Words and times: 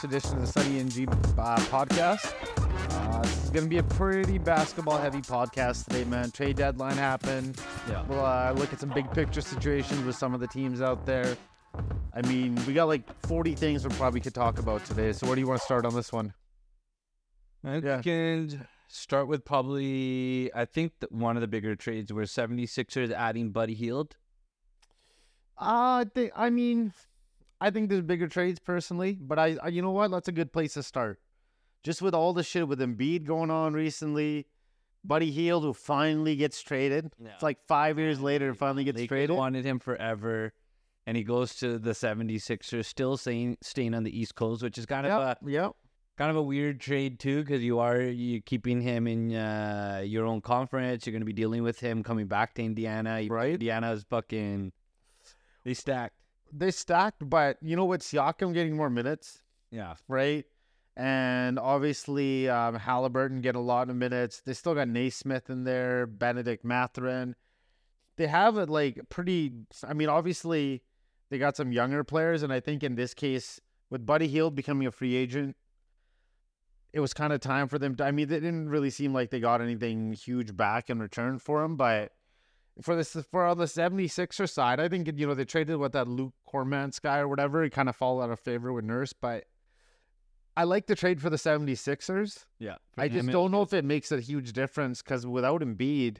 this 0.00 0.04
edition 0.04 0.36
of 0.38 0.46
the 0.46 0.60
Sunny 0.60 0.78
and 0.78 0.90
G 0.90 1.06
uh, 1.08 1.56
podcast. 1.70 2.32
Uh, 2.92 3.20
this 3.22 3.44
is 3.44 3.50
going 3.50 3.64
to 3.64 3.68
be 3.68 3.78
a 3.78 3.82
pretty 3.82 4.38
basketball 4.38 4.96
heavy 4.96 5.20
podcast 5.20 5.86
today, 5.86 6.04
man. 6.04 6.30
Trade 6.30 6.56
deadline 6.56 6.96
happened. 6.96 7.60
Yeah. 7.88 8.04
We'll 8.06 8.24
uh, 8.24 8.52
look 8.52 8.72
at 8.72 8.78
some 8.78 8.90
big 8.90 9.10
picture 9.12 9.40
situations 9.40 10.04
with 10.04 10.14
some 10.14 10.34
of 10.34 10.40
the 10.40 10.46
teams 10.46 10.80
out 10.80 11.04
there. 11.04 11.36
I 12.14 12.22
mean, 12.28 12.56
we 12.64 12.74
got 12.74 12.84
like 12.84 13.02
40 13.26 13.56
things 13.56 13.86
we 13.86 13.92
probably 13.96 14.20
could 14.20 14.34
talk 14.34 14.60
about 14.60 14.84
today. 14.84 15.12
So, 15.12 15.26
where 15.26 15.34
do 15.34 15.40
you 15.40 15.48
want 15.48 15.58
to 15.60 15.64
start 15.64 15.84
on 15.84 15.94
this 15.94 16.12
one? 16.12 16.32
I 17.64 17.78
Yeah. 17.78 18.00
can 18.00 18.68
start 18.86 19.26
with 19.26 19.44
probably, 19.44 20.48
I 20.54 20.64
think 20.64 20.92
that 21.00 21.10
one 21.10 21.36
of 21.36 21.40
the 21.40 21.48
bigger 21.48 21.74
trades 21.74 22.12
were 22.12 22.22
76ers 22.22 23.10
adding 23.10 23.50
Buddy 23.50 23.74
Hield. 23.74 24.16
Uh, 25.60 26.04
I 26.04 26.06
think. 26.14 26.30
I 26.36 26.50
mean, 26.50 26.92
I 27.60 27.70
think 27.70 27.88
there's 27.88 28.02
bigger 28.02 28.28
trades 28.28 28.58
personally, 28.58 29.18
but 29.20 29.38
I, 29.38 29.56
I, 29.62 29.68
you 29.68 29.82
know 29.82 29.90
what? 29.90 30.10
That's 30.10 30.28
a 30.28 30.32
good 30.32 30.52
place 30.52 30.74
to 30.74 30.82
start. 30.82 31.20
Just 31.82 32.02
with 32.02 32.14
all 32.14 32.32
the 32.32 32.42
shit 32.42 32.68
with 32.68 32.80
Embiid 32.80 33.24
going 33.24 33.50
on 33.50 33.72
recently, 33.72 34.46
Buddy 35.04 35.30
Hield 35.30 35.62
who 35.62 35.72
finally 35.72 36.36
gets 36.36 36.60
traded. 36.62 37.12
Yeah. 37.22 37.30
It's 37.34 37.42
like 37.42 37.58
five 37.66 37.98
years 37.98 38.20
later, 38.20 38.54
finally 38.54 38.84
gets 38.84 38.96
Lakers 38.96 39.08
traded. 39.08 39.36
wanted 39.36 39.64
him 39.64 39.78
forever, 39.78 40.52
and 41.06 41.16
he 41.16 41.22
goes 41.24 41.54
to 41.56 41.78
the 41.78 41.92
76ers, 41.92 42.84
still 42.84 43.16
staying, 43.16 43.56
staying 43.62 43.94
on 43.94 44.04
the 44.04 44.16
East 44.16 44.34
Coast, 44.34 44.62
which 44.62 44.78
is 44.78 44.86
kind 44.86 45.06
of 45.06 45.12
a 45.12 45.36
Yep, 45.48 45.72
kind 46.16 46.30
of 46.30 46.36
a 46.36 46.42
weird 46.42 46.80
trade 46.80 47.18
too, 47.18 47.42
because 47.42 47.62
you 47.62 47.78
are 47.78 48.00
you 48.00 48.40
keeping 48.40 48.80
him 48.80 49.06
in 49.06 49.34
uh, 49.34 50.02
your 50.04 50.26
own 50.26 50.40
conference. 50.40 51.06
You're 51.06 51.12
going 51.12 51.22
to 51.22 51.26
be 51.26 51.32
dealing 51.32 51.62
with 51.62 51.80
him 51.80 52.02
coming 52.02 52.26
back 52.26 52.54
to 52.54 52.62
Indiana. 52.62 53.24
Right. 53.28 53.54
Indiana's 53.54 54.04
fucking 54.10 54.72
they 55.64 55.74
stacked. 55.74 56.14
They 56.52 56.70
stacked, 56.70 57.28
but 57.28 57.58
you 57.62 57.76
know 57.76 57.84
what? 57.84 58.00
Siakam 58.00 58.54
getting 58.54 58.76
more 58.76 58.90
minutes, 58.90 59.42
Yeah, 59.70 59.94
right? 60.08 60.44
And 60.96 61.58
obviously, 61.58 62.48
um, 62.48 62.74
Halliburton 62.74 63.40
get 63.40 63.54
a 63.54 63.60
lot 63.60 63.88
of 63.88 63.96
minutes. 63.96 64.40
They 64.44 64.52
still 64.52 64.74
got 64.74 64.88
Nesmith 64.88 65.48
in 65.48 65.64
there, 65.64 66.06
Benedict 66.06 66.64
Mathurin. 66.64 67.36
They 68.16 68.26
have 68.26 68.58
it 68.58 68.68
like 68.68 69.08
pretty. 69.08 69.52
I 69.86 69.92
mean, 69.92 70.08
obviously, 70.08 70.82
they 71.30 71.38
got 71.38 71.56
some 71.56 71.70
younger 71.70 72.02
players, 72.02 72.42
and 72.42 72.52
I 72.52 72.58
think 72.60 72.82
in 72.82 72.96
this 72.96 73.14
case, 73.14 73.60
with 73.90 74.06
Buddy 74.06 74.26
Hield 74.26 74.54
becoming 74.56 74.88
a 74.88 74.90
free 74.90 75.14
agent, 75.14 75.56
it 76.92 77.00
was 77.00 77.14
kind 77.14 77.32
of 77.32 77.40
time 77.40 77.68
for 77.68 77.78
them. 77.78 77.94
To, 77.96 78.04
I 78.04 78.10
mean, 78.10 78.28
they 78.28 78.40
didn't 78.40 78.68
really 78.68 78.90
seem 78.90 79.12
like 79.12 79.30
they 79.30 79.40
got 79.40 79.60
anything 79.60 80.12
huge 80.14 80.56
back 80.56 80.90
in 80.90 80.98
return 80.98 81.38
for 81.38 81.62
him, 81.62 81.76
but 81.76 82.12
for 82.80 82.94
this 82.96 83.16
for 83.30 83.44
on 83.44 83.58
the 83.58 83.64
76er 83.64 84.48
side, 84.48 84.80
I 84.80 84.88
think 84.88 85.10
you 85.18 85.26
know 85.26 85.34
they 85.34 85.44
traded 85.44 85.76
with 85.78 85.92
that 85.92 86.08
Luke 86.08 86.34
Cormans 86.52 87.00
guy 87.00 87.18
or 87.18 87.28
whatever. 87.28 87.62
He 87.62 87.70
kind 87.70 87.88
of 87.88 87.96
fall 87.96 88.22
out 88.22 88.30
of 88.30 88.38
favor 88.40 88.72
with 88.72 88.84
Nurse, 88.84 89.12
but 89.12 89.44
I 90.56 90.64
like 90.64 90.86
the 90.86 90.94
trade 90.96 91.20
for 91.20 91.30
the 91.30 91.36
76ers. 91.36 92.44
yeah. 92.58 92.76
I 92.96 93.08
just 93.08 93.28
don't 93.28 93.52
know 93.52 93.62
if 93.62 93.72
it 93.72 93.84
makes 93.84 94.10
a 94.10 94.20
huge 94.20 94.52
difference 94.52 95.02
because 95.02 95.24
without 95.24 95.60
Embiid, 95.60 96.18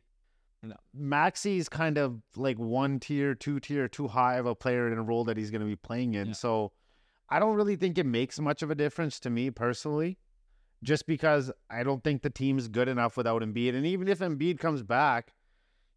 No. 0.62 0.77
Maxey's 0.95 1.69
kind 1.69 1.98
of 1.98 2.20
like 2.37 2.56
one 2.59 3.00
tier, 3.00 3.34
two 3.34 3.59
tier, 3.59 3.89
too 3.89 4.06
high 4.09 4.37
of 4.37 4.47
a 4.47 4.55
player 4.55 4.91
in 4.93 4.97
a 4.98 5.03
role 5.03 5.25
that 5.25 5.37
he's 5.37 5.50
going 5.50 5.62
to 5.62 5.67
be 5.67 5.75
playing 5.77 6.15
in. 6.15 6.28
Yeah. 6.28 6.33
So 6.34 6.72
I 7.28 7.41
don't 7.41 7.56
really 7.56 7.75
think 7.77 7.98
it 7.98 8.06
makes 8.06 8.39
much 8.39 8.62
of 8.62 8.70
a 8.70 8.77
difference 8.77 9.19
to 9.20 9.31
me 9.31 9.50
personally, 9.50 10.19
just 10.84 11.06
because 11.06 11.50
I 11.69 11.83
don't 11.83 12.05
think 12.05 12.22
the 12.22 12.31
team's 12.31 12.69
good 12.69 12.89
enough 12.89 13.17
without 13.17 13.43
Embiid. 13.43 13.75
And 13.75 13.84
even 13.87 14.06
if 14.06 14.20
Embiid 14.20 14.61
comes 14.61 14.84
back, 14.84 15.33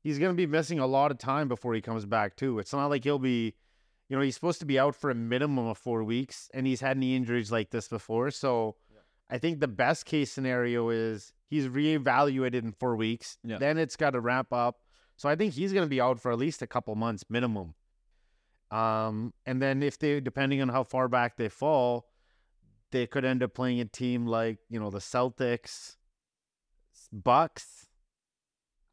he's 0.01 0.19
going 0.19 0.31
to 0.31 0.37
be 0.37 0.47
missing 0.47 0.79
a 0.79 0.87
lot 0.87 1.11
of 1.11 1.17
time 1.17 1.47
before 1.47 1.73
he 1.73 1.81
comes 1.81 2.05
back 2.05 2.35
too. 2.35 2.59
It's 2.59 2.73
not 2.73 2.87
like 2.87 3.03
he'll 3.03 3.19
be, 3.19 3.53
you 4.09 4.15
know, 4.15 4.21
he's 4.21 4.35
supposed 4.35 4.59
to 4.59 4.65
be 4.65 4.77
out 4.77 4.95
for 4.95 5.09
a 5.09 5.15
minimum 5.15 5.67
of 5.67 5.77
four 5.77 6.03
weeks, 6.03 6.49
and 6.53 6.67
he's 6.67 6.81
had 6.81 6.97
knee 6.97 7.15
injuries 7.15 7.51
like 7.51 7.69
this 7.69 7.87
before. 7.87 8.31
So 8.31 8.75
I 9.29 9.37
think 9.37 9.59
the 9.59 9.67
best 9.67 10.05
case 10.05 10.31
scenario 10.31 10.89
is 10.89 11.33
he's 11.47 11.67
reevaluated 11.67 12.63
in 12.63 12.73
four 12.73 12.95
weeks. 12.95 13.37
Yeah. 13.43 13.57
Then 13.57 13.77
it's 13.77 13.95
got 13.95 14.11
to 14.11 14.19
ramp 14.19 14.51
up. 14.51 14.81
So 15.15 15.29
I 15.29 15.35
think 15.35 15.53
he's 15.53 15.71
going 15.71 15.85
to 15.85 15.89
be 15.89 16.01
out 16.01 16.19
for 16.19 16.31
at 16.31 16.37
least 16.37 16.61
a 16.61 16.67
couple 16.67 16.93
months 16.95 17.23
minimum. 17.29 17.75
Um, 18.71 19.33
and 19.45 19.61
then 19.61 19.83
if 19.83 19.99
they, 19.99 20.19
depending 20.19 20.61
on 20.61 20.69
how 20.69 20.83
far 20.83 21.07
back 21.07 21.37
they 21.37 21.49
fall, 21.49 22.07
they 22.91 23.07
could 23.07 23.25
end 23.25 23.43
up 23.43 23.53
playing 23.53 23.79
a 23.79 23.85
team 23.85 24.25
like 24.25 24.57
you 24.69 24.79
know 24.79 24.89
the 24.89 24.99
Celtics, 24.99 25.95
Bucks. 27.11 27.87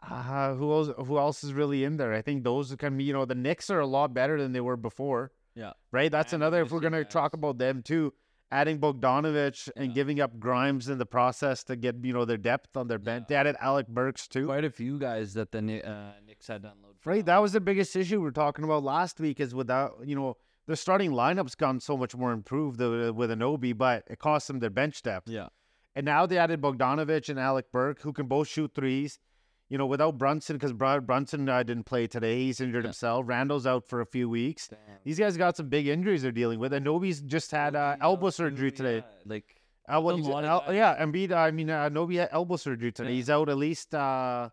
Uh, 0.03 0.55
who 0.55 0.73
else? 0.73 0.89
Who 1.07 1.19
else 1.19 1.43
is 1.43 1.53
really 1.53 1.85
in 1.85 1.97
there? 1.97 2.13
I 2.13 2.23
think 2.23 2.45
those 2.45 2.75
can 2.77 2.97
be. 2.97 3.05
You 3.05 3.13
know, 3.13 3.25
the 3.25 3.35
Knicks 3.35 3.69
are 3.71 3.81
a 3.81 3.87
lot 3.87 4.15
better 4.15 4.41
than 4.41 4.53
they 4.53 4.61
were 4.61 4.77
before. 4.77 5.33
Yeah. 5.55 5.73
Right. 5.91 6.11
That's 6.11 6.33
And 6.33 6.43
another. 6.43 6.63
If 6.63 6.71
we're 6.71 6.81
gonna 6.81 6.99
that's- 6.99 7.13
talk 7.13 7.33
about 7.35 7.59
them 7.59 7.83
too, 7.83 8.15
adding 8.53 8.79
Bogdanovich 8.79 9.69
and 9.77 9.93
giving 9.93 10.21
up 10.21 10.39
Grimes 10.39 10.89
in 10.89 10.99
the 10.99 11.07
process 11.07 11.65
to 11.65 11.75
get 11.77 11.97
you 12.05 12.13
know 12.13 12.25
their 12.25 12.37
depth 12.37 12.77
on 12.77 12.87
their 12.87 13.01
bench. 13.01 13.27
They 13.29 13.35
added 13.35 13.57
Alec 13.61 13.89
Burks 13.89 14.29
too. 14.29 14.47
quite 14.47 14.65
a 14.65 14.71
few 14.71 14.99
guys 15.01 15.35
that 15.35 15.51
the 15.51 15.59
uh, 15.59 16.13
Knicks 16.25 16.47
had 16.47 16.63
to 16.63 16.71
unload. 16.73 16.95
Right. 17.05 17.27
That 17.27 17.39
was 17.43 17.53
the 17.53 17.61
biggest 17.61 17.97
issue 17.97 18.19
we 18.19 18.25
were 18.25 18.31
talking 18.31 18.65
about 18.65 18.85
last 18.85 19.19
week. 19.19 19.41
Is 19.41 19.53
without 19.55 19.97
you 20.05 20.15
know 20.15 20.37
their 20.67 20.77
starting 20.77 21.11
lineup's 21.11 21.57
gotten 21.57 21.81
so 21.81 21.97
much 21.97 22.15
more 22.15 22.31
improved 22.31 22.79
with 22.79 23.31
Anobi, 23.31 23.77
but 23.77 24.05
it 24.07 24.21
cost 24.21 24.47
them 24.47 24.61
their 24.61 24.71
bench 24.71 25.03
depth. 25.03 25.27
yeah, 25.29 25.49
And 25.97 26.05
now 26.05 26.27
they 26.27 26.37
added 26.39 26.61
Bogdanovich 26.61 27.31
and 27.31 27.39
Alec 27.41 27.73
Burke, 27.73 28.03
who 28.03 28.13
can 28.13 28.27
both 28.27 28.49
shoot 28.49 28.73
threes. 28.75 29.19
You 29.69 29.77
know, 29.77 29.85
without 29.87 30.17
Brunson, 30.17 30.57
because 30.57 30.73
Brunson 30.73 31.47
uh, 31.49 31.63
didn't 31.63 31.85
play 31.85 32.07
today. 32.07 32.39
He's 32.45 32.61
injured 32.61 32.85
Yeah. 32.85 32.89
himself. 32.89 33.25
Randle's 33.29 33.67
out 33.67 33.87
for 33.87 34.01
a 34.01 34.07
few 34.07 34.29
weeks. 34.29 34.69
Damn. 34.69 34.79
These 35.05 35.19
guys 35.19 35.37
got 35.37 35.57
some 35.59 35.69
big 35.69 35.87
injuries 35.89 36.23
they're 36.23 36.33
dealing 36.33 36.59
with. 36.59 36.73
And 36.73 36.87
Nobi's 36.87 37.21
just 37.21 37.51
had 37.51 37.77
uh, 37.77 37.97
elbow 38.01 38.31
surgery 38.31 38.71
today. 38.73 38.97
yeah, 38.97 39.03
Like 39.27 39.45
Uh, 39.87 40.01
well, 40.01 40.17
a 40.17 40.21
lot 40.21 40.45
of 40.45 40.69
el- 40.69 40.75
yeah, 40.75 40.97
Embiid. 41.05 41.33
I 41.33 41.51
mean, 41.51 41.69
uh, 41.69 41.91
Nobi 41.91 42.17
had 42.17 42.31
elbow 42.33 42.57
surgery 42.57 42.93
today. 42.93 43.11
Yeah. 43.11 43.17
He's 43.17 43.29
out 43.31 43.49
at 43.51 43.59
least 43.59 43.95
uh, 43.95 44.49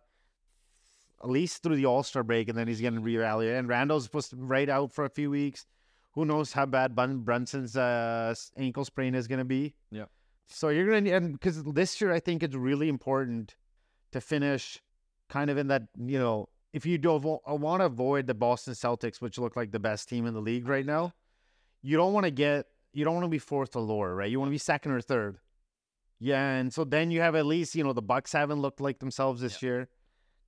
at 1.23 1.29
least 1.29 1.63
through 1.63 1.77
the 1.77 1.85
All 1.85 2.03
Star 2.03 2.23
break, 2.23 2.49
and 2.49 2.57
then 2.57 2.67
he's 2.67 2.81
getting 2.81 3.01
reevaluated. 3.01 3.57
And 3.57 3.67
Randle's 3.69 4.03
supposed 4.03 4.29
to 4.31 4.35
be 4.35 4.43
right 4.43 4.69
out 4.69 4.91
for 4.91 5.05
a 5.05 5.09
few 5.09 5.29
weeks. 5.29 5.65
Who 6.13 6.25
knows 6.25 6.51
how 6.53 6.65
bad 6.65 6.93
Bun- 6.95 7.19
Brunson's 7.19 7.75
uh, 7.77 8.33
ankle 8.57 8.85
sprain 8.85 9.15
is 9.15 9.27
going 9.27 9.39
to 9.39 9.45
be? 9.45 9.75
Yeah. 9.91 10.05
So 10.47 10.69
you're 10.69 10.87
going 10.87 11.05
to 11.05 11.11
and 11.11 11.33
because 11.33 11.63
this 11.63 11.99
year 11.99 12.11
I 12.13 12.19
think 12.19 12.43
it's 12.43 12.55
really 12.55 12.87
important 12.89 13.55
to 14.11 14.21
finish 14.21 14.81
kind 15.29 15.49
of 15.49 15.57
in 15.57 15.67
that 15.67 15.83
you 15.99 16.19
know 16.19 16.49
if 16.73 16.85
you 16.85 16.97
don't 16.97 17.23
want 17.23 17.81
to 17.81 17.85
avoid 17.85 18.27
the 18.27 18.33
Boston 18.33 18.73
Celtics, 18.73 19.21
which 19.21 19.37
look 19.37 19.55
like 19.55 19.71
the 19.71 19.79
best 19.79 20.09
team 20.09 20.25
in 20.25 20.33
the 20.33 20.41
league 20.41 20.67
right 20.67 20.85
now, 20.85 21.13
you 21.81 21.95
don't 21.97 22.11
want 22.13 22.25
to 22.25 22.31
get 22.31 22.65
you 22.93 23.03
don't 23.05 23.13
want 23.13 23.25
to 23.25 23.29
be 23.29 23.39
fourth 23.39 23.75
or 23.75 23.81
lower, 23.81 24.13
right? 24.15 24.29
You 24.29 24.39
want 24.39 24.49
to 24.49 24.53
be 24.53 24.57
second 24.57 24.91
or 24.91 25.01
third. 25.01 25.37
Yeah, 26.19 26.53
and 26.55 26.73
so 26.73 26.83
then 26.85 27.11
you 27.11 27.19
have 27.21 27.35
at 27.35 27.45
least 27.45 27.75
you 27.75 27.83
know 27.83 27.93
the 27.93 28.01
Bucks 28.01 28.31
haven't 28.31 28.61
looked 28.61 28.79
like 28.81 28.99
themselves 28.99 29.41
this 29.41 29.61
year. 29.61 29.89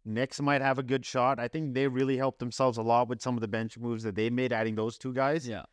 Knicks 0.05 0.39
might 0.39 0.61
have 0.61 0.79
a 0.79 0.83
good 0.83 1.05
shot. 1.05 1.37
I 1.39 1.49
think 1.49 1.73
they 1.73 1.87
really 1.89 2.15
helped 2.15 2.39
themselves 2.39 2.77
a 2.77 2.81
lot 2.81 3.09
with 3.09 3.21
some 3.21 3.35
of 3.35 3.41
the 3.41 3.47
bench 3.49 3.77
moves 3.77 4.03
that 4.03 4.15
they 4.15 4.29
made, 4.29 4.53
adding 4.53 4.75
those 4.75 4.97
two 4.97 5.13
guys. 5.13 5.45
yeah, 5.45 5.63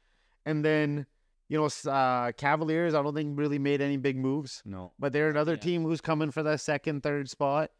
And 0.44 0.64
then 0.64 1.06
you 1.48 1.56
know 1.58 1.68
uh, 1.90 2.32
Cavaliers, 2.32 2.94
I 2.94 3.02
don't 3.02 3.14
think 3.14 3.38
really 3.38 3.60
made 3.60 3.80
any 3.80 3.96
big 3.96 4.16
moves, 4.16 4.60
no, 4.64 4.92
but 4.98 5.12
they're 5.12 5.30
another 5.30 5.52
Yeah. 5.52 5.58
team 5.60 5.82
who's 5.84 6.00
coming 6.00 6.32
for 6.32 6.42
that 6.42 6.60
second, 6.60 7.02
third 7.04 7.30
spot. 7.30 7.70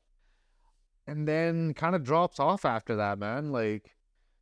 And 1.07 1.29
then 1.29 1.75
kind 1.75 1.95
of 1.95 2.03
drops 2.03 2.41
off 2.41 2.65
after 2.65 2.97
that, 2.97 3.19
man. 3.19 3.53
Like, 3.53 3.95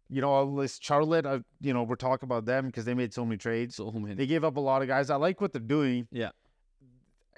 you 0.08 0.20
know, 0.20 0.30
all 0.30 0.54
this 0.54 0.78
Charlotte, 0.80 1.26
uh, 1.26 1.40
you 1.60 1.72
know, 1.74 1.82
we're 1.82 1.96
talking 1.96 2.26
about 2.26 2.44
them 2.44 2.66
because 2.66 2.84
they 2.84 2.94
made 2.94 3.12
so 3.12 3.24
many 3.24 3.36
trades. 3.36 3.76
so 3.76 3.90
many. 3.90 4.14
They 4.14 4.26
gave 4.26 4.44
up 4.44 4.56
a 4.56 4.60
lot 4.60 4.82
of 4.82 4.88
guys. 4.88 5.10
I 5.10 5.16
like 5.16 5.40
what 5.40 5.52
they're 5.52 5.60
doing. 5.60 6.06
yeah, 6.12 6.30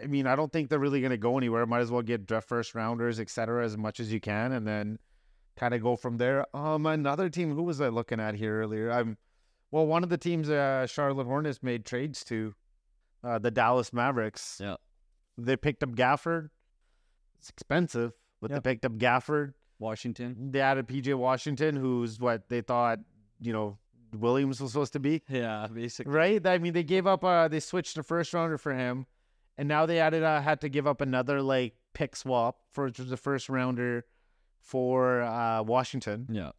I 0.03 0.07
mean, 0.07 0.27
I 0.27 0.37
don't 0.37 0.53
think 0.53 0.69
they're 0.69 0.79
really 0.79 1.01
going 1.01 1.11
to 1.13 1.17
go 1.17 1.39
anywhere. 1.39 1.65
Might 1.67 1.81
as 1.81 1.91
well 1.91 2.03
get 2.03 2.27
draft 2.27 2.49
first 2.49 2.75
rounders, 2.75 3.21
et 3.21 3.31
cetera, 3.31 3.65
as 3.65 3.77
much 3.77 4.01
as 4.01 4.13
you 4.13 4.21
can, 4.21 4.53
and 4.53 4.67
then 4.67 4.99
kind 5.57 5.73
of 5.73 5.83
go 5.83 5.97
from 5.97 6.19
there. 6.19 6.45
Um, 6.55 6.85
another 6.87 7.31
team. 7.31 7.55
Who 7.55 7.63
was 7.63 7.81
I 7.81 7.89
looking 7.89 8.21
at 8.21 8.35
here 8.35 8.61
earlier? 8.61 8.91
I'm, 8.91 9.17
well, 9.71 9.87
one 9.87 10.03
of 10.03 10.11
the 10.11 10.19
teams, 10.19 10.51
uh, 10.51 10.87
Charlotte 10.87 11.27
Hornets 11.27 11.63
made 11.63 11.87
trades 11.87 12.25
to, 12.25 12.55
uh, 13.23 13.39
the 13.39 13.51
Dallas 13.51 13.93
Mavericks. 13.93 14.59
Yeah. 14.61 14.77
They 15.39 15.57
picked 15.57 15.83
up 15.83 15.91
Gafford. 15.91 16.51
It's 17.39 17.51
expensive, 17.51 18.13
but 18.41 18.51
Yeah. 18.51 18.57
they 18.59 18.71
picked 18.73 18.85
up 18.85 18.93
Gafford. 18.93 19.55
Washington. 19.81 20.51
They 20.53 20.61
added 20.61 20.87
PJ 20.87 21.15
Washington, 21.15 21.75
who's 21.77 22.21
what 22.21 22.49
they 22.49 22.61
thought, 22.61 23.01
you 23.41 23.53
know, 23.53 23.77
Williams 24.17 24.61
was 24.61 24.71
supposed 24.73 24.93
to 24.93 25.01
be. 25.01 25.23
Yeah, 25.29 25.67
basically. 25.67 26.13
Right? 26.13 26.47
I 26.47 26.59
mean, 26.59 26.73
they 26.73 26.85
gave 26.85 27.07
up. 27.07 27.25
Uh, 27.25 27.49
they 27.49 27.59
switched 27.61 27.97
the 27.97 28.05
first 28.05 28.33
rounder 28.33 28.57
for 28.57 28.73
him, 28.73 29.07
and 29.59 29.67
now 29.69 29.85
they 29.85 29.99
added. 29.99 30.23
Uh, 30.23 30.41
had 30.41 30.61
to 30.61 30.69
give 30.69 30.87
up 30.87 31.01
another 31.01 31.43
like 31.43 31.75
pick 31.93 32.15
swap 32.15 32.61
for 32.71 32.91
the 32.91 33.17
first 33.17 33.49
rounder 33.49 34.05
for 34.61 35.23
uh, 35.23 35.63
Washington. 35.63 36.27
Yeah, 36.31 36.53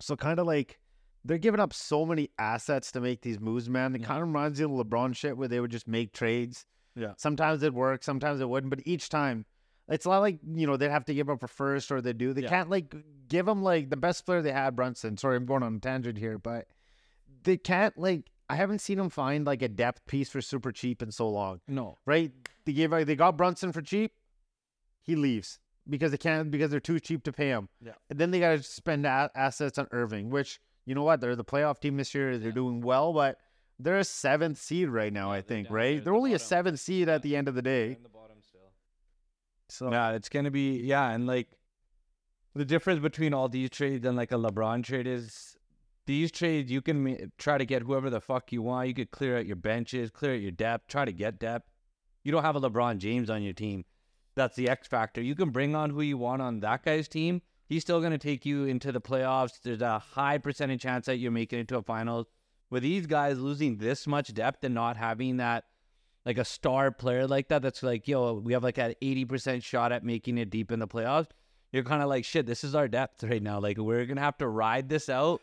So 0.00 0.16
kind 0.16 0.38
of 0.40 0.46
like 0.46 0.78
they're 1.24 1.38
giving 1.38 1.60
up 1.60 1.72
so 1.72 2.04
many 2.04 2.30
assets 2.38 2.90
to 2.92 3.00
make 3.00 3.22
these 3.22 3.38
moves, 3.40 3.68
man. 3.70 3.94
It 3.94 4.00
Yeah. 4.02 4.06
kind 4.08 4.20
of 4.22 4.28
reminds 4.28 4.58
you 4.60 4.66
of 4.66 4.86
LeBron 4.86 5.14
shit 5.16 5.36
where 5.36 5.48
they 5.48 5.60
would 5.60 5.70
just 5.70 5.88
make 5.88 6.12
trades. 6.12 6.66
Yeah. 6.94 7.14
Sometimes 7.16 7.62
it 7.62 7.72
works, 7.74 8.04
sometimes 8.06 8.40
it 8.40 8.48
wouldn't, 8.48 8.70
but 8.70 8.80
each 8.84 9.08
time. 9.08 9.46
It's 9.88 10.06
not 10.06 10.18
like 10.18 10.38
you 10.54 10.66
know 10.66 10.76
they'd 10.76 10.90
have 10.90 11.06
to 11.06 11.14
give 11.14 11.30
up 11.30 11.42
a 11.42 11.48
first 11.48 11.90
or 11.90 12.00
they 12.00 12.12
do. 12.12 12.32
They 12.32 12.42
Yeah. 12.42 12.48
can't 12.50 12.70
like 12.70 12.94
give 13.28 13.46
them 13.46 13.62
like 13.62 13.90
the 13.90 13.96
best 13.96 14.26
player 14.26 14.42
they 14.42 14.52
had, 14.52 14.76
Brunson. 14.76 15.16
Sorry, 15.16 15.36
I'm 15.36 15.46
going 15.46 15.62
on 15.62 15.76
a 15.76 15.78
tangent 15.80 16.18
here, 16.18 16.38
but 16.38 16.66
they 17.44 17.56
can't 17.56 17.96
like 17.98 18.30
I 18.50 18.56
haven't 18.56 18.80
seen 18.80 18.98
them 18.98 19.10
find 19.10 19.46
like 19.46 19.62
a 19.62 19.68
depth 19.68 20.06
piece 20.06 20.30
for 20.30 20.40
super 20.40 20.72
cheap 20.72 21.02
in 21.02 21.10
so 21.10 21.28
long. 21.28 21.60
No. 21.68 21.96
Right? 22.06 22.32
They 22.64 22.72
gave 22.72 22.90
they 22.90 23.16
got 23.16 23.36
Brunson 23.36 23.72
for 23.72 23.80
cheap. 23.82 24.12
He 25.02 25.16
leaves 25.16 25.58
because 25.88 26.10
they 26.10 26.18
can't 26.18 26.50
because 26.50 26.70
they're 26.70 26.80
too 26.80 27.00
cheap 27.00 27.22
to 27.24 27.32
pay 27.32 27.48
him. 27.48 27.68
Yeah. 27.82 27.92
And 28.10 28.18
then 28.18 28.30
they 28.30 28.40
got 28.40 28.56
to 28.56 28.62
spend 28.62 29.06
a- 29.06 29.30
assets 29.34 29.78
on 29.78 29.88
Irving, 29.90 30.28
which 30.30 30.60
you 30.84 30.94
know 30.94 31.02
what? 31.02 31.20
They're 31.20 31.36
the 31.36 31.44
playoff 31.44 31.80
team 31.80 31.96
this 31.96 32.14
year. 32.14 32.36
They're 32.38 32.48
Yeah. 32.48 32.54
doing 32.54 32.80
well, 32.80 33.12
but 33.12 33.38
they're 33.78 33.98
a 33.98 34.04
seventh 34.04 34.58
seed 34.58 34.88
right 34.88 35.12
now. 35.12 35.30
Yeah, 35.32 35.38
I 35.38 35.42
think. 35.42 35.68
Right? 35.70 35.96
They're, 36.04 36.12
the 36.12 36.18
only 36.18 36.32
a 36.34 36.38
seventh 36.38 36.80
seed 36.80 37.08
at 37.08 37.22
the 37.22 37.36
end 37.36 37.48
of 37.48 37.54
the 37.54 37.62
day. 37.62 37.98
the 38.02 38.08
bottom. 38.08 38.27
So 39.68 39.90
Yeah, 39.90 40.12
it's 40.12 40.28
gonna 40.28 40.50
be 40.50 40.78
yeah, 40.80 41.10
and 41.10 41.26
like 41.26 41.48
the 42.54 42.64
difference 42.64 43.00
between 43.00 43.34
all 43.34 43.48
these 43.48 43.70
trades 43.70 44.04
and 44.06 44.16
like 44.16 44.32
a 44.32 44.36
LeBron 44.36 44.82
trade 44.82 45.06
is 45.06 45.56
these 46.06 46.32
trades 46.32 46.70
you 46.70 46.80
can 46.80 47.30
try 47.36 47.58
to 47.58 47.66
get 47.66 47.82
whoever 47.82 48.08
the 48.10 48.20
fuck 48.20 48.50
you 48.50 48.62
want. 48.62 48.88
You 48.88 48.94
could 48.94 49.10
clear 49.10 49.38
out 49.38 49.46
your 49.46 49.56
benches, 49.56 50.10
clear 50.10 50.34
out 50.34 50.40
your 50.40 50.50
depth, 50.50 50.88
try 50.88 51.04
to 51.04 51.12
get 51.12 51.38
depth. 51.38 51.70
You 52.24 52.32
don't 52.32 52.42
have 52.42 52.56
a 52.56 52.60
LeBron 52.60 52.98
James 52.98 53.30
on 53.30 53.42
your 53.42 53.52
team. 53.52 53.84
That's 54.34 54.56
the 54.56 54.68
X 54.68 54.88
factor. 54.88 55.20
You 55.20 55.34
can 55.34 55.50
bring 55.50 55.74
on 55.74 55.90
who 55.90 56.00
you 56.00 56.16
want 56.16 56.42
on 56.42 56.60
that 56.60 56.84
guy's 56.84 57.08
team. 57.08 57.42
He's 57.66 57.82
still 57.82 58.00
going 58.00 58.12
to 58.12 58.18
take 58.18 58.46
you 58.46 58.64
into 58.64 58.92
the 58.92 59.00
playoffs. 59.00 59.60
There's 59.62 59.82
a 59.82 59.98
high 59.98 60.38
percentage 60.38 60.80
chance 60.80 61.06
that 61.06 61.16
you're 61.16 61.30
making 61.30 61.58
it 61.58 61.68
to 61.68 61.76
a 61.76 61.82
finals. 61.82 62.26
With 62.70 62.82
these 62.82 63.06
guys 63.06 63.38
losing 63.38 63.76
this 63.76 64.06
much 64.06 64.32
depth 64.32 64.64
and 64.64 64.74
not 64.74 64.96
having 64.96 65.36
that 65.38 65.64
like 66.28 66.38
a 66.38 66.44
star 66.44 66.90
player 66.90 67.26
like 67.26 67.48
that 67.48 67.62
that's 67.62 67.82
like, 67.82 68.06
yo, 68.06 68.34
we 68.34 68.52
have 68.52 68.62
like 68.62 68.76
an 68.78 68.94
80% 69.02 69.62
shot 69.64 69.92
at 69.92 70.04
making 70.04 70.36
it 70.36 70.50
deep 70.50 70.70
in 70.70 70.78
the 70.78 70.86
playoffs. 70.86 71.28
You're 71.72 71.84
kind 71.84 72.02
of 72.02 72.08
like, 72.10 72.24
shit, 72.24 72.44
this 72.46 72.64
is 72.64 72.74
our 72.74 72.86
depth 72.86 73.24
right 73.24 73.42
now. 73.42 73.58
Like, 73.60 73.78
we're 73.78 74.04
going 74.04 74.16
to 74.16 74.22
have 74.22 74.36
to 74.38 74.46
ride 74.48 74.88
this 74.90 75.08
out 75.08 75.40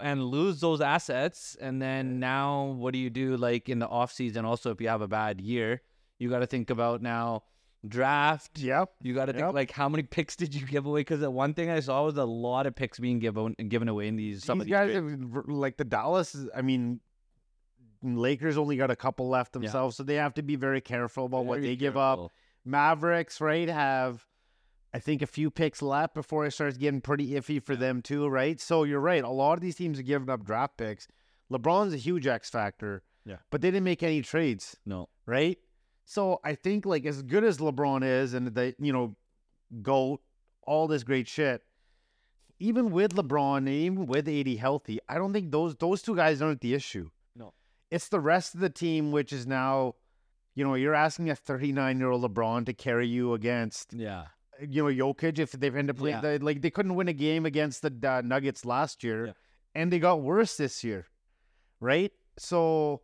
and 0.00 0.22
lose 0.24 0.60
those 0.60 0.80
assets. 0.80 1.56
And 1.60 1.82
then 1.82 2.20
now, 2.20 2.76
what 2.78 2.92
do 2.92 2.98
you 3.00 3.10
do 3.10 3.36
like 3.36 3.68
in 3.68 3.80
the 3.80 3.88
offseason? 3.88 4.44
Also, 4.44 4.70
if 4.70 4.80
you 4.80 4.88
have 4.88 5.02
a 5.02 5.08
bad 5.08 5.40
year, 5.40 5.82
you 6.20 6.30
got 6.30 6.38
to 6.40 6.46
think 6.46 6.70
about 6.70 7.02
now 7.02 7.42
draft. 7.86 8.58
yep. 8.58 8.90
You 9.02 9.14
got 9.14 9.26
to 9.26 9.32
think 9.32 9.44
Yep. 9.46 9.54
like 9.54 9.70
how 9.70 9.88
many 9.88 10.02
picks 10.02 10.34
did 10.36 10.54
you 10.54 10.66
give 10.66 10.86
away? 10.86 11.00
Because 11.00 11.20
the 11.20 11.30
one 11.30 11.54
thing 11.54 11.70
I 11.70 11.80
saw 11.80 12.04
was 12.04 12.16
a 12.16 12.24
lot 12.24 12.66
of 12.66 12.74
picks 12.74 12.98
being 12.98 13.18
given 13.18 13.54
given 13.68 13.88
away 13.88 14.08
in 14.08 14.16
these. 14.16 14.44
Some 14.44 14.58
These 14.58 14.62
of 14.62 14.66
these 14.66 14.72
guys, 14.72 14.92
trades. 15.32 15.48
like 15.48 15.76
the 15.76 15.84
Dallas. 15.84 16.36
I 16.56 16.62
mean, 16.62 17.00
Lakers 18.02 18.56
only 18.56 18.76
got 18.76 18.90
a 18.90 18.96
couple 18.96 19.28
left 19.28 19.54
Yeah. 19.54 19.60
themselves, 19.60 19.96
so 19.96 20.02
they 20.02 20.14
have 20.16 20.34
to 20.34 20.42
be 20.42 20.56
very 20.56 20.80
careful 20.80 21.26
about 21.26 21.44
what 21.46 21.56
Very 21.60 21.68
they 21.68 21.76
give 21.76 21.96
up. 21.96 22.30
Mavericks, 22.64 23.40
right, 23.40 23.68
have 23.68 24.26
I 24.94 24.98
think 24.98 25.20
a 25.20 25.26
few 25.26 25.50
picks 25.50 25.82
left 25.82 26.14
before 26.14 26.46
it 26.46 26.52
starts 26.52 26.78
getting 26.78 27.02
pretty 27.02 27.32
iffy 27.32 27.62
for 27.62 27.74
Yeah. 27.74 27.80
them 27.80 28.00
too, 28.02 28.28
right? 28.28 28.58
So 28.58 28.84
you're 28.84 29.00
right. 29.00 29.22
A 29.22 29.28
lot 29.28 29.52
of 29.54 29.60
these 29.60 29.76
teams 29.76 29.98
are 29.98 30.02
giving 30.02 30.30
up 30.30 30.42
draft 30.44 30.78
picks. 30.78 31.06
LeBron's 31.52 31.92
a 31.92 31.98
huge 31.98 32.26
X 32.26 32.48
factor. 32.48 33.02
Yeah. 33.26 33.36
But 33.50 33.60
they 33.60 33.68
didn't 33.70 33.84
make 33.84 34.02
any 34.02 34.22
trades, 34.22 34.76
No. 34.86 35.10
right? 35.26 35.58
So 36.06 36.40
I 36.44 36.54
think 36.54 36.86
like 36.86 37.04
as 37.04 37.22
good 37.22 37.44
as 37.44 37.58
LeBron 37.58 38.04
is 38.04 38.32
and 38.32 38.46
the 38.48 38.74
you 38.78 38.92
know, 38.92 39.16
GOAT, 39.82 40.22
all 40.62 40.86
this 40.88 41.02
great 41.02 41.28
shit. 41.28 41.62
Even 42.58 42.90
with 42.90 43.14
LeBron 43.14 43.68
even 43.68 44.06
with 44.06 44.26
AD 44.28 44.56
healthy, 44.56 44.98
I 45.08 45.16
don't 45.16 45.32
think 45.34 45.50
those 45.50 45.76
those 45.76 46.00
two 46.00 46.16
guys 46.16 46.40
aren't 46.40 46.62
the 46.62 46.72
issue. 46.72 47.10
It's 47.90 48.08
the 48.08 48.20
rest 48.20 48.54
of 48.54 48.60
the 48.60 48.70
team 48.70 49.12
which 49.12 49.32
is 49.32 49.46
now, 49.46 49.94
you 50.54 50.64
know, 50.64 50.74
you're 50.74 50.94
asking 50.94 51.30
a 51.30 51.36
39 51.36 51.98
year 51.98 52.10
old 52.10 52.22
LeBron 52.22 52.66
to 52.66 52.72
carry 52.72 53.06
you 53.06 53.34
against 53.34 53.92
Yeah. 53.92 54.26
you 54.60 54.82
know 54.90 55.12
Jokic 55.12 55.38
if 55.38 55.52
they've 55.52 55.74
ended 55.74 55.96
up 55.96 55.98
playing 56.00 56.16
Yeah. 56.22 56.38
the, 56.38 56.44
like 56.44 56.62
they 56.62 56.70
couldn't 56.70 56.94
win 56.94 57.08
a 57.08 57.12
game 57.12 57.46
against 57.46 57.82
the 57.82 57.92
uh, 58.08 58.22
Nuggets 58.24 58.64
last 58.64 59.04
year, 59.04 59.26
Yeah. 59.26 59.32
and 59.74 59.92
they 59.92 59.98
got 59.98 60.22
worse 60.22 60.56
this 60.56 60.82
year, 60.82 61.06
right? 61.80 62.12
So, 62.38 63.02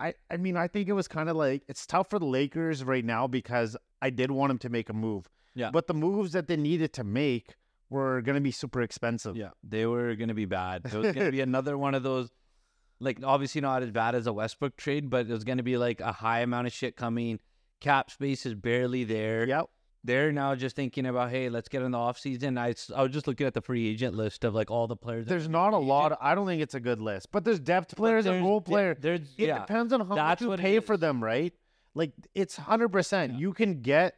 I 0.00 0.14
I 0.30 0.36
mean 0.36 0.56
I 0.56 0.68
think 0.68 0.88
it 0.88 0.92
was 0.94 1.08
kind 1.08 1.28
of 1.28 1.36
like 1.36 1.62
it's 1.68 1.86
tough 1.86 2.10
for 2.10 2.18
the 2.18 2.26
Lakers 2.26 2.84
right 2.84 3.04
now 3.04 3.26
because 3.26 3.76
I 4.00 4.10
did 4.10 4.30
want 4.30 4.50
them 4.50 4.58
to 4.58 4.68
make 4.68 4.88
a 4.88 4.92
move, 4.92 5.28
Yeah. 5.54 5.70
but 5.70 5.86
the 5.86 5.94
moves 5.94 6.32
that 6.32 6.46
they 6.48 6.56
needed 6.56 6.92
to 6.94 7.04
make 7.04 7.56
were 7.90 8.22
going 8.22 8.34
to 8.36 8.40
be 8.40 8.50
super 8.50 8.80
expensive. 8.82 9.36
Yeah, 9.36 9.50
they 9.62 9.84
were 9.86 10.14
gonna 10.16 10.34
be 10.34 10.46
bad. 10.46 10.86
It 10.86 10.94
was 10.94 11.12
gonna 11.12 11.30
be 11.30 11.40
another 11.50 11.76
one 11.78 11.94
of 11.94 12.02
those, 12.02 12.30
like 13.02 13.18
obviously 13.22 13.60
not 13.60 13.82
as 13.82 13.90
bad 13.90 14.14
as 14.14 14.26
a 14.26 14.32
Westbrook 14.32 14.76
trade, 14.76 15.10
but 15.10 15.26
it 15.26 15.32
was 15.32 15.44
gonna 15.44 15.62
be 15.62 15.76
like 15.76 16.00
a 16.00 16.12
high 16.12 16.40
amount 16.40 16.66
of 16.66 16.72
shit 16.72 16.96
coming. 16.96 17.40
Cap 17.80 18.10
space 18.10 18.46
is 18.46 18.54
barely 18.54 19.04
there. 19.04 19.46
Yep. 19.46 19.66
They're 20.04 20.32
now 20.32 20.56
just 20.56 20.74
thinking 20.74 21.06
about, 21.06 21.30
hey, 21.30 21.48
let's 21.48 21.68
get 21.68 21.82
in 21.82 21.92
the 21.92 21.98
offseason. 21.98 22.58
I 22.58 23.02
was 23.02 23.12
just 23.12 23.28
looking 23.28 23.46
at 23.46 23.54
the 23.54 23.60
free 23.60 23.88
agent 23.88 24.16
list 24.16 24.42
of 24.42 24.52
like 24.52 24.68
all 24.68 24.88
the 24.88 24.96
players. 24.96 25.26
There's 25.26 25.48
not 25.48 25.74
a 25.74 25.78
lot. 25.78 26.18
I 26.20 26.34
don't 26.34 26.46
think 26.46 26.60
it's 26.60 26.74
a 26.74 26.80
good 26.80 27.00
list, 27.00 27.28
but 27.30 27.44
there's 27.44 27.60
depth 27.60 27.94
players 27.94 28.26
and 28.26 28.44
role 28.44 28.60
players. 28.60 28.98
player. 28.98 29.16
There's 29.18 29.34
It 29.36 29.46
yeah. 29.48 29.60
depends 29.60 29.92
on 29.92 30.00
how 30.00 30.16
much 30.16 30.40
you 30.40 30.56
pay 30.56 30.80
for 30.80 30.96
them, 30.96 31.22
right? 31.22 31.52
Like 31.94 32.12
it's 32.34 32.56
hundred 32.56 32.88
percent. 32.88 33.34
Yeah. 33.34 33.38
You 33.38 33.52
can 33.52 33.80
get, 33.80 34.16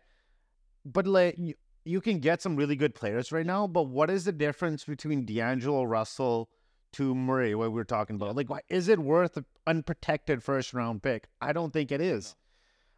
but 0.87 1.07
like 1.07 1.37
you, 1.37 1.55
you 1.85 2.01
can 2.01 2.19
get 2.19 2.41
some 2.41 2.57
really 2.57 2.77
good 2.77 2.95
players 2.95 3.31
right 3.33 3.45
now. 3.45 3.67
But 3.67 3.85
what 3.85 4.09
is 4.09 4.25
the 4.25 4.33
difference 4.33 4.85
between 4.85 5.27
D'Angelo 5.27 5.85
Russell 5.85 6.49
to 6.95 7.15
Murray? 7.15 7.55
What 7.55 7.71
we 7.71 7.75
were 7.75 7.85
talking 7.85 8.17
about, 8.17 8.27
Yeah. 8.27 8.33
like, 8.33 8.51
why 8.51 8.61
is 8.69 8.89
it 8.89 8.99
worth 8.99 9.37
an 9.37 9.45
unprotected 9.67 10.43
first 10.43 10.75
round 10.75 11.03
pick? 11.03 11.29
I 11.41 11.53
don't 11.53 11.73
think 11.73 11.93
it 11.93 12.01
is. 12.01 12.35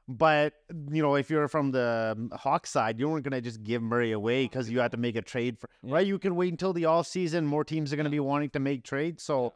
But 0.08 0.54
you 0.92 1.02
know, 1.02 1.16
if 1.16 1.30
you're 1.30 1.48
from 1.48 1.72
the 1.72 2.14
um, 2.16 2.30
Hawk 2.32 2.66
side, 2.66 3.00
you 3.00 3.08
weren't 3.08 3.24
gonna 3.24 3.40
just 3.40 3.64
give 3.64 3.82
Murray 3.82 4.12
away 4.12 4.44
because 4.44 4.70
you 4.70 4.78
had 4.78 4.92
to 4.92 4.96
make 4.96 5.16
a 5.16 5.22
trade 5.22 5.58
for 5.58 5.68
Yeah. 5.82 5.94
right. 5.94 6.06
You 6.06 6.18
can 6.20 6.36
wait 6.36 6.52
until 6.52 6.72
the 6.72 6.84
off 6.84 7.08
season. 7.08 7.44
More 7.44 7.64
teams 7.64 7.92
are 7.92 7.96
gonna 7.96 8.08
be 8.10 8.20
wanting 8.20 8.50
to 8.50 8.60
make 8.60 8.84
trades. 8.84 9.24
So, 9.24 9.54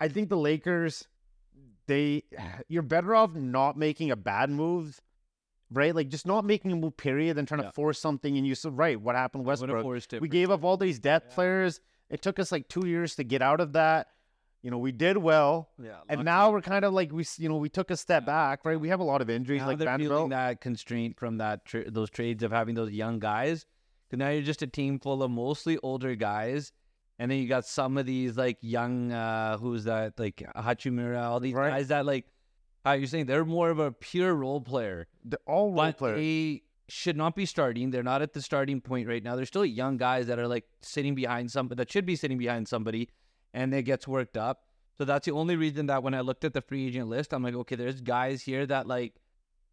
I 0.00 0.08
think 0.08 0.28
the 0.28 0.36
Lakers, 0.36 1.06
they, 1.86 2.24
you're 2.68 2.82
better 2.82 3.14
off 3.14 3.34
not 3.34 3.76
making 3.76 4.10
a 4.10 4.16
bad 4.16 4.50
move, 4.50 5.00
right? 5.70 5.94
Like 5.94 6.08
just 6.08 6.26
not 6.26 6.44
making 6.44 6.72
a 6.72 6.76
move, 6.76 6.96
period, 6.96 7.36
than 7.36 7.46
trying 7.46 7.60
Yeah. 7.60 7.66
to 7.68 7.72
force 7.72 8.00
something. 8.00 8.36
And 8.36 8.44
you 8.44 8.56
said, 8.56 8.76
right, 8.76 9.00
what 9.00 9.14
happened, 9.14 9.44
Westbrook? 9.44 9.86
We 10.20 10.28
gave 10.28 10.50
up 10.50 10.64
all 10.64 10.76
these 10.76 10.98
depth 10.98 11.26
Yeah. 11.30 11.34
players. 11.36 11.80
It 12.12 12.22
took 12.22 12.38
us 12.38 12.52
like 12.52 12.68
two 12.68 12.86
years 12.86 13.16
to 13.16 13.24
get 13.24 13.42
out 13.42 13.60
of 13.60 13.72
that. 13.72 14.08
You 14.62 14.70
know, 14.70 14.78
we 14.78 14.92
did 14.92 15.16
well, 15.16 15.70
Yeah, 15.82 15.96
and 16.08 16.24
now 16.24 16.52
we're 16.52 16.60
kind 16.60 16.84
of 16.84 16.92
like 16.92 17.10
we, 17.10 17.24
you 17.38 17.48
know, 17.48 17.56
we 17.56 17.68
took 17.68 17.90
a 17.90 17.96
step 17.96 18.22
Yeah. 18.22 18.26
back, 18.26 18.64
right? 18.64 18.78
We 18.78 18.90
have 18.90 19.00
a 19.00 19.04
lot 19.04 19.20
of 19.20 19.28
injuries, 19.28 19.62
now 19.62 19.66
like 19.66 19.78
they're 19.78 19.98
feeling 19.98 20.28
that 20.28 20.60
constraint 20.60 21.18
from 21.18 21.38
that 21.38 21.64
tra- 21.64 21.90
those 21.90 22.10
trades 22.10 22.44
of 22.44 22.52
having 22.52 22.76
those 22.76 22.92
young 22.92 23.18
guys. 23.18 23.66
Because 24.08 24.18
now 24.20 24.28
you're 24.28 24.42
just 24.42 24.62
a 24.62 24.68
team 24.68 25.00
full 25.00 25.20
of 25.24 25.32
mostly 25.32 25.78
older 25.82 26.14
guys, 26.14 26.70
and 27.18 27.28
then 27.30 27.38
you 27.38 27.48
got 27.48 27.64
some 27.66 27.96
of 27.98 28.06
these 28.06 28.36
like 28.36 28.58
young, 28.60 29.10
uh 29.10 29.56
who's 29.58 29.82
that 29.84 30.16
like 30.16 30.36
Hachimura, 30.54 31.24
all 31.24 31.40
these 31.40 31.54
Right. 31.54 31.70
guys 31.70 31.88
that 31.88 32.06
like 32.06 32.26
how 32.84 32.92
you're 32.92 33.06
saying 33.08 33.26
they're 33.26 33.44
more 33.44 33.70
of 33.70 33.78
a 33.80 33.90
pure 33.90 34.32
role 34.34 34.60
player, 34.60 35.08
They're 35.24 35.38
all 35.46 35.72
role 35.72 35.92
players. 35.92 36.18
they 36.18 36.62
should 36.92 37.16
not 37.16 37.34
be 37.34 37.46
starting. 37.46 37.90
They're 37.90 38.02
not 38.02 38.20
at 38.22 38.32
the 38.34 38.42
starting 38.42 38.80
point 38.80 39.08
right 39.08 39.22
now. 39.22 39.34
They're 39.34 39.46
still 39.46 39.64
young 39.64 39.96
guys 39.96 40.26
that 40.26 40.38
are 40.38 40.46
like 40.46 40.64
sitting 40.82 41.14
behind 41.14 41.50
somebody 41.50 41.78
that 41.78 41.90
should 41.90 42.04
be 42.06 42.16
sitting 42.16 42.38
behind 42.38 42.68
somebody, 42.68 43.08
and 43.54 43.72
it 43.74 43.84
gets 43.84 44.06
worked 44.06 44.36
up. 44.36 44.64
So 44.98 45.04
that's 45.06 45.24
the 45.24 45.32
only 45.32 45.56
reason 45.56 45.86
that 45.86 46.02
when 46.02 46.14
I 46.14 46.20
looked 46.20 46.44
at 46.44 46.52
the 46.52 46.60
free 46.60 46.86
agent 46.86 47.08
list, 47.08 47.32
I'm 47.32 47.42
like, 47.42 47.54
okay, 47.54 47.76
there's 47.76 48.00
guys 48.02 48.42
here 48.42 48.66
that 48.66 48.86
like 48.86 49.14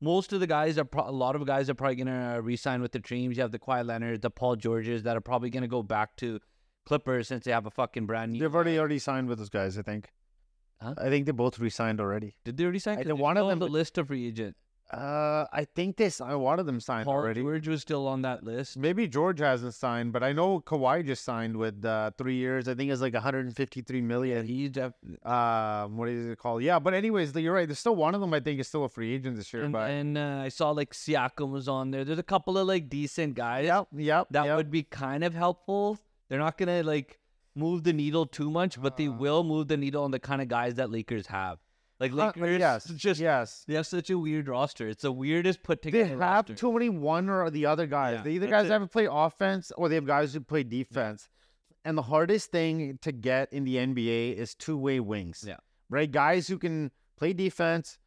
most 0.02 0.32
of 0.32 0.40
the 0.40 0.48
guys 0.48 0.78
are 0.78 0.86
pro- 0.86 1.10
a 1.10 1.12
lot 1.12 1.36
of 1.36 1.46
guys 1.46 1.70
are 1.70 1.74
probably 1.74 1.98
gonna 1.98 2.42
re-sign 2.42 2.82
with 2.82 2.94
the 2.94 3.00
Dreams. 3.00 3.36
You 3.36 3.44
have 3.44 3.52
the 3.52 3.60
Kawhi 3.60 3.86
Leonard, 3.86 4.22
the 4.22 4.30
Paul 4.30 4.56
Georges 4.56 5.04
that 5.04 5.18
are 5.18 5.22
probably 5.22 5.50
gonna 5.50 5.68
go 5.68 5.84
back 5.84 6.16
to 6.18 6.40
Clippers 6.86 7.28
since 7.28 7.44
they 7.44 7.52
have 7.52 7.66
a 7.66 7.70
fucking 7.72 8.06
brand 8.06 8.32
new. 8.32 8.40
They've 8.40 8.56
already 8.56 8.80
already 8.80 8.98
signed 9.00 9.28
with 9.28 9.40
those 9.40 9.50
guys. 9.50 9.78
I 9.78 9.82
think. 9.82 10.10
Huh? 10.82 10.94
I 10.98 11.10
think 11.10 11.26
they 11.26 11.34
both 11.34 11.60
re-signed 11.60 12.00
already. 12.00 12.36
did 12.46 12.56
they 12.56 12.64
already 12.64 12.80
sign? 12.80 12.94
I 12.94 12.96
think 12.98 13.08
they're 13.08 13.16
one 13.18 13.36
of 13.36 13.44
on 13.44 13.50
them- 13.50 13.60
the 13.60 13.68
list 13.68 13.98
of 13.98 14.08
free 14.08 14.26
agent. 14.26 14.56
Uh, 14.92 15.46
I 15.54 15.66
think 15.76 15.98
they 15.98 16.10
signed. 16.10 16.42
One 16.42 16.60
of 16.60 16.66
them 16.66 16.80
signed 16.80 17.06
Paul 17.06 17.14
already. 17.16 17.42
George 17.42 17.68
was 17.68 17.82
still 17.82 18.08
on 18.08 18.24
that 18.24 18.44
list. 18.44 18.76
Maybe 18.76 19.08
George 19.08 19.40
hasn't 19.40 19.76
signed, 19.76 20.12
but 20.12 20.24
I 20.24 20.34
know 20.34 20.62
Kawhi 20.62 21.06
just 21.06 21.24
signed 21.24 21.56
with 21.58 21.86
uh, 21.86 22.10
three 22.18 22.38
years. 22.38 22.68
I 22.68 22.74
think 22.74 22.90
it's 22.92 23.00
like 23.02 23.14
153 23.14 24.02
million. 24.02 24.38
Yeah, 24.38 24.44
he's 24.44 24.72
def- 24.72 24.94
Um, 25.24 25.96
what 25.98 26.10
is 26.10 26.26
it 26.26 26.40
called? 26.40 26.64
Yeah, 26.64 26.80
but 26.80 26.96
anyways, 26.96 27.36
you're 27.36 27.54
right. 27.54 27.68
There's 27.68 27.78
still 27.78 27.96
one 27.96 28.16
of 28.16 28.22
them. 28.22 28.34
I 28.34 28.40
think 28.40 28.60
is 28.60 28.68
still 28.68 28.84
a 28.86 28.90
free 28.90 29.14
agent 29.14 29.36
this 29.36 29.54
year. 29.54 29.64
and, 29.64 29.74
but 29.74 29.92
and 29.92 30.18
uh, 30.18 30.42
I 30.44 30.50
saw 30.50 30.72
like 30.72 30.92
Siakam 30.94 31.52
was 31.52 31.68
on 31.68 31.92
there. 31.92 32.04
There's 32.04 32.18
a 32.18 32.24
couple 32.24 32.58
of 32.58 32.68
like 32.68 32.90
decent 32.90 33.36
guys 33.36 33.66
yep, 33.66 33.88
yep, 33.96 34.28
that 34.32 34.46
yep. 34.46 34.58
would 34.58 34.72
be 34.72 34.82
kind 34.84 35.24
of 35.24 35.36
helpful. 35.36 36.00
They're 36.30 36.40
not 36.40 36.58
gonna 36.58 36.82
like 36.82 37.20
move 37.54 37.84
the 37.84 37.94
needle 37.94 38.26
too 38.26 38.50
much, 38.50 38.82
but 38.82 38.98
they 38.98 39.08
Uh. 39.08 39.12
will 39.12 39.44
move 39.44 39.68
the 39.68 39.78
needle 39.78 40.04
on 40.04 40.10
the 40.10 40.20
kind 40.20 40.42
of 40.42 40.48
guys 40.48 40.76
that 40.76 40.90
Lakers 40.90 41.28
have. 41.28 41.60
Like 42.00 42.14
Uh, 42.14 42.16
Lakers, 42.36 42.60
yes, 42.60 42.86
just 42.96 43.20
yes. 43.20 43.64
they 43.68 43.74
have 43.76 43.86
such 43.88 44.10
a 44.10 44.18
weird 44.18 44.48
roster. 44.48 44.88
It's 44.88 45.02
the 45.02 45.12
weirdest 45.12 45.64
put 45.64 45.82
together. 45.82 46.04
They 46.06 46.10
have 46.12 46.20
roster. 46.20 46.56
too 46.56 46.72
many 46.72 46.88
one 46.90 47.30
or 47.30 47.50
the 47.50 47.66
other 47.66 47.88
guys. 47.88 48.18
Yeah, 48.18 48.24
they 48.24 48.32
either 48.34 48.48
guys 48.48 48.68
it. 48.68 48.72
have 48.72 48.82
to 48.84 48.88
play 48.88 49.08
offense 49.10 49.72
or 49.76 49.90
they 49.90 49.96
have 49.96 50.06
guys 50.06 50.34
who 50.34 50.40
play 50.40 50.64
defense. 50.64 51.28
And 51.84 51.98
the 51.98 52.04
hardest 52.04 52.52
thing 52.52 53.00
to 53.02 53.12
get 53.12 53.52
in 53.52 53.64
the 53.66 53.76
NBA 53.78 54.36
is 54.38 54.56
two 54.56 54.78
way 54.78 55.00
wings. 55.00 55.44
Yeah. 55.46 55.58
Right? 55.90 56.10
Guys 56.10 56.48
who 56.48 56.58
can 56.58 56.92
play 57.18 57.34
defense, 57.34 57.98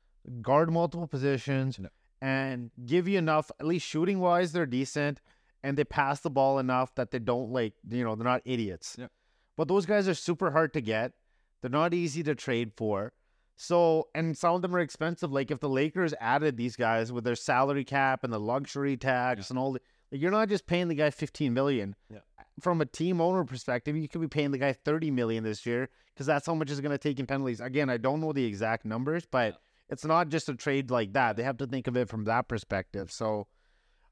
guard 0.41 0.71
multiple 0.71 1.07
positions, 1.07 1.79
Yeah. 1.79 1.89
and 2.21 2.71
give 2.87 3.09
you 3.09 3.19
enough, 3.19 3.51
at 3.61 3.67
least 3.67 3.87
shooting 3.87 4.21
wise, 4.21 4.53
they're 4.53 4.67
decent. 4.67 5.21
And 5.65 5.77
they 5.77 5.85
pass 5.85 6.21
the 6.21 6.31
ball 6.31 6.59
enough 6.59 6.95
that 6.97 7.11
they 7.13 7.19
don't 7.19 7.51
like, 7.53 7.75
you 7.89 8.05
know, 8.05 8.15
they're 8.15 8.25
not 8.25 8.43
idiots. 8.45 8.97
Yeah. 8.99 9.09
But 9.57 9.69
those 9.69 9.85
guys 9.87 10.09
are 10.09 10.15
super 10.15 10.51
hard 10.51 10.73
to 10.75 10.81
get. 10.81 11.13
They're 11.61 11.71
not 11.71 11.93
easy 11.95 12.23
to 12.25 12.35
trade 12.35 12.73
for. 12.77 13.13
So, 13.57 14.09
and 14.15 14.37
some 14.37 14.55
of 14.55 14.63
them 14.63 14.75
are 14.75 14.81
expensive. 14.81 15.31
Like 15.33 15.51
if 15.51 15.61
the 15.61 15.69
Lakers 15.69 16.15
added 16.21 16.57
these 16.57 16.77
guys 16.77 17.13
with 17.13 17.25
their 17.25 17.37
salary 17.37 17.85
cap 17.85 18.25
and 18.25 18.33
the 18.33 18.41
luxury 18.41 18.97
tax 18.97 19.51
and 19.51 19.59
all, 19.59 19.73
the, 19.73 19.81
like 20.11 20.21
you're 20.21 20.31
not 20.31 20.49
just 20.49 20.67
paying 20.67 20.89
the 20.89 20.95
guy 20.95 21.11
15 21.11 21.53
million. 21.53 21.95
Yeah. 22.11 22.19
From 22.61 22.81
a 22.81 22.87
team 22.87 23.21
owner 23.21 23.45
perspective, 23.45 23.97
you 23.97 24.09
could 24.09 24.21
be 24.21 24.29
paying 24.29 24.51
the 24.51 24.59
guy 24.59 24.73
30 24.73 25.11
million 25.11 25.45
this 25.45 25.65
year 25.65 25.89
because 26.13 26.27
that's 26.27 26.47
how 26.47 26.55
much 26.55 26.71
is 26.71 26.81
going 26.81 26.93
to 26.93 26.99
take 26.99 27.19
in 27.19 27.27
penalties. 27.27 27.61
Again, 27.61 27.89
I 27.89 27.97
don't 27.97 28.21
know 28.21 28.33
the 28.33 28.45
exact 28.45 28.85
numbers, 28.85 29.25
but 29.31 29.57
it's 29.89 30.05
not 30.05 30.29
just 30.29 30.49
a 30.49 30.55
trade 30.55 30.91
like 30.91 31.13
that. 31.15 31.37
They 31.37 31.43
have 31.43 31.59
to 31.59 31.67
think 31.67 31.87
of 31.87 31.97
it 31.97 32.09
from 32.09 32.25
that 32.25 32.49
perspective. 32.49 33.11
So, 33.11 33.47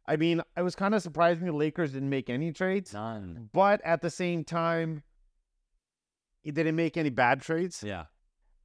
I 0.07 0.17
mean, 0.17 0.43
I 0.57 0.63
was 0.63 0.75
kind 0.75 0.95
of 0.95 1.03
surprising 1.03 1.47
the 1.47 1.53
Lakers 1.53 1.93
didn't 1.93 2.09
make 2.11 2.31
any 2.31 2.53
trades, 2.53 2.95
None. 2.95 3.51
but 3.53 3.81
at 3.85 4.01
the 4.01 4.11
same 4.11 4.45
time, 4.45 5.03
they 6.45 6.51
didn't 6.51 6.77
make 6.77 6.97
any 6.97 7.11
bad 7.11 7.43
trades. 7.43 7.83
Yeah. 7.87 8.05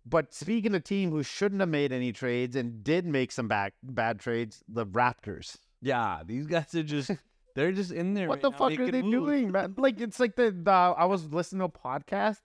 But 0.06 0.34
speaking 0.34 0.76
of 0.76 0.84
team 0.84 1.12
who 1.12 1.24
shouldn't 1.24 1.62
have 1.62 1.70
made 1.70 1.92
any 1.92 2.12
trades 2.12 2.56
and 2.56 2.84
did 2.84 3.06
make 3.06 3.32
some 3.32 3.48
back 3.48 3.74
bad 3.82 4.20
trades, 4.20 4.64
the 4.68 4.86
Raptors. 4.86 5.58
Yeah. 5.82 6.22
These 6.26 6.46
guys 6.46 6.74
are 6.76 6.84
just 6.84 7.12
they're 7.56 7.72
just 7.72 7.92
in 7.92 8.14
there. 8.14 8.28
What 8.28 8.36
right 8.36 8.42
the 8.44 8.50
now. 8.52 8.58
fuck 8.58 8.80
are 8.80 8.92
they 8.92 9.02
move. 9.02 9.12
doing, 9.12 9.52
man? 9.52 9.74
Like 9.78 10.00
it's 10.00 10.20
like 10.20 10.36
the, 10.36 10.52
the 10.52 10.72
I 10.72 11.06
was 11.06 11.26
listening 11.34 11.60
to 11.60 11.66
a 11.66 11.70
podcast. 11.70 12.38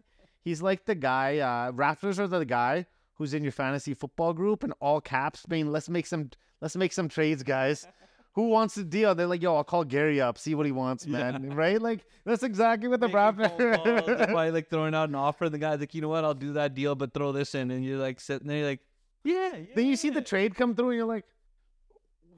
He's 0.42 0.62
like 0.62 0.86
the 0.86 0.94
guy. 0.94 1.38
Uh, 1.38 1.72
Raptors 1.72 2.18
are 2.18 2.26
the 2.26 2.44
guy 2.46 2.86
who's 3.14 3.34
in 3.34 3.42
your 3.42 3.52
fantasy 3.52 3.92
football 3.92 4.32
group 4.32 4.64
and 4.64 4.72
all 4.80 5.00
caps, 5.02 5.44
saying 5.48 5.70
let's 5.70 5.90
make 5.90 6.06
some 6.06 6.30
let's 6.62 6.76
make 6.76 6.92
some 6.92 7.08
trades, 7.08 7.42
guys. 7.42 7.86
Who 8.40 8.48
wants 8.48 8.72
to 8.76 8.84
deal? 8.84 9.14
They're 9.14 9.26
like, 9.26 9.42
yo, 9.42 9.54
I'll 9.54 9.64
call 9.64 9.84
Gary 9.84 10.18
up, 10.18 10.38
see 10.38 10.54
what 10.54 10.64
he 10.64 10.72
wants, 10.72 11.06
man. 11.06 11.52
Right? 11.54 11.80
Like 11.80 12.06
that's 12.24 12.42
exactly 12.42 12.88
what 12.88 13.00
the 13.00 13.08
Raptors. 13.08 14.06
that's 14.06 14.32
why 14.32 14.48
like 14.48 14.70
throwing 14.70 14.94
out 14.94 15.10
an 15.10 15.14
offer. 15.14 15.50
The 15.50 15.58
guy's 15.58 15.78
like, 15.78 15.94
you 15.94 16.00
know 16.00 16.08
what? 16.08 16.24
I'll 16.24 16.32
do 16.32 16.54
that 16.54 16.72
deal, 16.74 16.94
but 16.94 17.12
throw 17.12 17.32
this 17.32 17.54
in, 17.54 17.70
and 17.70 17.84
you're 17.84 17.98
like 17.98 18.18
sitting 18.18 18.48
there, 18.48 18.56
you're 18.56 18.66
like, 18.68 18.80
yeah. 19.24 19.50
yeah. 19.56 19.64
then 19.74 19.84
you 19.84 19.94
see 19.96 20.08
the 20.08 20.22
trade 20.22 20.54
come 20.54 20.74
through, 20.74 20.88
and 20.90 20.96
you're 20.96 21.06
like, 21.06 21.26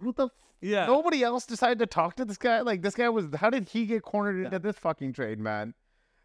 who 0.01 0.13
the 0.13 0.29
yeah. 0.61 0.87
Nobody 0.87 1.23
else 1.23 1.47
decided 1.47 1.79
to 1.79 1.87
talk 1.87 2.17
to 2.17 2.25
this 2.25 2.37
guy. 2.37 2.63
Like 2.63 2.83
this 2.83 2.97
guy 2.97 3.09
was. 3.09 3.27
How 3.37 3.49
did 3.51 3.69
he 3.69 3.87
get 3.87 4.03
cornered 4.03 4.39
Yeah. 4.41 4.47
into 4.47 4.59
this 4.59 4.77
fucking 4.77 5.13
trade, 5.13 5.39
man? 5.39 5.75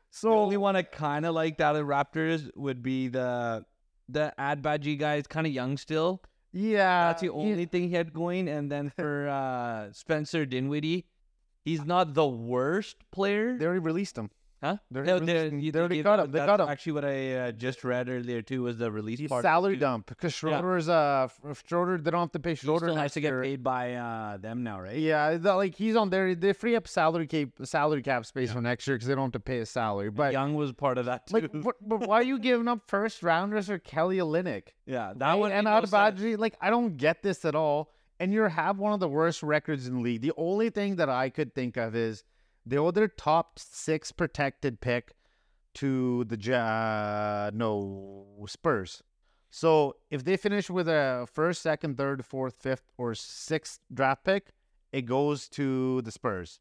So 0.09 0.29
The 0.29 0.35
only 0.35 0.57
one 0.57 0.75
I 0.75 0.81
kind 0.81 1.23
of 1.25 1.35
liked 1.35 1.61
out 1.61 1.75
of 1.75 1.85
Raptors 1.85 2.49
would 2.55 2.81
be 2.81 3.09
the 3.09 3.63
the 4.09 4.33
Ad 4.39 4.63
Agbaji 4.63 4.97
guy. 4.97 5.15
is 5.15 5.27
kind 5.27 5.45
of 5.45 5.53
young 5.53 5.77
still. 5.77 6.23
Yeah, 6.57 7.07
That's 7.07 7.21
the 7.21 7.27
he- 7.27 7.31
only 7.33 7.65
thing 7.65 7.89
he 7.89 7.95
had 7.95 8.13
going. 8.13 8.47
And 8.47 8.71
then 8.71 8.89
for 8.95 9.27
uh, 9.29 9.91
Spencer 9.93 10.45
Dinwiddie, 10.45 11.05
he's 11.63 11.85
not 11.85 12.13
the 12.13 12.27
worst 12.27 12.97
player. 13.11 13.57
They 13.57 13.65
already 13.65 13.79
released 13.79 14.17
him. 14.17 14.29
Huh? 14.61 14.77
they're 14.91 15.03
No, 15.03 15.19
they're- 15.19 15.49
they 15.49 15.57
you- 15.57 15.71
already 15.75 16.01
cut 16.03 16.19
him, 16.19 16.31
they 16.31 16.39
cut 16.39 16.59
him. 16.59 16.67
Actually, 16.69 16.91
what 16.93 17.05
I 17.05 17.33
uh, 17.35 17.51
just 17.51 17.83
read 17.83 18.09
earlier 18.09 18.41
too 18.41 18.63
was 18.63 18.77
the 18.77 18.91
release 18.91 19.19
He's 19.19 19.29
part. 19.29 19.43
salary 19.43 19.75
too. 19.75 19.81
dump 19.81 20.07
because 20.07 20.33
Yeah. 20.33 20.49
Schroeder's 20.59 20.89
uh 20.89 21.27
Schroeder. 21.67 21.97
They 21.97 22.11
don't 22.11 22.21
have 22.21 22.31
to 22.33 22.39
pay 22.39 22.51
He 22.51 22.55
Schroeder. 22.55 22.87
still 22.87 22.95
has 22.95 23.13
to 23.13 23.21
get 23.21 23.29
year. 23.33 23.43
paid 23.43 23.63
by 23.63 23.93
uh, 23.95 24.37
them 24.37 24.63
now, 24.63 24.79
right? 24.81 24.97
Yeah, 24.97 25.37
the- 25.37 25.55
like 25.55 25.75
he's 25.75 25.95
on 25.95 26.09
there. 26.09 26.33
They 26.35 26.53
free 26.53 26.75
up 26.75 26.87
salary 26.87 27.27
cap 27.27 27.49
salary 27.63 28.01
cap 28.01 28.25
space 28.25 28.51
for 28.51 28.61
next 28.61 28.87
year 28.87 28.95
because 28.97 29.07
they 29.07 29.15
don't 29.15 29.25
have 29.25 29.31
to 29.33 29.39
pay 29.39 29.57
his 29.59 29.69
salary. 29.69 30.09
But 30.09 30.31
Young 30.33 30.55
was 30.55 30.71
part 30.73 30.97
of 30.97 31.05
that 31.05 31.27
too. 31.27 31.33
like, 31.35 31.51
but, 31.53 31.75
but 31.81 32.07
why 32.07 32.17
are 32.21 32.23
you 32.23 32.39
giving 32.39 32.67
up 32.67 32.81
first 32.87 33.23
rounders 33.23 33.67
for 33.67 33.77
Kelly 33.79 34.17
Olynyk? 34.17 34.69
yeah, 34.85 35.13
that 35.15 35.25
Right? 35.27 35.35
one 35.35 35.51
and 35.51 35.65
no. 35.65 36.35
Like 36.37 36.55
I 36.61 36.69
don't 36.69 36.97
get 36.97 37.21
this 37.23 37.45
at 37.45 37.55
all. 37.55 37.91
And 38.19 38.33
you 38.33 38.41
have 38.41 38.79
one 38.79 38.93
of 38.93 38.99
the 38.99 39.07
worst 39.07 39.43
records 39.43 39.85
in 39.87 39.93
the 39.97 40.01
league. 40.01 40.21
The 40.21 40.33
only 40.37 40.71
thing 40.71 40.95
that 40.95 41.07
I 41.07 41.29
could 41.29 41.53
think 41.53 41.77
of 41.77 41.95
is 41.95 42.23
they 42.69 42.77
other 42.77 43.07
top 43.07 43.59
six 43.59 44.11
protected 44.11 44.81
pick 44.81 45.13
to 45.75 46.23
the 46.25 46.37
Ja- 46.39 46.57
uh, 46.57 47.51
no 47.53 48.45
Spurs. 48.47 49.03
So 49.49 49.95
if 50.11 50.23
they 50.23 50.37
finish 50.37 50.69
with 50.69 50.87
a 50.87 51.27
first, 51.31 51.61
second, 51.61 51.97
third, 51.97 52.25
fourth, 52.25 52.55
fifth, 52.59 52.91
or 52.97 53.15
sixth 53.15 53.79
draft 53.93 54.23
pick, 54.23 54.51
it 54.91 55.03
goes 55.03 55.47
to 55.49 56.01
the 56.01 56.11
Spurs. 56.11 56.59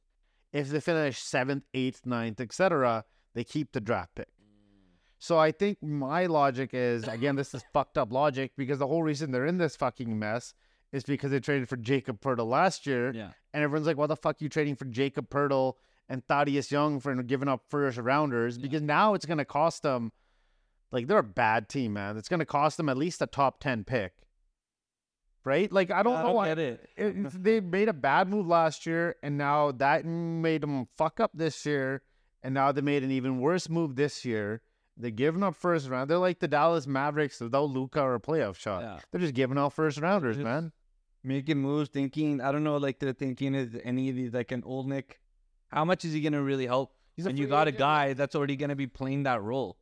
If 0.52 0.68
they 0.68 0.80
finish 0.80 1.18
seventh, 1.18 1.64
eighth, 1.74 2.06
ninth, 2.06 2.40
etc., 2.40 3.04
they 3.34 3.44
keep 3.44 3.72
the 3.72 3.80
draft 3.80 4.14
pick. 4.14 4.28
So 5.18 5.38
I 5.38 5.50
think 5.50 5.82
my 5.82 6.26
logic 6.26 6.70
is 6.72 7.08
again, 7.08 7.36
this 7.36 7.54
is 7.54 7.64
fucked 7.72 7.96
up 7.98 8.12
logic 8.12 8.52
because 8.56 8.78
the 8.78 8.86
whole 8.86 9.02
reason 9.02 9.30
they're 9.30 9.46
in 9.46 9.58
this 9.58 9.74
fucking 9.76 10.18
mess 10.18 10.54
is 10.92 11.04
because 11.04 11.30
they 11.30 11.40
traded 11.40 11.68
for 11.68 11.76
Jakob 11.76 12.20
Poeltl 12.20 12.46
last 12.46 12.86
year, 12.86 13.12
Yeah. 13.12 13.30
and 13.52 13.64
everyone's 13.64 13.86
like, 13.86 13.96
"What 13.96 14.06
the 14.06 14.16
fuck 14.16 14.36
are 14.36 14.44
you 14.44 14.48
trading 14.48 14.76
for 14.76 14.84
Jacob 14.84 15.28
Pertl 15.28 15.74
and 16.08 16.24
Thaddeus 16.26 16.70
Young 16.70 17.00
for 17.00 17.14
giving 17.22 17.48
up 17.48 17.62
first 17.68 17.98
rounders?" 17.98 18.58
Because 18.58 18.82
now 18.82 19.14
it's 19.14 19.26
gonna 19.26 19.44
cost 19.44 19.82
them, 19.82 20.12
like 20.92 21.06
they're 21.06 21.18
a 21.18 21.22
bad 21.22 21.68
team, 21.68 21.92
man. 21.94 22.16
It's 22.16 22.28
gonna 22.28 22.44
cost 22.46 22.76
them 22.76 22.88
at 22.88 22.96
least 22.96 23.20
a 23.22 23.26
top 23.26 23.60
ten 23.60 23.84
pick, 23.84 24.12
right? 25.44 25.70
Like 25.72 25.90
I 25.90 26.02
don't 26.02 26.14
I 26.16 26.20
know. 26.20 26.26
don't 26.28 26.36
why 26.36 26.48
get 26.48 26.58
it. 26.58 26.88
it, 26.96 27.42
they 27.44 27.60
made 27.60 27.88
a 27.88 27.92
bad 27.92 28.28
move 28.28 28.46
last 28.46 28.86
year, 28.86 29.16
and 29.22 29.36
now 29.38 29.72
that 29.72 30.04
made 30.04 30.62
them 30.62 30.86
fuck 30.96 31.20
up 31.20 31.30
this 31.34 31.64
year, 31.66 32.02
and 32.42 32.54
now 32.54 32.72
they 32.72 32.80
made 32.80 33.02
an 33.04 33.10
even 33.10 33.40
worse 33.40 33.68
move 33.68 33.96
this 33.96 34.24
year. 34.24 34.62
They're 34.98 35.10
giving 35.10 35.42
up 35.42 35.54
first 35.54 35.88
round. 35.90 36.08
They're 36.08 36.16
like 36.16 36.38
the 36.38 36.48
Dallas 36.48 36.86
Mavericks 36.86 37.38
without 37.40 37.64
Luka 37.68 38.00
or 38.00 38.14
a 38.14 38.20
playoff 38.20 38.56
shot. 38.56 38.82
Yeah. 38.82 38.98
They're 39.12 39.20
just 39.20 39.34
giving 39.34 39.58
out 39.58 39.74
first 39.74 39.98
rounders, 40.00 40.36
Just- 40.36 40.44
man. 40.44 40.72
making 41.22 41.58
moves, 41.58 41.90
thinking. 41.90 42.40
I 42.40 42.50
don't 42.50 42.64
know, 42.64 42.78
like 42.78 42.98
they're 42.98 43.12
thinking 43.12 43.54
is 43.54 43.76
any 43.84 44.08
of 44.08 44.16
these 44.16 44.32
like 44.32 44.52
an 44.52 44.62
Olynyk. 44.62 45.18
How 45.68 45.84
much 45.84 46.04
is 46.04 46.12
he 46.12 46.20
gonna 46.20 46.42
really 46.42 46.66
help? 46.66 46.92
He's 47.14 47.26
and 47.26 47.38
you 47.38 47.46
got 47.46 47.68
a 47.68 47.72
guy 47.72 48.12
that's 48.12 48.34
already 48.34 48.56
gonna 48.56 48.76
be 48.76 48.86
playing 48.86 49.24
that 49.24 49.42
role. 49.42 49.78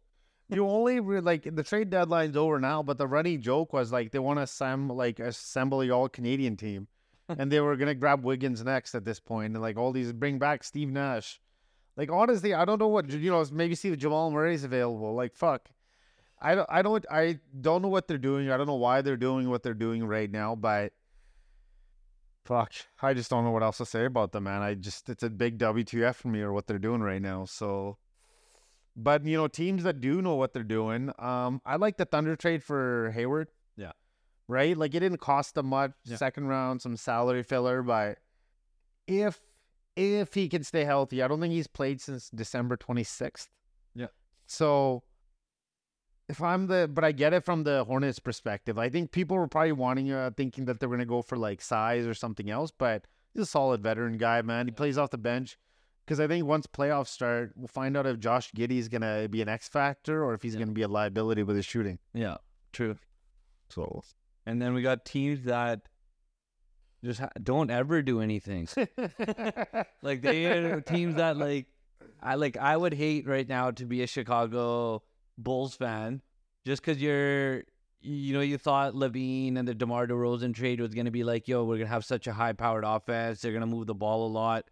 You 0.49 0.69
only 0.69 1.01
re- 1.01 1.21
like 1.21 1.55
the 1.55 1.63
trade 1.63 1.91
deadline's 1.91 2.37
over 2.37 2.61
now, 2.61 2.83
but 2.83 2.99
the 2.99 3.07
running 3.07 3.41
joke 3.41 3.73
was 3.73 3.91
like 3.91 4.13
they 4.13 4.19
want 4.19 4.39
to 4.39 4.43
assemble 4.43 4.95
like 4.95 5.19
assemble 5.19 5.83
a 5.83 5.91
all 5.91 6.09
Canadian 6.09 6.57
team, 6.57 6.89
and 7.29 7.51
they 7.51 7.61
were 7.61 7.77
gonna 7.77 7.95
grab 7.95 8.25
Wiggins 8.25 8.63
next 8.63 8.95
at 8.95 9.05
this 9.05 9.21
point, 9.21 9.55
and 9.55 9.63
like 9.63 9.77
all 9.77 9.93
these 9.93 10.13
bring 10.13 10.39
back 10.39 10.63
Steve 10.63 10.91
Nash. 10.91 11.41
Like 11.97 12.11
honestly, 12.11 12.55
I 12.55 12.65
don't 12.65 12.79
know 12.79 12.89
what 12.89 13.11
you 13.11 13.31
know. 13.31 13.45
Maybe 13.53 13.75
see 13.75 13.91
the 13.91 13.97
Jamal 13.97 14.31
Murray's 14.31 14.65
available. 14.65 15.15
Like 15.15 15.35
fuck, 15.35 15.69
I 16.41 16.55
don't. 16.55 16.69
I 16.71 16.83
don't. 16.83 17.07
I 17.11 17.39
don't 17.61 17.83
know 17.83 17.89
what 17.89 18.07
they're 18.07 18.19
doing. 18.19 18.51
I 18.51 18.57
don't 18.57 18.67
know 18.67 18.75
why 18.75 19.01
they're 19.01 19.17
doing 19.17 19.49
what 19.49 19.63
they're 19.63 19.75
doing 19.75 20.05
right 20.05 20.31
now, 20.31 20.55
but 20.55 20.93
fuck, 22.45 22.73
I 23.03 23.15
just 23.15 23.31
don't 23.31 23.45
know 23.45 23.51
what 23.51 23.63
else 23.63 23.79
to 23.79 23.87
say 23.87 24.05
about 24.05 24.33
them, 24.33 24.45
man. 24.45 24.63
I 24.63 24.75
just 24.75 25.09
it's 25.09 25.23
a 25.23 25.31
big 25.31 25.59
WTF 25.59 26.15
for 26.15 26.29
me 26.29 26.41
or 26.41 26.53
what 26.53 26.67
they're 26.67 26.79
doing 26.79 27.01
right 27.01 27.23
now. 27.23 27.45
So. 27.45 27.99
But 28.97 29.27
you 29.27 29.37
know, 29.37 29.49
teams 29.49 29.83
that 29.83 30.01
do 30.01 30.23
know 30.23 30.37
what 30.37 30.53
they're 30.53 30.63
doing, 30.63 31.11
um, 31.19 31.61
I 31.67 31.77
like 31.77 31.97
the 31.97 32.05
Thunder 32.05 32.37
trade 32.37 32.63
for 32.63 33.11
Hayward. 33.13 33.49
Yeah. 33.77 33.91
Right? 34.47 34.77
Like 34.77 34.95
it 34.95 35.01
didn't 35.01 35.19
cost 35.19 35.57
them 35.57 35.67
much. 35.67 35.91
Yeah. 36.05 36.17
Second 36.17 36.47
round, 36.47 36.81
some 36.81 36.97
salary 36.97 37.43
filler, 37.43 37.83
but 37.83 38.19
if 39.09 39.41
if 39.97 40.35
he 40.35 40.49
can 40.49 40.63
stay 40.63 40.85
healthy, 40.85 41.23
I 41.23 41.29
don't 41.29 41.41
think 41.41 41.53
he's 41.53 41.67
played 41.67 42.01
since 42.01 42.31
December 42.31 42.77
twenty 42.77 43.03
sixth. 43.03 43.49
Yeah. 43.97 44.09
So 44.47 45.03
if 46.29 46.41
I'm 46.43 46.67
the 46.67 46.89
but 46.93 47.05
I 47.05 47.13
get 47.13 47.33
it 47.35 47.45
from 47.45 47.65
the 47.65 47.85
Hornets 47.85 48.19
perspective. 48.19 48.79
I 48.79 48.89
think 48.89 49.13
people 49.13 49.37
were 49.37 49.49
probably 49.49 49.73
wanting 49.73 50.11
uh 50.13 50.31
thinking 50.37 50.65
that 50.67 50.81
they're 50.81 50.89
gonna 50.89 51.05
go 51.05 51.23
for 51.23 51.37
like 51.37 51.61
size 51.61 52.07
or 52.07 52.15
something 52.15 52.51
else, 52.51 52.71
but 52.71 53.07
he's 53.33 53.43
a 53.43 53.47
solid 53.47 53.83
veteran 53.83 54.17
guy, 54.17 54.41
man. 54.43 54.67
He 54.67 54.73
plays 54.73 54.99
off 54.99 55.11
the 55.11 55.19
bench. 55.19 55.59
Because 56.07 56.21
I 56.21 56.27
think 56.27 56.45
once 56.47 56.67
playoffs 56.67 57.07
start, 57.09 57.53
we'll 57.57 57.67
find 57.67 57.97
out 57.97 58.07
if 58.07 58.19
Josh 58.19 58.53
Giddey 58.53 58.77
is 58.79 58.89
gonna 58.91 59.27
be 59.29 59.41
an 59.41 59.49
X 59.49 59.69
factor 59.69 60.23
or 60.23 60.35
if 60.35 60.43
he's 60.43 60.55
Yeah. 60.55 60.61
gonna 60.61 60.73
be 60.73 60.83
a 60.83 60.89
liability 60.89 61.43
with 61.43 61.57
his 61.57 61.65
shooting. 61.65 61.99
Yeah, 62.13 62.37
true. 62.73 62.97
So 63.71 64.03
And 64.47 64.61
then 64.61 64.75
we 64.75 64.83
got 64.83 65.05
teams 65.07 65.45
that 65.45 65.81
just 67.03 67.21
ha- 67.21 67.31
don't 67.43 67.71
ever 67.71 68.03
do 68.03 68.21
anything. 68.21 68.69
like 70.03 70.21
they 70.23 70.47
are 70.47 70.81
teams 70.81 71.17
that 71.17 71.37
like 71.37 71.67
I 72.23 72.35
like 72.37 72.57
I 72.57 72.77
would 72.77 72.95
hate 72.95 73.27
right 73.27 73.49
now 73.49 73.71
to 73.73 73.85
be 73.87 74.03
a 74.03 74.07
Chicago 74.07 75.03
Bulls 75.39 75.75
fan 75.75 76.23
just 76.65 76.83
because 76.83 77.01
you're 77.01 77.63
you 78.01 78.33
know 78.35 78.41
you 78.41 78.59
thought 78.59 78.95
LaVine 78.95 79.57
and 79.57 79.67
the 79.67 79.75
DeMar 79.75 80.07
DeRozan 80.07 80.55
trade 80.55 80.81
was 80.81 80.95
gonna 80.95 81.11
be 81.11 81.25
like 81.25 81.49
yo 81.49 81.65
we're 81.65 81.79
gonna 81.79 81.89
have 81.89 82.05
such 82.05 82.27
a 82.27 82.33
high 82.33 82.53
powered 82.53 82.85
offense 82.85 83.41
they're 83.41 83.53
gonna 83.53 83.67
move 83.67 83.87
the 83.87 83.95
ball 83.95 84.27
a 84.27 84.31
lot. 84.31 84.65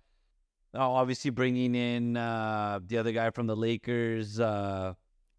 Now, 0.74 0.92
obviously 0.92 1.30
bringing 1.30 1.74
in 1.74 2.16
uh, 2.16 2.80
the 2.86 2.96
other 2.96 3.12
guy 3.12 3.28
from 3.28 3.46
the 3.46 3.54
Lakers, 3.54 4.40
uh, 4.40 4.94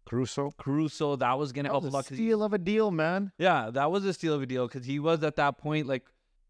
Caruso. 0.06 0.52
Caruso, 0.58 1.16
that 1.16 1.36
was 1.36 1.50
gonna 1.50 1.68
That 1.70 1.72
help 1.72 1.84
a 1.84 1.88
lot. 1.88 2.04
steal 2.04 2.44
of 2.44 2.52
a 2.52 2.58
deal, 2.58 2.92
man. 2.92 3.32
yeah, 3.36 3.68
that 3.72 3.90
was 3.90 4.04
a 4.04 4.12
steal 4.12 4.34
of 4.34 4.42
a 4.42 4.46
deal 4.46 4.68
because 4.68 4.86
he 4.86 5.00
was 5.00 5.24
at 5.24 5.34
that 5.36 5.58
point 5.58 5.88
like 5.88 6.04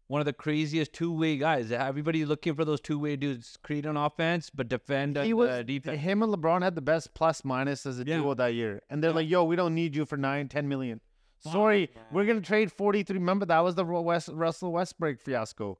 one 0.07 0.21
of 0.21 0.25
the 0.25 0.33
craziest 0.33 0.93
two 0.93 1.11
way 1.11 1.37
guys. 1.37 1.71
Everybody 1.71 2.25
looking 2.25 2.53
for 2.55 2.63
those 2.65 2.79
two 2.81 2.99
way 2.99 3.15
dudes, 3.15 3.57
create 3.63 3.85
an 3.85 3.97
offense 3.97 4.49
but 4.49 4.67
defend 4.67 5.17
He 5.17 5.33
uh, 5.33 5.35
was 5.35 5.65
defense. 5.65 5.99
him 6.01 6.21
and 6.23 6.33
LeBron 6.33 6.61
had 6.61 6.75
the 6.75 6.81
best 6.81 7.13
plus 7.13 7.43
minus 7.43 7.85
as 7.85 7.99
a 7.99 8.05
Yeah. 8.05 8.17
duo 8.17 8.33
that 8.35 8.53
year, 8.53 8.81
and 8.89 9.03
they're 9.03 9.11
Yeah. 9.11 9.15
like, 9.15 9.29
"Yo, 9.29 9.43
we 9.43 9.55
don't 9.55 9.73
need 9.75 9.95
you 9.95 10.05
for 10.05 10.17
nine, 10.17 10.47
ten 10.47 10.67
million. 10.67 11.01
Sorry, 11.39 11.89
man. 11.95 12.03
we're 12.11 12.25
gonna 12.25 12.41
trade 12.41 12.71
forty 12.71 13.03
three. 13.03 13.17
Remember 13.19 13.45
that 13.45 13.59
was 13.59 13.75
the 13.75 13.83
West, 13.85 14.29
Russell 14.33 14.71
Westbrook 14.71 15.19
fiasco. 15.19 15.77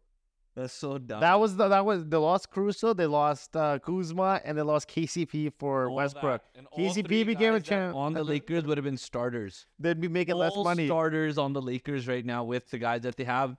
That's 0.56 0.72
so 0.74 0.98
dumb. 0.98 1.20
That 1.20 1.38
was 1.40 1.58
the 1.58 1.68
that 1.68 1.86
was 1.86 2.06
they 2.06 2.16
lost 2.18 2.50
Caruso, 2.50 2.94
they 2.94 3.08
lost 3.08 3.56
uh, 3.58 3.78
Kuzma, 3.80 4.40
and 4.46 4.58
they 4.58 4.62
lost 4.62 4.88
KCP 4.88 5.52
for 5.60 5.90
All 5.90 5.96
Westbrook. 5.96 6.42
all 6.72 6.78
KCP 6.80 7.26
became 7.26 7.56
a 7.56 7.60
champ- 7.60 7.94
on 7.96 8.14
the 8.14 8.24
Lakers 8.24 8.64
would 8.64 8.78
have 8.78 8.86
been 8.86 8.96
starters. 8.96 9.66
They'd 9.80 10.00
be 10.00 10.08
making 10.08 10.36
less 10.36 10.56
money. 10.56 10.86
starters 10.88 11.38
on 11.38 11.52
the 11.54 11.62
Lakers 11.62 12.08
right 12.08 12.26
now 12.26 12.44
with 12.46 12.70
the 12.70 12.78
guys 12.78 13.02
that 13.02 13.18
they 13.18 13.26
have. 13.26 13.58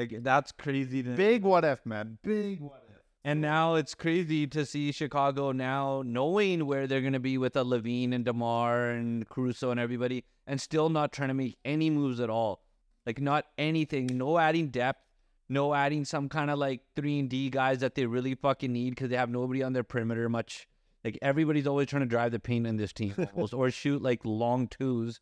Like 0.00 0.22
that's 0.22 0.50
crazy. 0.50 1.02
To, 1.02 1.10
Big 1.10 1.42
what 1.42 1.62
if, 1.62 1.84
man. 1.84 2.16
Big 2.22 2.62
what 2.62 2.82
if. 2.88 2.96
And 3.22 3.42
now 3.42 3.74
it's 3.74 3.94
crazy 3.94 4.46
to 4.46 4.64
see 4.64 4.92
Chicago 4.92 5.52
now 5.52 6.02
knowing 6.06 6.64
where 6.64 6.86
they're 6.86 7.02
going 7.02 7.12
to 7.12 7.20
be 7.20 7.36
with 7.36 7.54
a 7.54 7.62
LaVine 7.62 8.14
and 8.14 8.24
DeMar 8.24 8.88
and 8.88 9.28
Caruso 9.28 9.70
and 9.70 9.78
everybody, 9.78 10.24
and 10.46 10.58
still 10.58 10.88
not 10.88 11.12
trying 11.12 11.28
to 11.28 11.34
make 11.34 11.58
any 11.66 11.90
moves 11.90 12.18
at 12.18 12.30
all. 12.30 12.62
Like 13.04 13.20
not 13.20 13.44
anything. 13.58 14.06
No 14.06 14.38
adding 14.38 14.68
depth. 14.68 15.02
No 15.50 15.74
adding 15.74 16.06
some 16.06 16.30
kind 16.30 16.50
of 16.50 16.58
like 16.58 16.80
three 16.96 17.18
and 17.18 17.28
D 17.28 17.50
guys 17.50 17.80
that 17.80 17.94
they 17.94 18.06
really 18.06 18.34
fucking 18.34 18.72
need 18.72 18.90
because 18.90 19.10
they 19.10 19.16
have 19.16 19.28
nobody 19.28 19.62
on 19.62 19.74
their 19.74 19.84
perimeter 19.84 20.30
much. 20.30 20.66
Like 21.04 21.18
everybody's 21.20 21.66
always 21.66 21.88
trying 21.88 22.04
to 22.04 22.08
drive 22.08 22.32
the 22.32 22.40
paint 22.40 22.66
in 22.66 22.78
this 22.78 22.94
team 22.94 23.14
almost, 23.34 23.52
or 23.52 23.70
shoot 23.70 24.00
like 24.00 24.20
long 24.24 24.66
twos. 24.66 25.20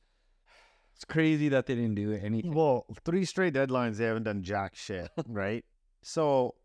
It's 0.99 1.05
crazy 1.05 1.49
that 1.51 1.67
they 1.67 1.77
didn't 1.77 1.95
do 1.95 2.13
anything. 2.13 2.53
Well, 2.53 2.85
three 3.05 3.25
straight 3.25 3.55
deadlines, 3.55 3.99
they 3.99 4.05
haven't 4.07 4.25
done 4.25 4.43
jack 4.43 4.75
shit, 4.75 5.09
right? 5.29 5.65
So, 6.03 6.57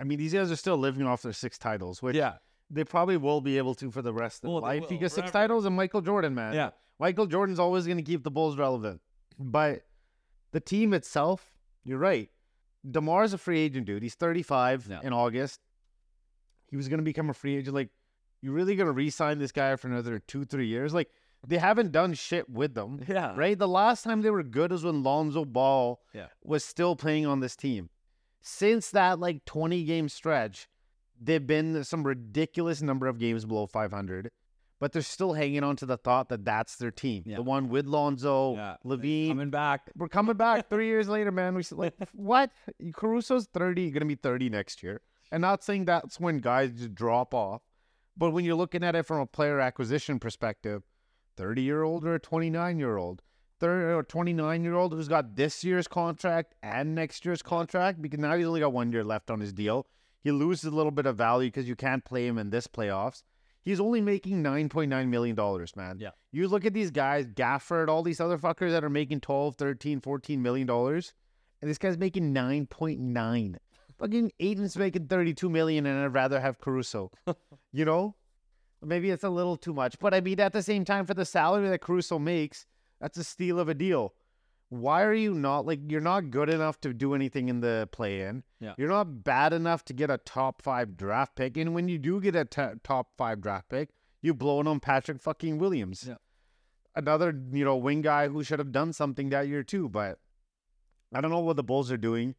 I 0.00 0.04
mean, 0.04 0.18
these 0.18 0.32
guys 0.32 0.50
are 0.50 0.56
still 0.56 0.78
living 0.78 1.06
off 1.06 1.20
their 1.20 1.34
six 1.34 1.58
titles, 1.58 2.00
which 2.00 2.16
Yeah, 2.16 2.36
they 2.70 2.82
probably 2.84 3.18
will 3.18 3.42
be 3.42 3.58
able 3.58 3.74
to 3.74 3.90
for 3.90 4.00
the 4.00 4.12
rest 4.12 4.42
of 4.42 4.50
Well, 4.50 4.62
life 4.62 4.88
because 4.88 5.12
six 5.12 5.30
titles 5.30 5.66
and 5.66 5.76
Michael 5.76 6.00
Jordan, 6.00 6.34
man. 6.34 6.54
yeah. 6.54 6.70
Michael 6.98 7.26
Jordan's 7.26 7.58
always 7.58 7.84
going 7.84 7.98
to 7.98 8.02
keep 8.02 8.24
the 8.24 8.30
Bulls 8.30 8.56
relevant. 8.56 9.02
But 9.38 9.82
the 10.52 10.60
team 10.60 10.94
itself, 10.94 11.52
you're 11.84 11.98
right. 11.98 12.30
DeMar's 12.90 13.34
a 13.34 13.38
free 13.38 13.60
agent, 13.60 13.84
dude. 13.86 14.02
He's 14.02 14.14
35 14.14 14.86
Yeah. 14.88 15.00
in 15.02 15.12
August. 15.12 15.60
He 16.68 16.76
was 16.76 16.88
going 16.88 16.98
to 17.00 17.04
become 17.04 17.28
a 17.28 17.34
free 17.34 17.56
agent. 17.56 17.74
Like, 17.74 17.90
you 18.40 18.50
really 18.52 18.76
going 18.76 18.86
to 18.86 18.92
re 18.92 19.10
sign 19.10 19.38
this 19.38 19.52
guy 19.52 19.76
for 19.76 19.88
another 19.88 20.20
two, 20.20 20.44
three 20.46 20.68
years? 20.68 20.94
Like, 20.94 21.10
they 21.46 21.58
haven't 21.58 21.92
done 21.92 22.14
shit 22.14 22.48
with 22.48 22.74
them, 22.74 23.00
Yeah. 23.08 23.34
right? 23.36 23.58
The 23.58 23.68
last 23.68 24.02
time 24.04 24.22
they 24.22 24.30
were 24.30 24.42
good 24.42 24.72
is 24.72 24.84
when 24.84 25.02
Lonzo 25.02 25.44
Ball 25.44 26.00
Yeah. 26.14 26.28
was 26.42 26.64
still 26.64 26.94
playing 26.96 27.26
on 27.26 27.40
this 27.40 27.56
team. 27.56 27.90
Since 28.40 28.90
that, 28.90 29.18
like, 29.20 29.44
20 29.44 29.84
game 29.84 30.08
stretch, 30.08 30.68
they've 31.20 31.46
been 31.46 31.84
some 31.84 32.04
ridiculous 32.04 32.82
number 32.82 33.06
of 33.06 33.18
games 33.18 33.44
below 33.44 33.66
500 33.66 34.30
but 34.80 34.90
they're 34.90 35.00
still 35.00 35.34
hanging 35.34 35.62
on 35.62 35.76
to 35.76 35.86
the 35.86 35.96
thought 35.96 36.28
that 36.28 36.44
that's 36.44 36.74
their 36.74 36.90
team. 36.90 37.22
Yeah. 37.24 37.36
The 37.36 37.42
one 37.42 37.68
with 37.68 37.86
Lonzo, 37.86 38.56
Yeah. 38.56 38.76
LaVine. 38.84 39.28
Coming 39.28 39.50
back. 39.50 39.88
We're 39.94 40.08
coming 40.08 40.36
back 40.36 40.68
three 40.70 40.86
years 40.88 41.08
later, 41.08 41.30
man. 41.30 41.54
We 41.54 41.62
like 41.70 41.94
what? 42.12 42.50
Caruso's 42.92 43.46
thirty, 43.46 43.92
gonna 43.92 44.06
be 44.06 44.16
thirty 44.16 44.48
next 44.48 44.82
year. 44.82 45.00
And 45.30 45.40
not 45.40 45.62
saying 45.62 45.84
that's 45.84 46.18
when 46.18 46.38
guys 46.38 46.72
just 46.72 46.96
drop 46.96 47.32
off, 47.32 47.62
but 48.16 48.32
when 48.32 48.44
you're 48.44 48.56
looking 48.56 48.82
at 48.82 48.96
it 48.96 49.04
from 49.06 49.20
a 49.20 49.26
player 49.26 49.60
acquisition 49.60 50.18
perspective, 50.18 50.82
thirty 51.36 51.62
year 51.62 51.82
old 51.82 52.04
or 52.04 52.14
a 52.14 52.20
twenty 52.20 52.50
nine 52.50 52.78
year 52.78 52.96
old, 52.96 53.22
thirty 53.60 53.84
or 53.84 53.98
uh, 54.00 54.02
twenty 54.08 54.32
nine 54.32 54.64
year 54.64 54.74
old 54.74 54.92
who's 54.92 55.08
got 55.08 55.36
this 55.36 55.64
year's 55.64 55.88
contract 55.88 56.54
and 56.62 56.94
next 56.94 57.24
year's 57.24 57.42
contract 57.42 58.00
because 58.00 58.20
now 58.20 58.36
he's 58.36 58.46
only 58.46 58.60
got 58.60 58.72
one 58.72 58.92
year 58.92 59.04
left 59.04 59.30
on 59.30 59.40
his 59.40 59.52
deal. 59.52 59.86
He 60.22 60.30
loses 60.30 60.64
a 60.64 60.74
little 60.74 60.92
bit 60.92 61.06
of 61.06 61.16
value 61.16 61.48
because 61.48 61.68
you 61.68 61.76
can't 61.76 62.04
play 62.04 62.26
him 62.26 62.38
in 62.38 62.50
this 62.50 62.66
playoffs. 62.66 63.22
He's 63.64 63.80
only 63.80 64.00
making 64.00 64.42
nine 64.42 64.68
point 64.68 64.90
nine 64.90 65.10
million 65.10 65.36
dollars, 65.36 65.76
man. 65.76 65.98
Yeah. 66.00 66.10
You 66.32 66.48
look 66.48 66.64
at 66.64 66.74
these 66.74 66.90
guys, 66.90 67.26
Gafford, 67.26 67.88
all 67.88 68.02
these 68.02 68.20
other 68.20 68.38
fuckers 68.38 68.70
that 68.70 68.84
are 68.84 68.90
making 68.90 69.20
12, 69.20 69.56
13, 69.56 70.00
14 70.00 70.42
million 70.42 70.66
dollars, 70.66 71.14
and 71.60 71.70
this 71.70 71.78
guy's 71.78 71.96
making 71.96 72.34
9.9. 72.34 73.56
Fucking 73.98 74.32
Ayton's 74.40 74.76
making 74.76 75.06
32 75.06 75.48
million 75.48 75.86
and 75.86 76.04
I'd 76.04 76.14
rather 76.14 76.40
have 76.40 76.58
Caruso. 76.58 77.12
you 77.72 77.84
know? 77.84 78.16
Maybe 78.84 79.10
it's 79.10 79.24
a 79.24 79.30
little 79.30 79.56
too 79.56 79.72
much, 79.72 79.98
but 79.98 80.12
I 80.12 80.20
mean 80.20 80.40
at 80.40 80.52
the 80.52 80.62
same 80.62 80.84
time 80.84 81.06
for 81.06 81.14
the 81.14 81.24
salary 81.24 81.68
that 81.68 81.80
Caruso 81.80 82.18
makes, 82.18 82.66
that's 83.00 83.16
a 83.18 83.24
steal 83.24 83.58
of 83.58 83.68
a 83.68 83.74
deal. 83.74 84.14
Why 84.70 85.02
are 85.04 85.14
you 85.14 85.34
not 85.34 85.66
like 85.66 85.80
you're 85.88 86.00
not 86.00 86.30
good 86.30 86.48
enough 86.48 86.80
to 86.80 86.94
do 86.94 87.14
anything 87.14 87.48
in 87.48 87.60
the 87.60 87.88
play 87.92 88.22
in? 88.22 88.42
Yeah. 88.58 88.74
You're 88.78 88.88
not 88.88 89.22
bad 89.22 89.52
enough 89.52 89.84
to 89.86 89.92
get 89.92 90.10
a 90.10 90.18
top 90.18 90.62
5 90.62 90.96
draft 90.96 91.36
pick 91.36 91.56
and 91.56 91.74
when 91.74 91.88
you 91.88 91.98
do 91.98 92.20
get 92.20 92.34
a 92.34 92.44
t- 92.44 92.78
top 92.82 93.08
5 93.18 93.40
draft 93.40 93.68
pick, 93.68 93.90
you 94.22 94.34
blow 94.34 94.60
it 94.60 94.66
on 94.66 94.80
Patrick 94.80 95.20
fucking 95.20 95.58
Williams. 95.58 96.06
Yeah. 96.08 96.14
Another, 96.96 97.38
you 97.52 97.64
know, 97.64 97.76
wing 97.76 98.02
guy 98.02 98.28
who 98.28 98.42
should 98.42 98.58
have 98.58 98.72
done 98.72 98.92
something 98.92 99.28
that 99.28 99.48
year 99.48 99.62
too, 99.62 99.88
but 99.88 100.18
I 101.14 101.20
don't 101.20 101.30
know 101.30 101.40
what 101.40 101.56
the 101.56 101.62
Bulls 101.62 101.90
are 101.92 101.96
doing. 101.96 102.34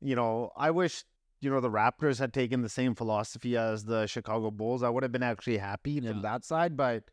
You 0.00 0.16
know, 0.16 0.50
I 0.56 0.70
wish, 0.70 1.04
you 1.40 1.50
know, 1.50 1.60
the 1.60 1.70
Raptors 1.70 2.18
had 2.18 2.32
taken 2.32 2.62
the 2.62 2.68
same 2.68 2.94
philosophy 2.94 3.56
as 3.56 3.84
the 3.84 4.06
Chicago 4.06 4.50
Bulls. 4.50 4.82
I 4.82 4.88
would 4.90 5.02
have 5.02 5.12
been 5.12 5.22
actually 5.22 5.58
happy 5.58 5.92
Yeah. 5.92 6.10
from 6.12 6.22
that 6.22 6.44
side, 6.44 6.76
but 6.76 7.04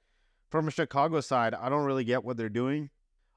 from 0.49 0.67
a 0.67 0.71
Chicago 0.71 1.21
side, 1.21 1.53
I 1.53 1.69
don't 1.69 1.85
really 1.85 2.03
get 2.03 2.23
what 2.23 2.37
they're 2.37 2.49
doing. 2.49 2.89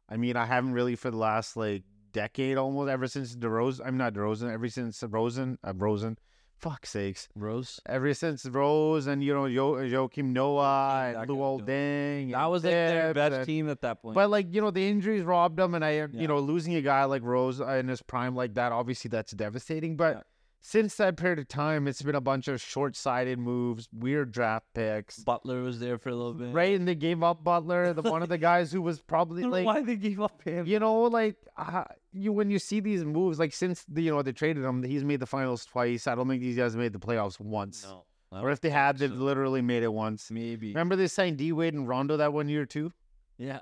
I 0.09 0.17
mean, 0.17 0.37
I 0.37 0.47
haven't 0.47 0.73
really 0.73 0.97
for 0.97 1.11
the 1.11 1.17
last 1.17 1.57
like 1.57 1.85
decade 2.13 2.57
almost 2.57 2.91
ever 2.91 3.07
since 3.07 3.37
DeRozan. 3.37 3.87
I'm 3.87 3.97
not 3.97 4.15
DeRozan. 4.15 4.53
Ever 4.53 4.69
since 4.69 5.03
Rosen, 5.03 5.59
uh, 5.65 5.73
Rosen. 5.77 6.19
Fuck 6.57 6.85
sakes. 6.85 7.27
Rose. 7.35 7.81
Ever 7.87 8.13
since 8.13 8.45
Rose 8.45 9.07
and 9.07 9.25
you 9.25 9.33
know 9.33 9.47
Yo- 9.47 9.77
Joakim 9.77 10.27
Noah 10.27 11.15
and 11.17 11.29
Luol 11.31 11.61
Deng. 11.65 12.33
That 12.33 12.45
was 12.47 12.63
like 12.65 12.73
their 12.73 13.15
best 13.15 13.35
and- 13.35 13.47
team 13.47 13.71
at 13.71 13.81
that 13.81 14.03
point. 14.03 14.15
But 14.15 14.29
like 14.29 14.53
you 14.53 14.61
know, 14.61 14.71
the 14.71 14.87
injuries 14.87 15.23
robbed 15.23 15.57
them, 15.57 15.75
and 15.75 15.83
I 15.85 15.93
Yeah. 15.93 16.07
you 16.13 16.29
know 16.29 16.39
losing 16.39 16.75
a 16.75 16.83
guy 16.83 17.05
like 17.05 17.23
Rose 17.23 17.61
in 17.61 17.89
his 17.89 18.03
prime 18.03 18.35
like 18.37 18.55
that, 18.55 18.73
obviously 18.73 19.09
that's 19.09 19.33
devastating. 19.33 19.97
But 19.97 20.17
Yeah. 20.17 20.23
Since 20.63 20.95
that 20.97 21.17
period 21.17 21.39
of 21.39 21.49
time, 21.49 21.89
it's 21.89 22.03
been 22.03 22.15
a 22.15 22.21
bunch 22.21 22.47
of 22.49 22.61
short-sighted 22.61 23.39
moves, 23.39 23.89
weird 23.93 24.31
draft 24.33 24.67
picks, 24.75 25.19
Butler 25.21 25.63
was 25.63 25.81
there 25.81 25.97
for 25.99 26.11
a 26.11 26.15
little 26.15 26.35
bit. 26.35 26.53
right? 26.53 26.75
And 26.79 26.87
they 26.87 26.95
gave 26.95 27.23
up 27.23 27.43
Butler, 27.43 27.93
the 27.95 28.03
one 28.03 28.23
of 28.23 28.29
the 28.29 28.39
guys 28.51 28.71
who 28.71 28.83
was 28.83 29.01
probably 29.01 29.41
I 29.41 29.43
don't 29.45 29.51
know 29.53 29.57
like 29.59 29.67
why 29.67 29.83
they 29.83 29.97
gave 29.97 30.21
up 30.21 30.43
him. 30.43 30.67
you 30.67 30.79
know, 30.79 31.03
like 31.03 31.37
uh, 31.57 31.85
you 32.13 32.33
when 32.33 32.51
you 32.51 32.59
see 32.59 32.81
these 32.81 33.05
moves, 33.05 33.39
like 33.39 33.53
since 33.53 33.85
the, 33.89 34.03
you 34.03 34.11
know 34.11 34.23
they 34.23 34.33
traded 34.33 34.65
him, 34.65 34.83
he's 34.83 35.03
made 35.05 35.21
the 35.21 35.27
finals 35.27 35.65
twice. 35.65 36.07
I 36.07 36.15
don't 36.15 36.29
think 36.29 36.43
these 36.43 36.57
guys 36.57 36.77
made 36.77 36.93
the 36.93 36.99
playoffs 36.99 37.41
once. 37.41 37.85
No. 37.85 38.05
Or 38.33 38.51
if 38.51 38.61
they 38.61 38.71
had, 38.71 38.99
they've 38.99 39.11
so. 39.11 39.17
literally 39.17 39.61
made 39.63 39.83
it 39.83 39.93
once. 39.93 40.31
maybe. 40.31 40.69
Remember 40.69 40.95
they 40.95 41.09
signed 41.09 41.37
D 41.39 41.53
Wade 41.53 41.75
and 41.75 41.89
Rondo 41.89 42.17
that 42.19 42.33
one 42.33 42.49
year 42.49 42.65
too, 42.67 42.93
Yeah. 43.39 43.59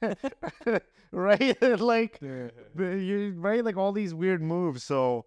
right? 1.12 1.60
like 1.80 2.18
you 2.22 3.34
right, 3.36 3.64
like 3.64 3.76
all 3.76 3.92
these 3.92 4.14
weird 4.14 4.42
moves. 4.42 4.82
So, 4.84 5.26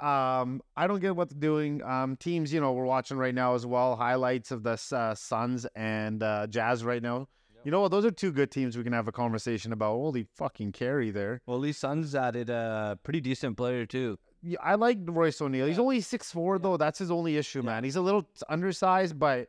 um, 0.00 0.60
I 0.76 0.86
don't 0.86 1.00
get 1.00 1.14
what 1.16 1.30
they're 1.30 1.38
doing. 1.38 1.82
Um, 1.82 2.16
teams, 2.16 2.52
you 2.52 2.60
know, 2.60 2.72
we're 2.72 2.84
watching 2.84 3.16
right 3.16 3.34
now 3.34 3.54
as 3.54 3.64
well. 3.66 3.96
Highlights 3.96 4.50
of 4.50 4.62
the 4.62 4.80
uh, 4.92 5.14
Suns 5.14 5.66
and 5.74 6.22
uh, 6.22 6.46
Jazz 6.46 6.84
right 6.84 7.02
now. 7.02 7.28
You 7.64 7.72
know 7.72 7.80
what? 7.80 7.90
Those 7.90 8.04
are 8.04 8.12
two 8.12 8.30
good 8.30 8.52
teams 8.52 8.76
we 8.76 8.84
can 8.84 8.92
have 8.92 9.08
a 9.08 9.12
conversation 9.12 9.72
about. 9.72 9.90
Holy 9.94 10.26
fucking 10.36 10.70
carry 10.72 11.10
there. 11.10 11.40
Well, 11.46 11.58
least 11.58 11.80
Suns 11.80 12.14
added 12.14 12.48
a 12.48 12.96
pretty 13.02 13.20
decent 13.20 13.56
player 13.56 13.84
too. 13.86 14.18
Yeah, 14.42 14.58
I 14.62 14.76
like 14.76 14.98
Royce 15.02 15.40
O'Neale. 15.40 15.66
He's 15.66 15.78
only 15.80 16.00
six 16.00 16.30
four 16.30 16.60
though. 16.60 16.76
That's 16.76 16.98
his 17.00 17.10
only 17.10 17.36
issue, 17.36 17.60
Yeah. 17.60 17.64
man. 17.66 17.84
He's 17.84 17.96
a 17.96 18.00
little 18.00 18.24
undersized, 18.48 19.18
but 19.18 19.48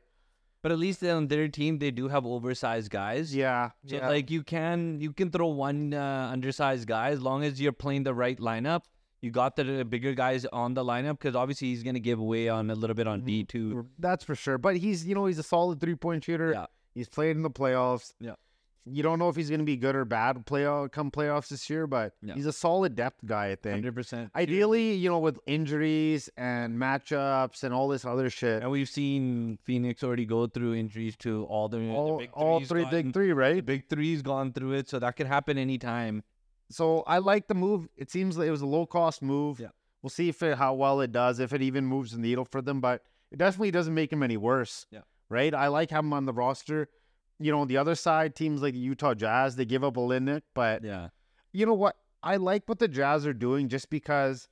But 0.63 0.71
at 0.71 0.79
least 0.79 1.03
on 1.03 1.27
their 1.27 1.47
team, 1.47 1.77
they 1.77 1.91
do 1.91 2.07
have 2.07 2.25
oversized 2.25 2.89
guys. 2.89 3.33
yeah, 3.35 3.69
So 3.85 3.97
yeah. 3.97 4.09
like 4.09 4.31
you 4.31 4.41
can 4.41 4.99
you 4.99 5.13
can 5.13 5.29
throw 5.29 5.47
one 5.49 5.93
uh, 5.93 6.29
undersized 6.33 6.87
guy 6.87 7.09
as 7.09 7.21
long 7.21 7.43
as 7.43 7.61
you're 7.61 7.71
playing 7.85 8.03
the 8.03 8.15
right 8.15 8.39
lineup. 8.39 8.81
You 9.21 9.31
got 9.31 9.55
the 9.55 9.83
bigger 9.83 10.13
guys 10.13 10.45
on 10.45 10.73
the 10.73 10.83
lineup 10.83 11.19
because 11.19 11.35
obviously 11.35 11.69
he's 11.69 11.83
gonna 11.83 11.99
give 11.99 12.19
away 12.19 12.49
on 12.49 12.69
a 12.69 12.75
little 12.75 12.93
bit 12.95 13.07
on 13.07 13.19
mm-hmm. 13.19 13.27
D 13.27 13.43
two. 13.43 13.87
That's 13.97 14.23
for 14.23 14.35
sure. 14.35 14.57
But 14.57 14.77
he's, 14.77 15.05
you 15.05 15.15
know, 15.15 15.25
he's 15.25 15.39
a 15.39 15.43
solid 15.43 15.79
three 15.81 15.95
point 15.95 16.23
shooter. 16.23 16.51
Yeah. 16.53 16.65
He's 16.93 17.09
played 17.09 17.35
in 17.35 17.43
the 17.43 17.49
playoffs. 17.49 18.13
Yeah. 18.19 18.33
You 18.89 19.03
don't 19.03 19.19
know 19.19 19.27
if 19.27 19.35
he's 19.35 19.49
going 19.49 19.59
to 19.59 19.65
be 19.65 19.75
good 19.75 19.97
or 19.97 20.05
bad 20.05 20.45
playoff 20.45 20.91
come 20.93 21.11
playoffs 21.11 21.49
this 21.49 21.69
year, 21.69 21.87
but 21.87 22.13
Yeah. 22.21 22.35
he's 22.35 22.45
a 22.45 22.53
solid 22.53 22.95
depth 22.95 23.25
guy, 23.25 23.47
I 23.47 23.55
think. 23.55 23.73
Hundred 23.73 23.95
percent. 23.95 24.31
Ideally, 24.33 24.93
you 24.93 25.09
know, 25.09 25.19
with 25.19 25.37
injuries 25.45 26.29
and 26.37 26.77
matchups 26.79 27.63
and 27.63 27.73
all 27.73 27.89
this 27.89 28.05
other 28.05 28.29
shit, 28.29 28.61
And 28.61 28.71
we've 28.71 28.87
seen 28.87 29.57
Phoenix 29.63 30.03
already 30.03 30.25
go 30.25 30.47
through 30.47 30.75
injuries 30.75 31.17
to 31.17 31.43
all 31.49 31.67
the, 31.67 31.89
all, 31.89 32.19
big 32.19 32.29
all 32.31 32.61
three 32.61 32.83
gotten- 32.83 33.07
big 33.07 33.13
three, 33.13 33.33
right? 33.33 33.65
big 33.65 33.89
three's 33.89 34.21
gone 34.21 34.53
through 34.53 34.73
it, 34.73 34.87
so 34.87 34.99
that 34.99 35.17
could 35.17 35.27
happen 35.27 35.57
anytime. 35.57 36.23
So 36.69 37.03
I 37.07 37.19
like 37.19 37.47
the 37.47 37.53
move. 37.55 37.87
It 37.95 38.09
seems 38.11 38.37
like 38.37 38.47
it 38.47 38.51
was 38.51 38.61
a 38.61 38.65
low 38.67 38.85
cost 38.85 39.21
move. 39.21 39.59
Yeah. 39.59 39.67
We'll 40.01 40.09
see 40.09 40.29
if 40.29 40.43
it, 40.43 40.57
how 40.57 40.73
well 40.73 41.01
it 41.01 41.11
does, 41.11 41.39
if 41.39 41.53
it 41.53 41.61
even 41.61 41.85
moves 41.85 42.11
the 42.11 42.19
needle 42.19 42.45
for 42.45 42.61
them, 42.61 42.81
but 42.81 43.03
it 43.31 43.37
definitely 43.37 43.71
doesn't 43.71 43.93
make 43.93 44.11
him 44.11 44.23
any 44.23 44.37
worse. 44.37 44.85
Yeah. 44.91 45.01
Right? 45.29 45.53
I 45.53 45.67
like 45.67 45.91
having 45.91 46.09
him 46.09 46.13
on 46.13 46.25
the 46.25 46.33
roster. 46.33 46.89
You 47.39 47.51
know, 47.51 47.59
on 47.61 47.67
the 47.67 47.77
other 47.77 47.95
side, 47.95 48.35
teams 48.35 48.61
like 48.61 48.73
the 48.73 48.79
Utah 48.79 49.13
Jazz, 49.13 49.55
they 49.55 49.65
give 49.65 49.83
up 49.83 49.95
Olynyk, 49.95 50.41
but 50.53 50.83
Yeah. 50.83 51.09
you 51.53 51.65
know 51.65 51.73
what? 51.73 51.95
I 52.23 52.37
like 52.37 52.63
what 52.67 52.79
the 52.79 52.87
Jazz 52.87 53.27
are 53.27 53.33
doing 53.33 53.69
just 53.69 53.89
because 53.89 54.47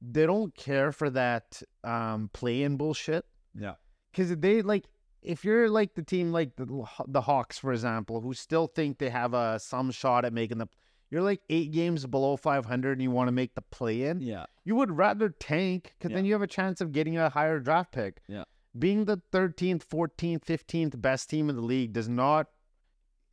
they 0.00 0.26
don't 0.26 0.54
care 0.54 0.92
for 0.92 1.10
that 1.10 1.62
um 1.82 2.30
play-in 2.32 2.76
bullshit. 2.76 3.24
Yeah. 3.58 3.74
Because 4.12 4.36
they 4.36 4.62
like, 4.62 4.84
if 5.22 5.44
you're 5.44 5.68
like 5.70 5.94
the 5.94 6.02
team 6.02 6.30
like 6.32 6.56
the 6.56 6.86
the 7.08 7.22
Hawks, 7.22 7.58
for 7.58 7.72
example, 7.72 8.20
who 8.20 8.32
still 8.34 8.66
think 8.66 8.98
they 8.98 9.10
have 9.10 9.34
a 9.34 9.58
some 9.58 9.90
shot 9.90 10.24
at 10.24 10.32
making 10.32 10.58
the, 10.58 10.68
you're 11.14 11.22
like 11.22 11.40
eight 11.48 11.70
games 11.70 12.04
below 12.06 12.36
500 12.36 12.92
and 12.92 13.00
you 13.02 13.10
want 13.12 13.28
to 13.28 13.32
make 13.32 13.54
the 13.54 13.62
play 13.62 14.02
in, 14.02 14.20
Yeah. 14.20 14.46
you 14.64 14.74
would 14.74 14.90
rather 14.96 15.28
tank 15.28 15.94
because 15.96 16.12
then 16.12 16.24
you 16.24 16.32
have 16.32 16.42
a 16.42 16.46
chance 16.48 16.80
of 16.80 16.90
getting 16.90 17.16
a 17.16 17.28
higher 17.30 17.60
draft 17.60 17.92
pick. 17.92 18.20
Yeah. 18.26 18.42
Being 18.76 19.04
the 19.04 19.18
13th, 19.32 19.84
14th, 19.86 20.44
15th 20.44 21.00
best 21.00 21.30
team 21.30 21.48
in 21.48 21.54
the 21.54 21.62
league 21.62 21.92
does 21.92 22.08
not 22.08 22.48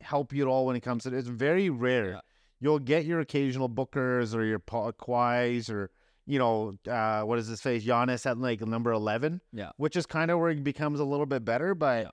help 0.00 0.32
you 0.32 0.42
at 0.42 0.48
all 0.48 0.66
when 0.66 0.76
it 0.76 0.80
comes 0.80 1.02
to 1.02 1.08
it. 1.08 1.14
It's 1.14 1.26
very 1.28 1.70
rare. 1.70 2.10
Yeah. 2.10 2.20
You'll 2.60 2.78
get 2.78 3.04
your 3.04 3.18
occasional 3.18 3.68
Bookers 3.68 4.34
or 4.36 4.44
your 4.44 4.60
Kawhis 4.60 5.68
or, 5.68 5.90
you 6.26 6.38
know, 6.38 6.74
uh, 6.88 7.22
what 7.22 7.40
is 7.40 7.48
his 7.48 7.60
face? 7.60 7.84
Giannis 7.84 8.24
at 8.26 8.38
like 8.38 8.60
number 8.64 8.92
11. 8.92 9.40
Yeah. 9.52 9.70
Which 9.78 9.96
is 9.96 10.06
kind 10.06 10.30
of 10.30 10.38
where 10.38 10.50
it 10.50 10.62
becomes 10.62 11.00
a 11.00 11.04
little 11.04 11.26
bit 11.26 11.44
better. 11.44 11.74
But 11.74 12.04
Yeah. 12.04 12.10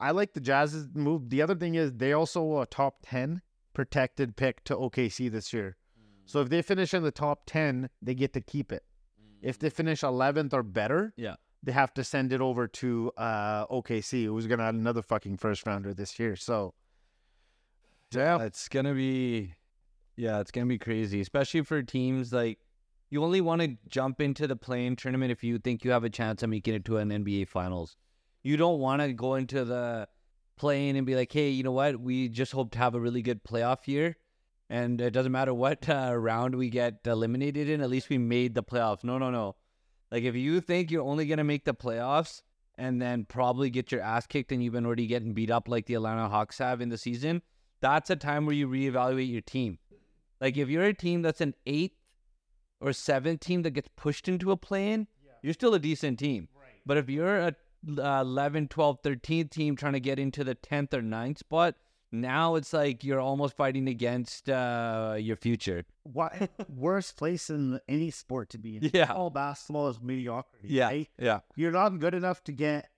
I 0.00 0.10
like 0.12 0.32
the 0.34 0.40
Jazz's 0.40 0.88
move. 0.94 1.28
The 1.30 1.42
other 1.42 1.54
thing 1.54 1.74
is 1.74 1.92
they 1.92 2.12
also 2.14 2.60
a 2.60 2.66
top 2.66 2.96
10 3.02 3.42
protected 3.76 4.36
pick 4.36 4.64
to 4.64 4.74
OKC 4.74 5.30
this 5.30 5.52
year. 5.52 5.76
So 6.24 6.40
if 6.40 6.48
they 6.48 6.62
finish 6.62 6.94
in 6.94 7.02
the 7.02 7.10
top 7.10 7.42
10, 7.44 7.90
they 8.00 8.14
get 8.14 8.32
to 8.32 8.40
keep 8.40 8.72
it. 8.72 8.82
If 9.42 9.58
they 9.58 9.68
finish 9.68 10.00
11th 10.00 10.54
or 10.54 10.62
better, 10.62 11.12
Yeah. 11.18 11.36
they 11.62 11.72
have 11.72 11.92
to 11.94 12.02
send 12.02 12.32
it 12.32 12.40
over 12.40 12.66
to 12.68 13.12
uh, 13.18 13.66
OKC, 13.66 14.24
who's 14.24 14.46
going 14.46 14.60
to 14.60 14.64
add 14.64 14.74
another 14.76 15.02
fucking 15.02 15.36
first 15.36 15.66
rounder 15.66 15.92
this 15.92 16.18
year. 16.18 16.36
So, 16.36 16.72
yeah. 18.14 18.40
It's 18.42 18.66
gonna 18.68 18.94
be, 18.94 19.52
yeah, 20.16 20.40
it's 20.40 20.50
gonna 20.50 20.66
be 20.66 20.78
crazy, 20.78 21.20
especially 21.20 21.62
for 21.62 21.82
teams 21.82 22.32
like 22.32 22.58
you 23.10 23.22
only 23.22 23.42
want 23.42 23.60
to 23.60 23.76
jump 23.88 24.22
into 24.22 24.46
the 24.46 24.56
play-in 24.56 24.96
tournament 24.96 25.30
if 25.32 25.44
you 25.44 25.58
think 25.58 25.84
you 25.84 25.90
have 25.90 26.04
a 26.04 26.08
chance 26.10 26.42
of 26.42 26.48
making 26.48 26.74
it 26.74 26.84
to 26.86 26.96
an 26.96 27.10
NBA 27.10 27.48
Finals. 27.48 27.96
You 28.42 28.56
don't 28.56 28.78
want 28.80 29.02
to 29.02 29.12
go 29.12 29.34
into 29.34 29.64
the 29.64 30.08
play-in 30.56 30.96
and 30.96 31.06
be 31.06 31.14
like, 31.14 31.32
hey, 31.32 31.50
you 31.50 31.62
know 31.62 31.72
what? 31.72 32.00
We 32.00 32.28
just 32.28 32.52
hope 32.52 32.70
to 32.72 32.78
have 32.78 32.94
a 32.94 33.00
really 33.00 33.22
good 33.22 33.44
playoff 33.44 33.86
year, 33.86 34.16
and 34.68 35.00
it 35.00 35.10
doesn't 35.10 35.32
matter 35.32 35.54
what 35.54 35.88
uh, 35.88 36.14
round 36.16 36.54
we 36.54 36.70
get 36.70 37.00
eliminated 37.04 37.68
in. 37.68 37.80
At 37.80 37.90
least 37.90 38.08
we 38.08 38.18
made 38.18 38.54
the 38.54 38.62
playoffs. 38.62 39.04
No, 39.04 39.18
no, 39.18 39.30
no. 39.30 39.56
Like 40.10 40.24
if 40.24 40.34
you 40.34 40.60
think 40.60 40.90
you're 40.90 41.04
only 41.04 41.26
gonna 41.26 41.44
make 41.44 41.64
the 41.64 41.74
playoffs 41.74 42.42
and 42.78 43.00
then 43.00 43.24
probably 43.24 43.70
get 43.70 43.90
your 43.90 44.02
ass 44.02 44.26
kicked 44.26 44.52
and 44.52 44.62
you've 44.62 44.72
been 44.72 44.86
already 44.86 45.06
getting 45.06 45.34
beat 45.34 45.50
up 45.50 45.68
like 45.68 45.86
the 45.86 45.94
Atlanta 45.94 46.28
Hawks 46.28 46.58
have 46.58 46.80
in 46.80 46.90
the 46.90 46.98
season, 46.98 47.42
that's 47.80 48.10
a 48.10 48.16
time 48.16 48.46
where 48.46 48.54
you 48.54 48.68
reevaluate 48.68 49.30
your 49.30 49.40
team. 49.40 49.78
Like 50.40 50.56
if 50.56 50.68
you're 50.68 50.84
a 50.84 50.94
team 50.94 51.22
that's 51.22 51.40
an 51.40 51.54
eighth 51.66 51.96
or 52.80 52.92
seventh 52.92 53.40
team 53.40 53.62
that 53.62 53.70
gets 53.70 53.88
pushed 53.96 54.28
into 54.28 54.52
a 54.52 54.56
play-in, 54.56 55.08
you're 55.42 55.54
still 55.54 55.74
a 55.74 55.78
decent 55.78 56.18
team. 56.18 56.48
But 56.84 56.98
if 56.98 57.08
you're 57.08 57.38
a 57.38 57.56
uh, 57.98 58.20
11, 58.22 58.68
12, 58.68 59.02
13th 59.02 59.50
team 59.50 59.76
trying 59.76 59.92
to 59.94 60.00
get 60.00 60.18
into 60.18 60.44
the 60.44 60.54
10th 60.54 60.94
or 60.94 61.02
9th 61.02 61.38
spot, 61.38 61.74
now 62.12 62.54
it's 62.54 62.72
like 62.72 63.04
you're 63.04 63.20
almost 63.20 63.56
fighting 63.56 63.88
against 63.88 64.48
uh, 64.48 65.16
your 65.18 65.36
future. 65.36 65.84
What 66.04 66.50
worst 66.68 67.16
place 67.16 67.50
in 67.50 67.80
any 67.88 68.10
sport 68.10 68.50
to 68.50 68.58
be 68.58 68.76
in? 68.76 68.90
Yeah. 68.92 69.12
All 69.12 69.30
basketball 69.30 69.88
is 69.88 70.00
mediocrity. 70.00 70.68
Yeah. 70.68 70.86
right? 70.86 71.08
Yeah. 71.18 71.40
You're 71.56 71.72
not 71.72 71.98
good 71.98 72.14
enough 72.14 72.42
to 72.44 72.52
get 72.52 72.88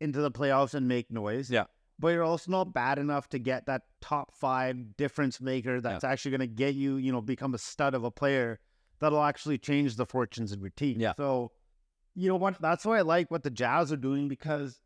into 0.00 0.20
the 0.20 0.30
playoffs 0.30 0.74
and 0.74 0.88
make 0.88 1.10
noise. 1.10 1.50
Yeah. 1.50 1.64
But 1.98 2.08
you're 2.08 2.24
also 2.24 2.50
not 2.50 2.72
bad 2.74 2.98
enough 2.98 3.28
to 3.28 3.38
get 3.38 3.66
that 3.66 3.82
top 4.00 4.32
five 4.34 4.96
difference 4.96 5.40
maker 5.40 5.80
that's 5.80 6.02
actually 6.02 6.32
going 6.32 6.40
to 6.40 6.46
get 6.48 6.74
you, 6.74 6.96
you 6.96 7.12
know, 7.12 7.20
become 7.20 7.54
a 7.54 7.58
stud 7.58 7.94
of 7.94 8.02
a 8.02 8.10
player 8.10 8.58
that'll 8.98 9.22
actually 9.22 9.58
change 9.58 9.94
the 9.94 10.06
fortunes 10.06 10.50
of 10.50 10.60
your 10.60 10.70
team. 10.70 10.98
Yeah. 10.98 11.12
So, 11.16 11.52
you 12.14 12.28
know 12.28 12.36
what? 12.36 12.60
That's 12.60 12.84
why 12.84 12.98
I 12.98 13.02
like 13.02 13.30
what 13.30 13.42
the 13.42 13.50
Jazz 13.50 13.92
are 13.92 13.96
doing 13.96 14.28
because 14.28 14.80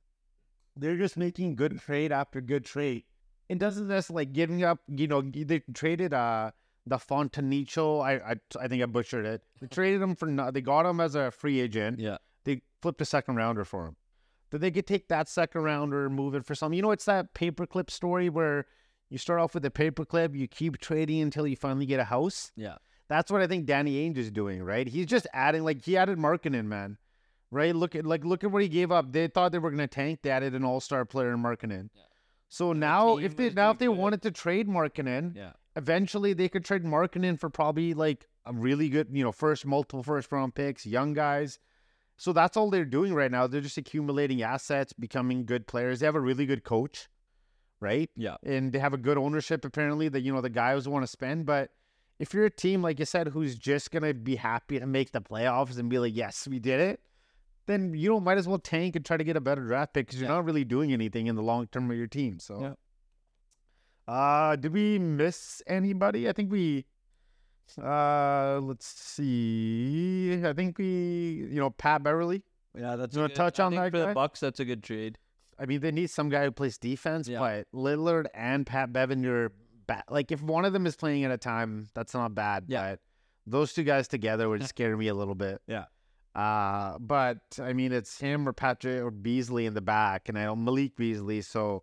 they're 0.76 0.96
just 0.96 1.16
making 1.16 1.56
good 1.56 1.80
trade 1.80 2.12
after 2.12 2.40
good 2.40 2.64
trade. 2.64 3.04
It 3.48 3.58
doesn't 3.58 3.88
necessarily 3.88 4.26
like 4.26 4.32
giving 4.32 4.62
up, 4.64 4.80
you 4.88 5.06
know, 5.06 5.22
they 5.22 5.60
traded 5.72 6.12
uh 6.12 6.50
the 6.86 6.96
Fontanicho. 6.98 8.00
I, 8.00 8.32
I 8.32 8.34
I 8.60 8.68
think 8.68 8.82
I 8.82 8.86
butchered 8.86 9.26
it. 9.26 9.42
They 9.60 9.66
traded 9.70 10.02
him 10.02 10.14
for 10.14 10.26
no, 10.26 10.50
they 10.50 10.60
got 10.60 10.86
him 10.86 11.00
as 11.00 11.14
a 11.14 11.30
free 11.30 11.60
agent. 11.60 11.98
Yeah. 11.98 12.18
They 12.44 12.62
flipped 12.80 13.00
a 13.00 13.04
second 13.04 13.36
rounder 13.36 13.64
for 13.64 13.86
him. 13.86 13.96
That 14.50 14.60
they 14.60 14.70
could 14.70 14.86
take 14.86 15.08
that 15.08 15.28
second 15.28 15.62
rounder, 15.62 16.08
move 16.08 16.34
it 16.36 16.46
for 16.46 16.54
something. 16.54 16.76
You 16.76 16.82
know, 16.82 16.92
it's 16.92 17.06
that 17.06 17.34
paperclip 17.34 17.90
story 17.90 18.28
where 18.28 18.66
you 19.10 19.18
start 19.18 19.40
off 19.40 19.54
with 19.54 19.64
a 19.64 19.70
paperclip, 19.70 20.36
you 20.36 20.46
keep 20.46 20.78
trading 20.78 21.20
until 21.20 21.46
you 21.46 21.56
finally 21.56 21.86
get 21.86 21.98
a 21.98 22.04
house. 22.04 22.52
Yeah. 22.56 22.76
That's 23.08 23.30
what 23.30 23.40
I 23.40 23.46
think 23.46 23.66
Danny 23.66 24.08
Ainge 24.08 24.16
is 24.16 24.30
doing, 24.30 24.62
right? 24.62 24.86
He's 24.86 25.06
just 25.06 25.26
adding 25.32 25.64
like 25.64 25.84
he 25.84 25.96
added 25.96 26.18
Markkanen, 26.18 26.66
man. 26.66 26.98
Right? 27.50 27.74
Look 27.74 27.94
at 27.94 28.04
like 28.04 28.24
look 28.24 28.42
at 28.44 28.50
what 28.50 28.62
he 28.62 28.68
gave 28.68 28.90
up. 28.90 29.12
They 29.12 29.28
thought 29.28 29.52
they 29.52 29.58
were 29.58 29.70
gonna 29.70 29.86
tank. 29.86 30.20
They 30.22 30.30
added 30.30 30.54
an 30.54 30.64
all 30.64 30.80
star 30.80 31.04
player 31.04 31.32
in 31.32 31.42
Markkanen. 31.42 31.90
Yeah. 31.94 32.02
So 32.48 32.72
now 32.72 33.18
if 33.18 33.36
they 33.36 33.50
now 33.50 33.70
if 33.70 33.78
they 33.78 33.86
good. 33.86 33.96
wanted 33.96 34.22
to 34.22 34.30
trade 34.30 34.68
Markkanen, 34.68 35.34
Yeah. 35.36 35.52
eventually 35.76 36.32
they 36.32 36.48
could 36.48 36.64
trade 36.64 36.84
Markkanen 36.84 37.38
for 37.38 37.48
probably 37.50 37.94
like 37.94 38.26
a 38.44 38.52
really 38.52 38.88
good, 38.88 39.08
you 39.12 39.22
know, 39.24 39.32
first 39.32 39.64
multiple 39.66 40.02
first 40.02 40.30
round 40.32 40.54
picks, 40.54 40.86
young 40.86 41.12
guys. 41.12 41.58
So 42.16 42.32
that's 42.32 42.56
all 42.56 42.70
they're 42.70 42.84
doing 42.84 43.12
right 43.14 43.30
now. 43.30 43.46
They're 43.46 43.60
just 43.60 43.76
accumulating 43.76 44.42
assets, 44.42 44.92
becoming 44.92 45.44
good 45.44 45.66
players. 45.66 46.00
They 46.00 46.06
have 46.06 46.14
a 46.14 46.20
really 46.20 46.46
good 46.46 46.64
coach, 46.64 47.08
right? 47.80 48.08
Yeah. 48.16 48.36
And 48.42 48.72
they 48.72 48.78
have 48.78 48.94
a 48.94 48.98
good 48.98 49.18
ownership 49.18 49.64
apparently 49.64 50.08
that 50.08 50.22
you 50.22 50.32
know 50.32 50.40
the 50.40 50.48
guys 50.50 50.88
want 50.88 51.02
to 51.04 51.08
spend, 51.08 51.46
but 51.46 51.70
if 52.18 52.32
you're 52.32 52.46
a 52.46 52.50
team 52.50 52.82
like 52.82 52.98
you 52.98 53.04
said 53.04 53.28
who's 53.28 53.56
just 53.56 53.90
going 53.90 54.02
to 54.02 54.14
be 54.14 54.36
happy 54.36 54.78
to 54.80 54.86
make 54.86 55.12
the 55.12 55.20
playoffs 55.20 55.78
and 55.78 55.90
be 55.90 55.98
like, 55.98 56.16
"Yes, 56.16 56.48
we 56.48 56.58
did 56.58 56.80
it." 56.80 57.00
Then 57.66 57.94
you 57.94 58.10
know 58.10 58.20
might 58.20 58.38
as 58.38 58.46
well 58.48 58.58
tank 58.58 58.94
and 58.96 59.04
try 59.04 59.16
to 59.16 59.24
get 59.24 59.36
a 59.36 59.40
better 59.40 59.62
draft 59.62 59.92
pick 59.94 60.06
because 60.06 60.20
you're 60.20 60.28
Yeah. 60.28 60.36
not 60.36 60.44
really 60.44 60.64
doing 60.64 60.92
anything 60.92 61.26
in 61.26 61.34
the 61.36 61.42
long 61.42 61.66
term 61.66 61.90
of 61.90 61.96
your 61.96 62.06
team. 62.06 62.38
So, 62.38 62.60
Yeah. 64.08 64.12
uh, 64.14 64.56
did 64.56 64.72
we 64.72 64.98
miss 64.98 65.62
anybody? 65.66 66.28
I 66.28 66.32
think 66.32 66.50
we. 66.50 66.86
Uh, 67.82 68.60
let's 68.62 68.86
see. 68.86 70.40
I 70.44 70.52
think 70.52 70.78
we, 70.78 71.48
you 71.50 71.58
know, 71.58 71.70
Pat 71.70 72.02
Beverley. 72.04 72.44
Yeah, 72.76 72.94
that's 72.96 73.14
You 73.14 73.20
a 73.20 73.22
wanna 73.24 73.28
good- 73.30 73.36
touch 73.36 73.58
I 73.60 73.64
on 73.64 73.72
think 73.72 73.82
that 73.82 73.90
for 73.90 73.98
guy? 74.04 74.08
the 74.08 74.14
Bucks. 74.14 74.40
That's 74.40 74.60
a 74.60 74.64
good 74.64 74.82
trade. 74.84 75.18
I 75.58 75.66
mean, 75.66 75.80
they 75.80 75.90
need 75.90 76.10
some 76.10 76.28
guy 76.28 76.44
who 76.44 76.52
plays 76.52 76.78
defense, 76.78 77.26
Yeah. 77.26 77.38
but 77.40 77.66
Lillard 77.72 78.26
and 78.34 78.66
Pat 78.66 78.92
Bevan, 78.92 79.22
you're 79.22 79.52
ba- 79.86 80.04
like 80.10 80.30
if 80.30 80.42
one 80.42 80.64
of 80.64 80.72
them 80.74 80.86
is 80.86 80.94
playing 80.94 81.24
at 81.24 81.30
a 81.32 81.38
time, 81.38 81.88
that's 81.94 82.14
not 82.14 82.34
bad. 82.34 82.66
Yeah. 82.68 82.90
But 82.92 83.00
those 83.46 83.72
two 83.72 83.82
guys 83.82 84.06
together 84.06 84.48
would 84.48 84.60
scare 84.68 84.96
me 84.96 85.08
a 85.08 85.14
little 85.14 85.34
bit. 85.34 85.60
Yeah. 85.66 85.86
Uh, 86.36 86.98
but 86.98 87.38
I 87.62 87.72
mean, 87.72 87.92
it's 87.92 88.20
him 88.20 88.46
or 88.46 88.52
Patrick 88.52 89.02
or 89.02 89.10
Beasley 89.10 89.64
in 89.64 89.72
the 89.72 89.80
back, 89.80 90.28
and 90.28 90.38
I 90.38 90.44
know 90.44 90.54
Malik 90.54 90.94
Beasley. 90.94 91.40
So 91.40 91.82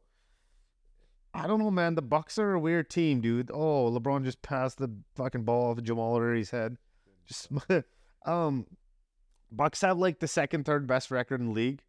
I 1.34 1.48
don't 1.48 1.58
know, 1.60 1.72
man. 1.72 1.96
The 1.96 2.04
Bucks 2.04 2.38
are 2.38 2.54
a 2.54 2.60
weird 2.60 2.90
team, 2.90 3.20
dude. 3.20 3.50
Oh, 3.52 3.90
LeBron 3.92 4.24
just 4.24 4.44
passed 4.44 4.78
the 4.78 4.92
fucking 5.16 5.44
ball 5.44 5.72
off 5.72 5.82
Jamal 5.82 6.20
Murray's 6.20 6.52
head. 6.52 6.78
Just 7.26 7.50
um, 8.28 8.68
Bucks 9.52 9.82
have 9.82 9.98
like 9.98 10.20
the 10.20 10.28
second, 10.28 10.66
third 10.66 10.86
best 10.86 11.10
record 11.10 11.40
in 11.42 11.48
the 11.48 11.54
league, 11.54 11.82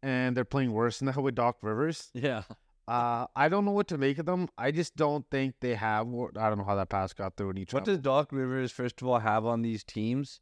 and 0.00 0.36
they're 0.36 0.44
playing 0.44 0.72
worse 0.72 1.02
now 1.02 1.20
with 1.20 1.34
Doc 1.34 1.56
Rivers. 1.60 2.10
Yeah. 2.14 2.44
Uh, 2.86 3.26
I 3.34 3.48
don't 3.48 3.64
know 3.64 3.70
what 3.72 3.88
to 3.88 3.98
make 3.98 4.18
of 4.18 4.26
them. 4.26 4.48
I 4.56 4.70
just 4.70 4.94
don't 4.96 5.24
think 5.30 5.56
they 5.60 5.74
have. 5.74 6.06
what- 6.06 6.36
I 6.38 6.48
don't 6.48 6.58
know 6.58 6.64
how 6.64 6.76
that 6.76 6.88
pass 6.88 7.12
got 7.12 7.36
through 7.36 7.50
in 7.50 7.58
each. 7.58 7.74
What 7.74 7.84
does 7.84 7.98
Doc 7.98 8.30
Rivers 8.30 8.70
first 8.70 9.02
of 9.02 9.08
all 9.08 9.18
have 9.18 9.44
on 9.44 9.62
these 9.62 9.82
teams? 9.82 10.40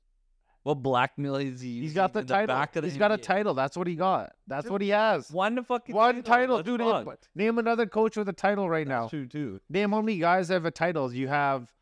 What 0.69 0.83
blackmail 0.83 1.37
is 1.37 1.63
he? 1.63 1.81
He's 1.81 1.95
got 1.95 2.13
the 2.13 2.19
in 2.21 2.27
title. 2.27 2.47
back 2.55 2.77
of 2.77 2.83
the 2.83 2.89
He's 2.91 2.99
got 2.99 3.11
a 3.11 3.17
title. 3.17 3.55
That's 3.55 3.75
what 3.75 3.87
he 3.87 3.95
got. 3.95 4.33
That's 4.47 4.65
Dude, 4.65 4.73
what 4.73 4.83
he 4.83 4.91
has. 4.91 5.31
One 5.31 5.65
fucking 5.65 5.95
One 5.95 6.23
title, 6.23 6.57
That's 6.59 6.67
dude. 6.67 6.81
Name, 6.81 7.07
name 7.35 7.59
another 7.59 7.87
coach 7.87 8.19
with 8.19 8.29
a 8.29 8.35
title 8.35 8.69
right 8.69 8.87
That's 8.87 9.05
now. 9.05 9.09
true 9.09 9.27
too. 9.27 9.61
Name 9.71 9.93
how 9.93 10.03
many 10.03 10.19
guys 10.19 10.51
have 10.51 10.67
a 10.67 10.71
titles. 10.71 11.15
You 11.15 11.29
have 11.29 11.73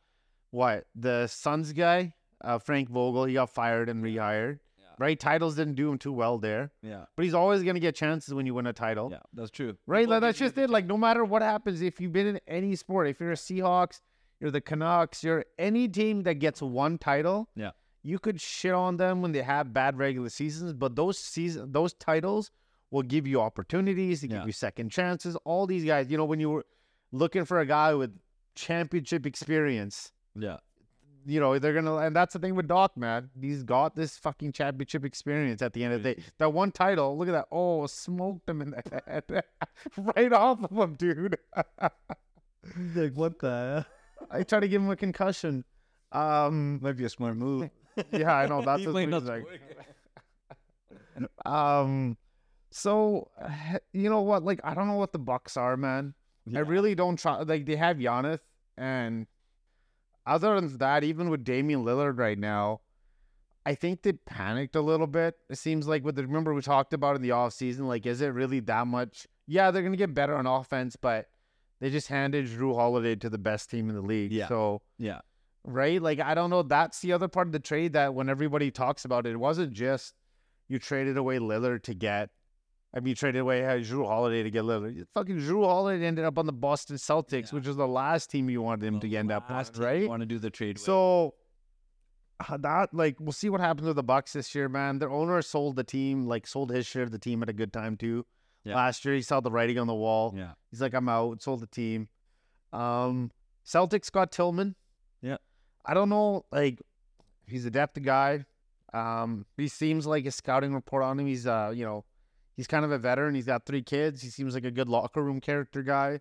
what? 0.52 0.86
The 0.94 1.26
Suns 1.26 1.72
guy, 1.72 2.14
uh, 2.44 2.58
Frank 2.58 2.88
Vogel. 2.88 3.24
He 3.24 3.34
got 3.34 3.50
fired 3.50 3.88
and 3.88 4.04
rehired. 4.04 4.60
Yeah. 4.78 4.84
Right? 4.98 5.18
Titles 5.18 5.56
didn't 5.56 5.74
do 5.74 5.90
him 5.90 5.98
too 5.98 6.12
well 6.12 6.38
there, 6.38 6.70
Yeah. 6.80 7.06
but 7.16 7.24
he's 7.24 7.34
always 7.34 7.64
gonna 7.64 7.80
get 7.80 7.96
chances 7.96 8.32
when 8.34 8.46
you 8.46 8.54
win 8.54 8.68
a 8.68 8.72
title. 8.72 9.08
Yeah. 9.10 9.18
That's 9.34 9.50
true. 9.50 9.76
Right? 9.88 10.02
People 10.02 10.12
Like, 10.14 10.20
that's 10.20 10.38
just 10.38 10.56
it. 10.58 10.70
Like 10.70 10.86
no 10.86 10.96
matter 10.96 11.24
what 11.24 11.42
happens, 11.42 11.82
if 11.82 12.00
you've 12.00 12.12
been 12.12 12.28
in 12.28 12.40
any 12.46 12.76
sport, 12.76 13.08
if 13.08 13.18
you're 13.18 13.32
a 13.32 13.34
Seahawks, 13.34 14.00
you're 14.38 14.52
the 14.52 14.60
Canucks, 14.60 15.24
you're 15.24 15.44
any 15.58 15.88
team 15.88 16.22
that 16.22 16.34
gets 16.34 16.62
one 16.62 16.98
title, 16.98 17.48
Yeah. 17.56 17.70
You 18.06 18.18
could 18.20 18.40
shit 18.40 18.72
on 18.72 18.96
them 18.98 19.20
when 19.22 19.32
they 19.32 19.42
have 19.42 19.72
bad 19.72 19.98
regular 19.98 20.28
seasons, 20.28 20.72
but 20.72 20.94
those 20.94 21.18
season 21.18 21.72
those 21.72 21.92
titles 21.94 22.50
will 22.92 23.02
give 23.02 23.26
you 23.26 23.40
opportunities, 23.40 24.20
to 24.20 24.28
give 24.28 24.46
you 24.46 24.52
second 24.52 24.90
chances. 24.90 25.36
All 25.44 25.66
these 25.66 25.84
guys, 25.84 26.08
you 26.10 26.16
know, 26.16 26.24
when 26.24 26.38
you 26.38 26.50
were 26.50 26.64
looking 27.10 27.44
for 27.44 27.58
a 27.60 27.66
guy 27.66 27.94
with 27.94 28.12
championship 28.54 29.26
experience, 29.26 30.12
Yeah. 30.36 30.58
you 31.26 31.40
know, 31.40 31.58
they're 31.58 31.74
gonna 31.74 31.96
and 31.96 32.14
that's 32.14 32.34
the 32.34 32.38
thing 32.38 32.54
with 32.54 32.68
Doc, 32.68 32.96
man. 32.96 33.28
He's 33.40 33.64
got 33.64 33.96
this 33.96 34.16
fucking 34.18 34.52
championship 34.52 35.04
experience 35.04 35.60
at 35.62 35.72
the 35.72 35.82
end 35.84 35.94
of 35.94 36.02
the 36.04 36.14
day. 36.14 36.22
That 36.38 36.52
one 36.52 36.70
title, 36.70 37.18
look 37.18 37.26
at 37.28 37.32
that. 37.32 37.48
Oh, 37.50 37.86
smoked 37.88 38.48
him 38.48 38.62
in 38.62 38.70
the 38.70 38.82
head. 39.06 39.42
right 40.16 40.32
off 40.32 40.62
of 40.62 40.70
him, 40.78 40.94
dude. 40.94 41.36
Like 42.94 43.14
what 43.14 43.38
the? 43.40 43.84
I 44.30 44.42
tried 44.44 44.60
to 44.60 44.68
give 44.68 44.80
him 44.82 44.90
a 44.90 44.96
concussion. 44.96 45.64
Um 46.12 46.78
Might 46.82 46.96
be 46.96 47.04
a 47.04 47.08
smart 47.08 47.36
move. 47.36 47.68
yeah, 48.12 48.34
I 48.34 48.46
know 48.46 48.62
that's 48.62 48.82
He 48.82 48.88
what 48.88 49.04
he's 49.04 49.22
like. 49.22 49.44
Um 51.46 52.18
so 52.70 53.30
uh, 53.40 53.78
you 53.92 54.10
know 54.10 54.20
what? 54.20 54.44
Like 54.44 54.60
I 54.62 54.74
don't 54.74 54.86
know 54.86 54.96
what 54.96 55.12
the 55.12 55.18
Bucks 55.18 55.56
are, 55.56 55.76
man. 55.76 56.14
I 56.54 56.60
really 56.60 56.94
don't 56.94 57.18
try 57.18 57.40
like 57.42 57.64
they 57.64 57.76
have 57.76 57.96
Giannis 57.96 58.40
and 58.76 59.26
other 60.26 60.60
than 60.60 60.76
that, 60.78 61.04
even 61.04 61.30
with 61.30 61.44
Damian 61.44 61.84
Lillard 61.84 62.18
right 62.18 62.38
now, 62.38 62.80
I 63.64 63.74
think 63.74 64.02
they 64.02 64.12
panicked 64.12 64.76
a 64.76 64.80
little 64.80 65.06
bit. 65.06 65.36
It 65.48 65.56
seems 65.56 65.88
like 65.88 66.04
with 66.04 66.16
the 66.16 66.22
remember 66.22 66.52
we 66.52 66.62
talked 66.62 66.92
about 66.92 67.16
in 67.16 67.22
the 67.22 67.30
offseason, 67.30 67.88
like 67.88 68.06
is 68.06 68.20
it 68.20 68.28
really 68.28 68.60
that 68.60 68.86
much? 68.86 69.26
Yeah, 69.46 69.70
they're 69.70 69.82
gonna 69.82 69.96
get 69.96 70.14
better 70.14 70.36
on 70.36 70.46
offense, 70.46 70.96
but 70.96 71.26
they 71.80 71.90
just 71.90 72.08
handed 72.08 72.46
Jrue 72.46 72.74
Holiday 72.74 73.16
to 73.16 73.28
the 73.30 73.38
best 73.38 73.70
team 73.70 73.88
in 73.88 73.96
the 73.96 74.02
league. 74.02 74.32
Yeah. 74.32 74.48
So 74.48 74.82
Yeah. 74.98 75.20
Right, 75.66 76.00
like 76.00 76.20
I 76.20 76.34
don't 76.34 76.50
know. 76.50 76.62
That's 76.62 77.00
the 77.00 77.12
other 77.12 77.28
part 77.28 77.48
of 77.48 77.52
the 77.52 77.58
trade 77.58 77.92
that 77.94 78.14
when 78.14 78.28
everybody 78.28 78.70
talks 78.70 79.04
about 79.04 79.26
it, 79.26 79.30
it 79.32 79.36
wasn't 79.36 79.72
just 79.72 80.14
you 80.68 80.78
traded 80.78 81.16
away 81.16 81.38
Lillard 81.38 81.82
to 81.84 81.94
get. 81.94 82.30
I 82.94 83.00
mean, 83.00 83.08
you 83.08 83.14
traded 83.16 83.40
away 83.42 83.60
Jrue 83.60 84.06
Holiday 84.06 84.42
to 84.44 84.50
get 84.50 84.62
Lillard. 84.62 85.04
Fucking 85.14 85.38
Jrue 85.38 85.66
Holiday 85.66 86.04
ended 86.06 86.24
up 86.24 86.38
on 86.38 86.46
the 86.46 86.52
Boston 86.52 86.96
Celtics, 86.96 87.50
Yeah. 87.52 87.56
which 87.56 87.66
is 87.66 87.76
the 87.76 87.86
last 87.86 88.30
team 88.30 88.48
you 88.48 88.62
wanted 88.62 88.86
him 88.86 89.00
to 89.00 89.14
end 89.16 89.30
up 89.32 89.50
on, 89.50 89.64
right? 89.76 90.08
Want 90.08 90.20
to 90.22 90.26
do 90.26 90.38
the 90.38 90.50
trade? 90.50 90.78
So 90.78 91.34
uh, 92.48 92.56
that 92.58 92.94
like 92.94 93.16
we'll 93.18 93.32
see 93.32 93.48
what 93.50 93.60
happens 93.60 93.86
with 93.86 93.96
the 93.96 94.02
Bucks 94.02 94.32
this 94.34 94.54
year, 94.54 94.68
man. 94.68 94.98
Their 94.98 95.10
owner 95.10 95.42
sold 95.42 95.76
the 95.76 95.84
team, 95.84 96.26
like 96.26 96.46
sold 96.46 96.70
his 96.70 96.86
share 96.86 97.02
of 97.02 97.10
the 97.10 97.18
team 97.18 97.42
at 97.42 97.48
a 97.48 97.52
good 97.52 97.72
time 97.72 97.96
too. 97.96 98.24
Yeah. 98.64 98.76
Last 98.76 99.04
year 99.04 99.14
he 99.14 99.22
saw 99.22 99.40
the 99.40 99.50
writing 99.50 99.78
on 99.78 99.86
the 99.86 99.94
wall. 99.94 100.32
yeah, 100.36 100.52
He's 100.70 100.80
like, 100.80 100.94
I'm 100.94 101.08
out, 101.08 101.42
sold 101.42 101.60
the 101.60 101.66
team. 101.66 102.08
Um 102.72 103.30
Celtics 103.66 104.10
got 104.12 104.30
Tillman. 104.32 104.74
I 105.86 105.94
don't 105.94 106.08
know, 106.08 106.44
like 106.50 106.82
he's 107.46 107.64
a 107.66 107.70
depth 107.70 108.00
guy. 108.02 108.44
Um 108.92 109.46
he 109.56 109.68
seems 109.68 110.06
like 110.06 110.26
a 110.26 110.30
scouting 110.30 110.74
report 110.74 111.02
on 111.02 111.18
him. 111.20 111.26
He's 111.26 111.46
uh, 111.46 111.72
you 111.74 111.84
know, 111.84 112.04
he's 112.56 112.66
kind 112.66 112.84
of 112.84 112.92
a 112.92 112.98
veteran. 112.98 113.34
He's 113.34 113.46
got 113.46 113.64
three 113.66 113.82
kids. 113.82 114.22
He 114.22 114.28
seems 114.30 114.54
like 114.54 114.64
a 114.64 114.70
good 114.70 114.88
locker 114.88 115.22
room 115.22 115.40
character 115.40 115.82
guy 115.82 116.20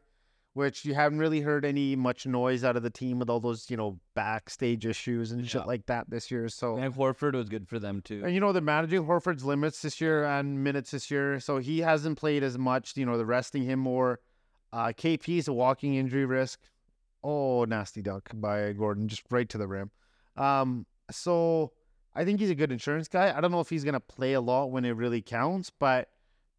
which 0.53 0.85
you 0.85 0.93
haven't 0.93 1.19
really 1.19 1.41
heard 1.41 1.65
any 1.65 1.97
much 1.97 2.25
noise 2.25 2.63
out 2.63 2.77
of 2.77 2.81
the 2.81 2.89
team 2.89 3.19
with 3.19 3.29
all 3.29 3.41
those, 3.41 3.69
you 3.69 3.75
know, 3.75 3.99
backstage 4.13 4.85
issues 4.85 5.33
and 5.33 5.41
Yeah. 5.41 5.47
shit 5.47 5.67
like 5.67 5.85
that 5.87 6.09
this 6.09 6.31
year. 6.31 6.47
So, 6.47 6.77
and 6.77 6.93
Horford 6.95 7.33
was 7.33 7.49
good 7.49 7.67
for 7.67 7.77
them 7.77 8.01
too. 8.01 8.21
and 8.23 8.33
you 8.33 8.39
know, 8.39 8.53
they're 8.53 8.61
managing 8.61 9.03
Horford's 9.03 9.43
limits 9.43 9.81
this 9.81 9.99
year 9.99 10.23
and 10.23 10.63
minutes 10.63 10.91
this 10.91 11.11
year. 11.11 11.41
So 11.41 11.57
he 11.57 11.79
hasn't 11.79 12.17
played 12.17 12.41
as 12.41 12.57
much. 12.57 12.95
You 12.95 13.05
know, 13.05 13.17
they're 13.17 13.25
resting 13.25 13.63
him 13.63 13.79
more. 13.79 14.21
Uh, 14.71 14.93
KP 14.95 15.39
is 15.39 15.49
a 15.49 15.53
walking 15.53 15.95
injury 15.95 16.23
risk. 16.25 16.61
Oh, 17.27 17.65
nasty 17.65 18.01
duck 18.03 18.29
by 18.35 18.71
Gordon, 18.73 19.07
just 19.07 19.23
right 19.31 19.49
to 19.49 19.57
the 19.57 19.67
rim. 19.67 19.89
Um, 20.37 20.85
so 21.09 21.71
I 22.13 22.23
think 22.23 22.39
he's 22.39 22.51
a 22.51 22.55
good 22.55 22.71
insurance 22.71 23.07
guy. 23.07 23.35
I 23.35 23.41
don't 23.41 23.51
know 23.51 23.61
if 23.61 23.69
he's 23.69 23.83
gonna 23.83 23.99
play 23.99 24.33
a 24.33 24.41
lot 24.41 24.69
when 24.71 24.85
it 24.85 24.91
really 24.91 25.21
counts, 25.21 25.71
but 25.71 26.09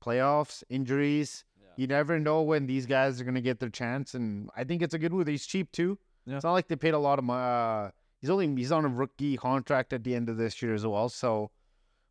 playoffs, 0.05 0.65
injuries, 0.69 1.45
you 1.77 1.87
never 1.87 2.19
know 2.19 2.43
when 2.43 2.67
these 2.67 2.85
guys 2.87 3.21
are 3.21 3.25
gonna 3.25 3.41
get 3.41 3.61
their 3.61 3.69
chance. 3.69 4.15
And 4.15 4.51
I 4.57 4.65
think 4.65 4.83
it's 4.83 4.95
a 4.95 4.99
good 4.99 5.13
move. 5.13 5.27
He's 5.29 5.47
cheap 5.47 5.71
too. 5.73 5.99
Yeah. 6.25 6.37
It's 6.37 6.45
not 6.45 6.53
like 6.53 6.67
they 6.69 6.77
paid 6.77 6.95
a 6.95 6.99
lot 6.99 7.19
of 7.19 7.25
money. 7.25 7.43
Uh, 7.89 7.91
he's 8.21 8.31
only 8.31 8.49
he's 8.57 8.73
on 8.73 8.85
a 8.85 8.89
rookie 8.89 9.37
contract 9.37 9.93
at 9.93 10.03
the 10.05 10.15
end 10.15 10.29
of 10.29 10.37
this 10.37 10.61
year 10.63 10.75
as 10.75 10.85
well. 10.87 11.09
So 11.09 11.51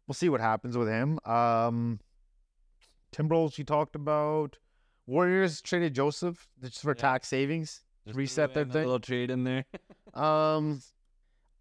we'll 0.08 0.14
see 0.14 0.30
what 0.30 0.40
happens 0.40 0.78
with 0.78 0.88
him. 0.88 1.20
Um, 1.26 2.00
Timberwolves, 3.12 3.58
you 3.58 3.64
talked 3.64 3.96
about. 3.96 4.58
Warriors 5.08 5.62
traded 5.62 5.94
Joseph 5.94 6.48
just 6.62 6.82
for 6.82 6.92
Yeah. 6.92 7.02
tax 7.02 7.28
savings. 7.28 7.84
Just 8.06 8.18
reset 8.18 8.54
their 8.54 8.64
in 8.64 8.70
a 8.70 8.74
thing. 8.74 8.84
little 8.86 9.00
trade 9.00 9.30
in 9.32 9.44
there. 9.44 9.66
Um, 10.14 10.82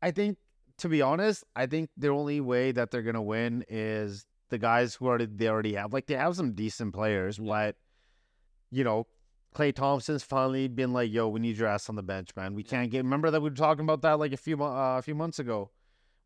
I 0.01 0.13
think 0.13 0.39
to 0.79 0.89
be 0.89 1.03
honest, 1.03 1.43
I 1.57 1.67
think 1.67 1.91
the 1.97 2.09
only 2.09 2.41
way 2.41 2.71
that 2.71 2.93
they're 2.93 3.03
gonna 3.03 3.21
win 3.23 3.65
is 3.69 4.27
the 4.51 4.59
guys 4.59 4.95
who 4.95 5.07
already 5.09 5.27
they 5.27 5.49
already 5.49 5.75
have. 5.75 5.93
Like 5.93 6.07
they 6.07 6.15
have 6.15 6.37
some 6.37 6.53
decent 6.53 6.95
players, 6.95 7.39
Yeah. 7.39 7.47
but 7.49 7.77
you 8.71 8.85
know, 8.85 9.09
Klay 9.57 9.75
Thompson's 9.75 10.23
finally 10.23 10.69
been 10.69 10.93
like, 10.93 11.11
"Yo, 11.13 11.27
we 11.29 11.41
need 11.41 11.57
your 11.57 11.67
ass 11.67 11.89
on 11.89 11.97
the 11.97 12.03
bench, 12.05 12.31
man. 12.37 12.55
We 12.55 12.63
Yeah. 12.63 12.71
can't 12.71 12.91
get." 12.93 12.99
Remember 12.99 13.31
that 13.33 13.41
we 13.41 13.51
were 13.51 13.57
talking 13.57 13.83
about 13.85 14.03
that 14.03 14.21
like 14.21 14.33
a 14.33 14.37
few 14.37 14.63
uh, 14.63 14.99
a 14.99 15.03
few 15.03 15.17
months 15.17 15.41
ago 15.41 15.73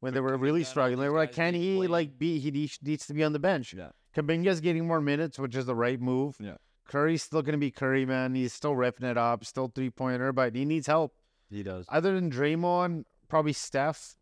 when 0.01 0.13
they 0.13 0.21
were 0.21 0.37
really 0.37 0.61
Kuminga 0.61 0.65
and 0.65 0.67
all 0.67 0.71
struggling. 0.71 1.01
They 1.01 1.09
were 1.09 1.17
like, 1.19 1.33
"Can 1.33 1.55
he 1.55 1.77
play." 1.79 1.87
like 1.87 2.19
be? 2.19 2.39
He 2.41 2.51
needs- 2.51 2.79
to 3.07 3.15
be 3.15 3.25
on 3.25 3.33
the 3.33 3.39
bench." 3.39 3.73
Yeah. 3.73 3.93
Kuminga's 4.15 4.61
getting 4.61 4.87
more 4.87 5.01
minutes, 5.01 5.39
which 5.39 5.57
is 5.57 5.65
the 5.65 5.75
right 5.75 5.99
move. 6.01 6.37
Yeah. 6.41 6.57
Curry's 6.89 7.23
still 7.23 7.43
gonna 7.43 7.59
be 7.59 7.71
Curry, 7.71 8.05
man. 8.05 8.35
He's 8.35 8.53
still 8.53 8.75
ripping 8.75 9.07
it 9.09 9.17
up, 9.17 9.45
still 9.45 9.69
three 9.69 9.91
pointer, 9.91 10.33
but 10.33 10.55
he 10.57 10.65
needs 10.65 10.87
help 10.89 11.15
He 11.51 11.63
does. 11.63 11.87
other 11.89 12.15
than 12.15 12.31
Draymond, 12.31 13.05
probably 13.29 13.53
Steph, 13.53 14.17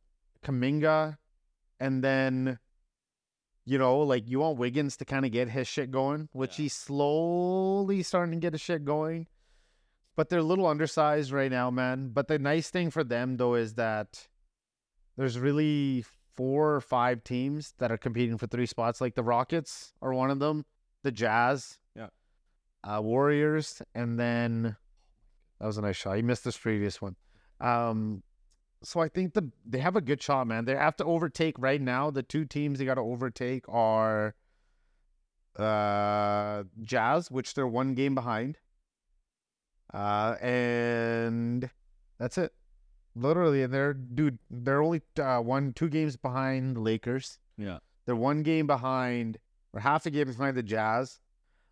Kuminga, 0.44 1.16
and 1.80 2.02
then 2.04 2.58
you 3.68 3.78
know, 3.78 3.98
like 3.98 4.28
you 4.28 4.38
want 4.40 4.58
Wiggins 4.58 4.96
to 4.98 5.04
kind 5.04 5.24
of 5.24 5.32
get 5.32 5.48
his 5.48 5.66
shit 5.66 5.90
going, 5.90 6.28
which 6.32 6.56
Yeah. 6.58 6.64
he's 6.64 6.72
slowly 6.74 8.02
starting 8.04 8.32
to 8.40 8.44
get 8.44 8.52
his 8.52 8.60
shit 8.60 8.84
going. 8.84 9.26
But 10.14 10.28
they're 10.28 10.38
a 10.38 10.42
little 10.44 10.66
undersized 10.68 11.32
right 11.32 11.50
now, 11.50 11.70
man. 11.70 12.10
But 12.10 12.28
the 12.28 12.38
nice 12.38 12.70
thing 12.70 12.90
for 12.90 13.02
them 13.04 13.36
though 13.38 13.54
is 13.54 13.74
that 13.74 14.28
there's 15.16 15.38
really 15.38 16.04
four 16.36 16.74
or 16.76 16.80
five 16.80 17.24
teams 17.24 17.74
that 17.78 17.90
are 17.90 17.96
competing 17.98 18.38
for 18.38 18.46
three 18.46 18.66
spots. 18.66 19.00
Like 19.00 19.14
the 19.14 19.22
Rockets 19.24 19.94
are 20.00 20.12
one 20.14 20.30
of 20.30 20.38
them, 20.38 20.64
the 21.02 21.10
Jazz, 21.10 21.78
Yeah. 21.96 22.08
Uh, 22.86 23.00
Warriors, 23.02 23.82
and 23.94 24.18
then 24.18 24.76
that 25.60 25.66
was 25.66 25.78
a 25.78 25.82
nice 25.82 25.96
shot. 25.96 26.16
He 26.16 26.22
missed 26.22 26.44
this 26.44 26.56
previous 26.56 27.02
one. 27.02 27.16
Um, 27.60 28.22
so 28.82 29.00
I 29.00 29.08
think 29.08 29.34
the 29.34 29.50
they 29.64 29.78
have 29.78 29.96
a 29.96 30.00
good 30.00 30.22
shot, 30.22 30.46
man. 30.46 30.64
They 30.64 30.76
have 30.76 30.96
to 30.96 31.04
overtake 31.04 31.56
right 31.58 31.80
now. 31.80 32.10
The 32.10 32.22
two 32.22 32.44
teams 32.44 32.78
they 32.78 32.84
got 32.84 32.94
to 32.94 33.00
overtake 33.00 33.64
are 33.68 34.34
uh 35.58 36.64
Jazz, 36.82 37.30
which 37.30 37.54
they're 37.54 37.66
one 37.66 37.94
game 37.94 38.14
behind. 38.14 38.58
Uh, 39.92 40.36
and 40.42 41.70
that's 42.18 42.38
it. 42.38 42.52
Literally, 43.14 43.62
and 43.62 43.72
they're 43.72 43.94
dude. 43.94 44.38
They're 44.50 44.82
only 44.82 45.00
uh, 45.18 45.40
one, 45.40 45.72
two 45.72 45.88
games 45.88 46.16
behind 46.16 46.76
the 46.76 46.80
Lakers. 46.80 47.38
Yeah. 47.56 47.78
They're 48.04 48.14
one 48.14 48.42
game 48.42 48.66
behind, 48.66 49.38
or 49.72 49.80
half 49.80 50.06
a 50.06 50.10
game 50.10 50.28
behind 50.28 50.56
the 50.56 50.62
Jazz. 50.62 51.18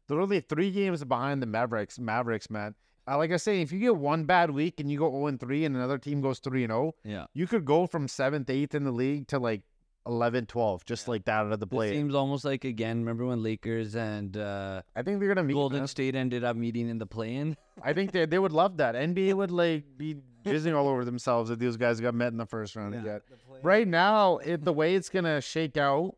They're 0.08 0.20
only 0.20 0.40
three 0.40 0.70
games 0.70 1.02
behind 1.04 1.42
the 1.42 1.46
Mavericks. 1.46 1.98
Mavericks, 1.98 2.50
man. 2.50 2.74
Uh, 3.06 3.18
like 3.18 3.32
I 3.32 3.36
say, 3.36 3.60
if 3.60 3.70
you 3.72 3.78
get 3.78 3.96
one 3.96 4.24
bad 4.24 4.50
week 4.50 4.80
and 4.80 4.90
you 4.90 4.98
go 4.98 5.10
0 5.10 5.36
3 5.38 5.64
and 5.66 5.76
another 5.76 5.98
team 5.98 6.20
goes 6.20 6.38
3 6.38 6.66
0, 6.66 6.94
Yeah. 7.04 7.26
you 7.34 7.46
could 7.46 7.64
go 7.64 7.86
from 7.86 8.08
seventh, 8.08 8.48
eighth 8.48 8.74
in 8.74 8.84
the 8.84 8.92
league 8.92 9.28
to 9.28 9.38
like 9.38 9.62
11, 10.06 10.46
12, 10.46 10.84
just 10.86 11.06
Yeah. 11.06 11.10
like 11.12 11.24
that 11.26 11.32
out 11.46 11.52
of 11.52 11.60
the 11.60 11.66
This 11.66 11.76
play. 11.76 11.92
seems 11.92 12.14
almost 12.14 12.44
like 12.44 12.64
again. 12.64 12.98
Remember 13.00 13.26
when 13.26 13.42
Lakers 13.42 13.94
and 13.94 14.36
uh, 14.36 14.82
I 14.96 15.02
think 15.02 15.18
they're 15.20 15.28
gonna 15.28 15.46
meet. 15.46 15.54
Golden 15.54 15.80
man. 15.80 15.86
State 15.88 16.14
ended 16.14 16.44
up 16.44 16.56
meeting 16.56 16.88
in 16.88 16.98
the 16.98 17.06
play-in? 17.06 17.56
I 17.82 17.92
think 17.92 18.12
they 18.12 18.24
they 18.26 18.38
would 18.38 18.52
love 18.52 18.76
that. 18.78 18.94
NBA 19.10 19.34
would 19.34 19.50
like 19.50 19.84
be 19.98 20.16
jizzing 20.44 20.74
all 20.74 20.88
over 20.88 21.04
themselves 21.04 21.50
if 21.50 21.58
these 21.58 21.76
guys 21.78 22.00
got 22.00 22.14
met 22.14 22.28
in 22.32 22.38
the 22.38 22.46
first 22.46 22.76
round 22.76 22.94
again. 22.94 23.20
Right 23.62 23.88
now, 23.88 24.38
it, 24.38 24.64
the 24.64 24.72
way 24.74 24.94
it's 24.94 25.08
gonna 25.10 25.40
shake 25.40 25.76
out 25.78 26.16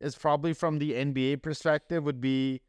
is 0.00 0.16
probably 0.16 0.52
from 0.54 0.78
the 0.78 0.92
NBA 0.92 1.42
perspective 1.42 2.04
would 2.04 2.20
be 2.20 2.60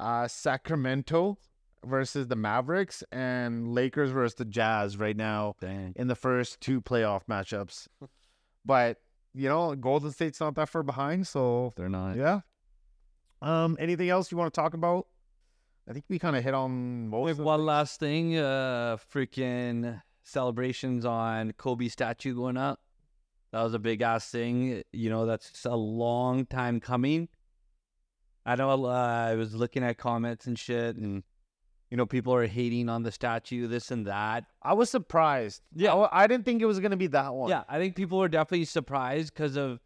uh, 0.00 0.26
Sacramento 0.28 1.38
versus 1.84 2.26
the 2.28 2.36
Mavericks 2.36 3.02
and 3.12 3.72
Lakers 3.74 4.10
versus 4.10 4.34
the 4.34 4.44
Jazz 4.44 4.96
right 4.98 5.16
now 5.16 5.54
Dang. 5.60 5.92
in 5.96 6.08
the 6.08 6.14
first 6.14 6.60
two 6.60 6.80
playoff 6.80 7.22
matchups. 7.28 7.88
but 8.64 8.98
you 9.32 9.48
know, 9.48 9.74
Golden 9.76 10.10
State's 10.10 10.40
not 10.40 10.56
that 10.56 10.68
far 10.68 10.82
behind, 10.82 11.26
so 11.26 11.72
They're 11.76 11.88
not. 11.88 12.16
yeah. 12.16 12.40
Um, 13.42 13.76
anything 13.80 14.08
else 14.10 14.30
you 14.30 14.36
want 14.36 14.52
to 14.52 14.60
talk 14.60 14.74
about? 14.74 15.06
I 15.88 15.92
think 15.92 16.04
we 16.08 16.18
kind 16.18 16.36
of 16.36 16.44
hit 16.44 16.52
on 16.52 17.08
most. 17.08 17.38
Wait, 17.38 17.44
one 17.44 17.64
last 17.64 17.98
thing. 17.98 18.36
Uh, 18.36 18.96
freaking 19.12 20.00
celebrations 20.22 21.04
on 21.04 21.52
Kobe 21.52 21.88
statue 21.88 22.34
going 22.34 22.56
up. 22.56 22.80
That 23.52 23.62
was 23.62 23.74
a 23.74 23.78
big 23.78 24.02
ass 24.02 24.30
thing. 24.30 24.82
You 24.92 25.10
know, 25.10 25.26
that's 25.26 25.64
a 25.64 25.74
long 25.74 26.44
time 26.46 26.80
coming. 26.80 27.28
I 28.46 28.54
know. 28.56 28.86
Uh, 28.86 28.88
I 28.90 29.34
was 29.34 29.54
looking 29.54 29.82
at 29.84 29.98
comments 29.98 30.46
and 30.46 30.58
shit, 30.58 30.96
and 30.96 31.22
you 31.90 31.96
know, 31.96 32.06
people 32.06 32.34
are 32.34 32.46
hating 32.46 32.88
on 32.88 33.02
the 33.02 33.12
statue, 33.12 33.66
this 33.66 33.90
and 33.90 34.06
that. 34.06 34.44
I 34.62 34.72
was 34.74 34.88
surprised. 34.90 35.62
Yeah. 35.74 35.92
I, 35.94 36.24
I 36.24 36.26
didn't 36.26 36.44
think 36.44 36.62
it 36.62 36.66
was 36.66 36.80
gonna 36.80 36.96
be 36.96 37.08
that 37.08 37.34
one. 37.34 37.50
Yeah, 37.50 37.64
I 37.68 37.78
think 37.78 37.96
people 37.96 38.18
were 38.18 38.28
definitely 38.28 38.64
surprised 38.64 39.34
because 39.34 39.56
of 39.56 39.80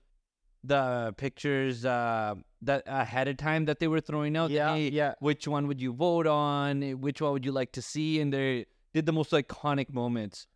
the 0.62 1.14
pictures 1.19 1.85
uh, 1.85 2.35
that 2.62 2.83
ahead 2.87 3.29
of 3.29 3.37
time 3.37 3.67
that 3.67 3.81
they 3.81 3.88
were 3.88 4.01
throwing 4.01 4.37
out. 4.37 4.51
yeah, 4.51 4.75
Hey, 4.75 4.88
yeah. 4.90 5.14
which 5.21 5.47
one 5.47 5.67
would 5.67 5.81
you 5.81 5.93
vote 5.93 6.27
on? 6.27 6.83
Which 7.01 7.21
one 7.21 7.33
would 7.33 7.45
you 7.45 7.53
like 7.53 7.73
to 7.73 7.83
see? 7.83 8.21
And 8.21 8.33
they 8.33 8.67
did 8.95 9.05
the 9.07 9.12
most 9.12 9.33
iconic 9.33 9.93
moments. 9.93 10.47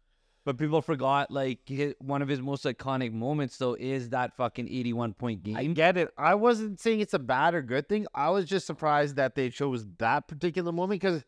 But 0.48 0.56
people 0.56 0.80
forgot, 0.80 1.30
like, 1.30 1.70
one 1.98 2.22
of 2.22 2.28
his 2.28 2.40
most 2.40 2.64
iconic 2.64 3.12
moments, 3.12 3.58
though, 3.58 3.76
is 3.78 4.08
that 4.08 4.34
fucking 4.34 4.66
81 4.66 5.12
point 5.12 5.42
game. 5.42 5.58
I 5.58 5.64
get 5.66 5.98
it. 5.98 6.08
I 6.16 6.36
wasn't 6.36 6.80
saying 6.80 7.00
it's 7.00 7.12
a 7.12 7.18
bad 7.18 7.54
or 7.54 7.60
good 7.60 7.86
thing. 7.86 8.06
I 8.14 8.30
was 8.30 8.46
just 8.46 8.66
surprised 8.66 9.16
that 9.16 9.34
they 9.34 9.50
chose 9.50 9.84
that 9.98 10.26
particular 10.26 10.72
moment 10.72 11.02
because 11.02 11.22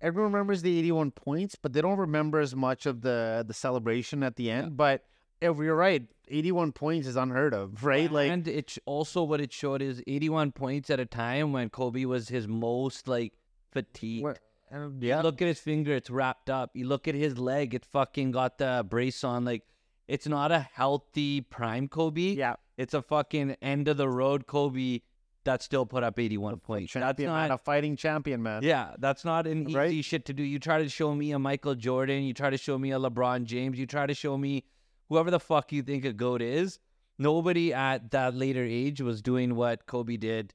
everyone 0.00 0.32
remembers 0.32 0.62
the 0.62 0.78
81 0.78 1.10
points, 1.10 1.56
but 1.56 1.74
they 1.74 1.82
don't 1.82 1.98
remember 1.98 2.40
as 2.40 2.56
much 2.56 2.86
of 2.86 3.02
the 3.02 3.44
the 3.46 3.52
celebration 3.52 4.22
at 4.22 4.36
the 4.36 4.50
end. 4.50 4.68
Yeah. 4.68 4.70
But 4.76 5.04
if 5.42 5.58
you're 5.58 5.76
right, 5.76 6.06
81 6.28 6.72
points 6.72 7.06
is 7.06 7.16
unheard 7.16 7.52
of, 7.52 7.84
right? 7.84 8.10
Like, 8.10 8.30
and 8.30 8.48
it's 8.48 8.78
also 8.86 9.24
what 9.24 9.42
it 9.42 9.52
showed 9.52 9.82
is 9.82 10.02
81 10.06 10.52
points 10.52 10.88
at 10.88 10.98
a 10.98 11.04
time 11.04 11.52
when 11.52 11.68
Kobe 11.68 12.06
was 12.06 12.30
his 12.30 12.48
most, 12.48 13.08
like, 13.08 13.34
fatigued. 13.72 14.26
Wh- 14.26 14.40
And 14.72 15.02
You 15.02 15.10
yeah, 15.10 15.20
look 15.20 15.40
at 15.42 15.48
his 15.48 15.60
finger, 15.60 15.92
it's 15.92 16.08
wrapped 16.10 16.48
up. 16.50 16.70
You 16.74 16.86
look 16.86 17.06
at 17.06 17.14
his 17.14 17.38
leg, 17.38 17.74
it 17.74 17.84
fucking 17.84 18.30
got 18.32 18.56
the 18.58 18.84
brace 18.88 19.22
on. 19.22 19.44
Like, 19.44 19.62
it's 20.08 20.26
not 20.26 20.50
a 20.50 20.60
healthy 20.60 21.42
prime 21.42 21.88
Kobe. 21.88 22.32
yeah, 22.34 22.54
It's 22.78 22.94
a 22.94 23.02
fucking 23.02 23.56
end 23.62 23.86
of 23.88 23.96
the 23.98 24.08
road 24.08 24.46
Kobe 24.46 25.00
that 25.44 25.62
still 25.62 25.84
put 25.84 26.02
up 26.04 26.18
81 26.18 26.56
points. 26.60 26.92
That's 26.94 27.04
champion, 27.04 27.30
man, 27.32 27.48
not. 27.50 27.54
a 27.56 27.58
fighting 27.58 27.96
champion, 27.96 28.42
man. 28.42 28.62
Yeah, 28.62 28.94
that's 28.98 29.24
not 29.24 29.46
an 29.46 29.68
easy 29.68 29.76
Right? 29.76 30.04
shit 30.04 30.24
to 30.26 30.32
do. 30.32 30.42
You 30.42 30.58
try 30.58 30.82
to 30.82 30.88
show 30.88 31.14
me 31.14 31.32
a 31.32 31.38
Michael 31.38 31.74
Jordan, 31.74 32.22
you 32.22 32.32
try 32.32 32.48
to 32.50 32.56
show 32.58 32.78
me 32.78 32.92
a 32.92 32.98
LeBron 32.98 33.44
James, 33.44 33.78
you 33.78 33.86
try 33.86 34.06
to 34.06 34.14
show 34.14 34.38
me 34.38 34.64
whoever 35.08 35.30
the 35.30 35.40
fuck 35.40 35.70
you 35.72 35.82
think 35.82 36.04
a 36.04 36.12
GOAT 36.12 36.40
is. 36.42 36.78
Nobody 37.18 37.74
at 37.74 38.10
that 38.12 38.34
later 38.34 38.64
age 38.64 39.00
was 39.00 39.20
doing 39.20 39.54
what 39.54 39.86
Kobe 39.86 40.16
did, 40.16 40.54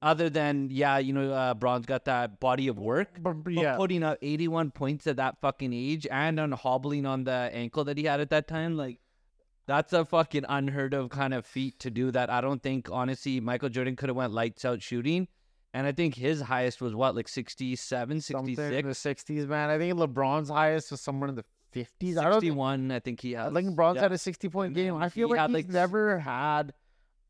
other 0.00 0.30
than, 0.30 0.68
yeah, 0.70 0.98
you 0.98 1.12
know, 1.12 1.32
uh, 1.32 1.54
Bron's 1.54 1.86
got 1.86 2.04
that 2.04 2.38
body 2.40 2.68
of 2.68 2.78
work. 2.78 3.18
Yeah, 3.48 3.76
putting 3.76 4.02
up 4.02 4.18
81 4.22 4.70
points 4.70 5.06
at 5.06 5.16
that 5.16 5.40
fucking 5.40 5.72
age 5.72 6.06
and 6.10 6.38
on 6.38 6.52
hobbling 6.52 7.04
on 7.06 7.24
the 7.24 7.50
ankle 7.52 7.84
that 7.84 7.98
he 7.98 8.04
had 8.04 8.20
at 8.20 8.30
that 8.30 8.46
time, 8.48 8.76
like, 8.76 9.00
that's 9.66 9.92
a 9.92 10.04
fucking 10.04 10.44
unheard 10.48 10.94
of 10.94 11.10
kind 11.10 11.34
of 11.34 11.44
feat 11.44 11.78
to 11.80 11.90
do 11.90 12.10
that. 12.12 12.30
I 12.30 12.40
don't 12.40 12.62
think, 12.62 12.88
honestly, 12.90 13.38
Michael 13.40 13.68
Jordan 13.68 13.96
could 13.96 14.08
have 14.08 14.16
went 14.16 14.32
lights 14.32 14.64
out 14.64 14.80
shooting. 14.82 15.28
And 15.74 15.86
I 15.86 15.92
think 15.92 16.14
his 16.14 16.40
highest 16.40 16.80
was 16.80 16.94
what, 16.94 17.14
like 17.14 17.28
67, 17.28 18.20
something 18.22 18.48
in 18.50 18.56
66? 18.56 19.02
the 19.28 19.34
60s, 19.34 19.46
man. 19.46 19.68
I 19.68 19.76
think 19.76 19.94
LeBron's 19.98 20.48
highest 20.48 20.90
was 20.90 21.02
somewhere 21.02 21.28
in 21.28 21.34
the 21.34 21.44
50s. 21.74 22.16
I 22.16 22.22
don't 22.24 22.40
think 22.40 22.52
61, 22.54 22.90
I 22.90 22.98
think 23.00 23.20
he 23.20 23.36
I 23.36 23.44
has. 23.44 23.52
think 23.52 23.76
LeBron's 23.76 23.96
Yeah. 23.96 24.02
had 24.02 24.12
a 24.12 24.18
60 24.18 24.48
point 24.48 24.72
game. 24.72 24.96
I 24.96 25.10
feel 25.10 25.28
he 25.28 25.32
like 25.32 25.40
had, 25.40 25.50
he's 25.50 25.54
like, 25.56 25.68
never 25.68 26.18
had 26.18 26.72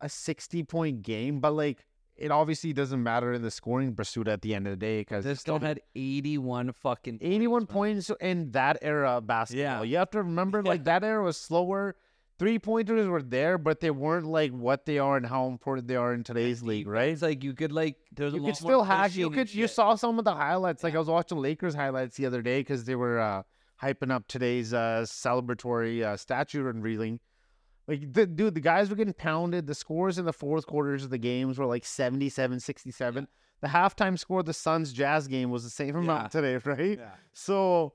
a 0.01 0.09
60 0.09 0.63
point 0.63 1.03
game, 1.03 1.41
but 1.41 1.55
like 1.55 1.85
it 2.19 2.31
obviously 2.31 2.73
doesn't 2.73 3.03
matter 3.03 3.33
in 3.33 3.43
the 3.43 3.51
scoring 3.51 3.95
pursuit 3.95 4.29
at 4.29 4.43
the 4.43 4.55
end 4.55 4.67
of 4.67 4.73
the 4.73 4.77
day 4.77 5.01
because 5.01 5.25
This 5.25 5.41
still 5.41 5.59
had 5.61 5.81
81 5.95 6.73
fucking 6.73 7.19
81 7.21 7.67
points. 7.67 8.09
points 8.09 8.23
in 8.23 8.51
that 8.53 8.79
era 8.83 9.19
of 9.19 9.27
basketball. 9.27 9.63
Yeah. 9.63 9.83
You 9.83 9.97
have 9.99 10.11
to 10.11 10.19
remember, 10.19 10.63
like, 10.63 10.85
that 10.85 11.05
era 11.05 11.23
was 11.23 11.37
slower. 11.37 11.97
Three 12.39 12.59
pointers 12.61 13.09
were 13.09 13.23
there, 13.23 13.59
but 13.59 13.81
they 13.81 13.91
weren't 13.91 14.27
like 14.27 14.53
what 14.53 14.87
they 14.87 14.99
are 15.01 15.17
and 15.17 15.27
how 15.27 15.49
important 15.49 15.89
they 15.89 15.97
are 15.97 16.15
in 16.15 16.23
today's 16.23 16.63
league, 16.63 16.87
right? 16.87 17.09
It's 17.11 17.23
like 17.23 17.43
you 17.43 17.53
could, 17.53 17.73
like, 17.73 17.97
there's 18.15 18.33
a 18.33 18.37
You 18.37 18.43
lot 18.43 18.49
could 18.49 18.57
still 18.57 18.83
hack. 18.85 19.17
You 19.17 19.31
could. 19.31 19.53
You 19.53 19.67
saw 19.67 19.97
some 19.97 20.21
of 20.21 20.25
the 20.25 20.35
highlights. 20.35 20.85
Like 20.85 20.95
I 20.95 20.99
was 20.99 21.09
watching 21.09 21.39
Lakers 21.39 21.75
highlights 21.75 22.17
the 22.17 22.27
other 22.27 22.41
day 22.43 22.61
because 22.61 22.85
they 22.85 22.95
were 22.95 23.19
uh, 23.19 23.43
hyping 23.83 24.13
up 24.13 24.29
today's 24.29 24.73
uh, 24.73 25.05
celebratory 25.05 26.05
uh, 26.05 26.17
statue 26.17 26.69
unveiling. 26.69 27.19
Like, 27.89 28.13
the, 28.13 28.27
dude, 28.27 28.55
the 28.55 28.61
guys 28.61 28.91
were 28.91 28.97
getting 28.97 29.15
pounded. 29.15 29.67
The 29.67 29.75
scores 29.75 30.19
in 30.19 30.27
the 30.27 30.33
fourth 30.33 30.67
quarters 30.67 31.05
of 31.05 31.11
the 31.11 31.19
games 31.19 31.59
were 31.59 31.65
like 31.67 31.85
77, 31.87 32.61
67. 32.61 33.27
The 33.61 33.69
halftime 33.69 34.19
score 34.19 34.41
of 34.41 34.47
the 34.47 34.53
Suns 34.53 34.93
Jazz 34.93 35.27
game 35.27 35.51
was 35.51 35.65
the 35.65 35.71
same 35.71 35.97
amount 35.97 36.31
today, 36.31 36.57
right? 36.65 36.99
Yeah. 36.99 37.11
So, 37.33 37.95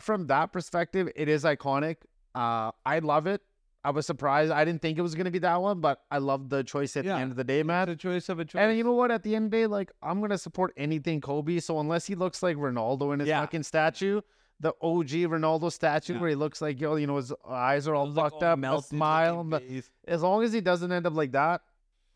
from 0.00 0.26
that 0.26 0.52
perspective, 0.52 1.08
it 1.14 1.28
is 1.28 1.44
iconic. 1.44 1.96
Uh, 2.34 2.72
I 2.84 2.98
love 2.98 3.26
it. 3.26 3.40
I 3.82 3.90
was 3.92 4.04
surprised. 4.04 4.52
I 4.52 4.64
didn't 4.66 4.82
think 4.82 4.98
it 4.98 5.02
was 5.02 5.14
going 5.14 5.24
to 5.24 5.30
be 5.30 5.38
that 5.38 5.62
one, 5.62 5.80
but 5.80 6.02
I 6.10 6.18
love 6.18 6.50
the 6.50 6.62
choice 6.62 6.96
at 6.98 7.04
Yeah. 7.06 7.14
the 7.14 7.20
end 7.20 7.30
of 7.30 7.36
the 7.38 7.44
day, 7.44 7.62
man. 7.62 7.88
It's 7.88 8.04
a 8.04 8.08
choice 8.08 8.28
of 8.28 8.38
a 8.38 8.44
choice. 8.44 8.60
And 8.60 8.76
you 8.76 8.84
know 8.84 8.92
what? 8.92 9.10
At 9.10 9.22
the 9.22 9.34
end 9.34 9.46
of 9.46 9.50
the 9.52 9.56
day, 9.58 9.66
like 9.66 9.90
I'm 10.02 10.20
gonna 10.20 10.36
support 10.36 10.74
anything 10.76 11.22
Kobe. 11.22 11.60
So 11.60 11.80
unless 11.80 12.04
he 12.06 12.14
looks 12.14 12.42
like 12.42 12.58
Ronaldo 12.58 13.14
in 13.14 13.20
his 13.20 13.28
Yeah. 13.30 13.40
fucking 13.40 13.62
statue, 13.62 14.20
the 14.60 14.74
OG 14.82 15.08
Ronaldo 15.26 15.72
statue 15.72 16.14
Yeah. 16.14 16.20
where 16.20 16.28
he 16.30 16.36
looks 16.36 16.60
like 16.60 16.80
yo, 16.80 16.96
you 16.96 17.06
know, 17.06 17.16
his 17.16 17.32
eyes 17.48 17.88
are 17.88 17.94
all 17.94 18.06
Those, 18.06 18.16
like, 18.16 18.30
fucked 18.32 18.42
up, 18.42 18.58
melted 18.58 18.88
smile. 18.90 19.42
But 19.42 19.62
as 20.06 20.22
long 20.22 20.42
as 20.44 20.52
he 20.52 20.60
doesn't 20.60 20.92
end 20.92 21.06
up 21.06 21.14
like 21.14 21.32
that, 21.32 21.62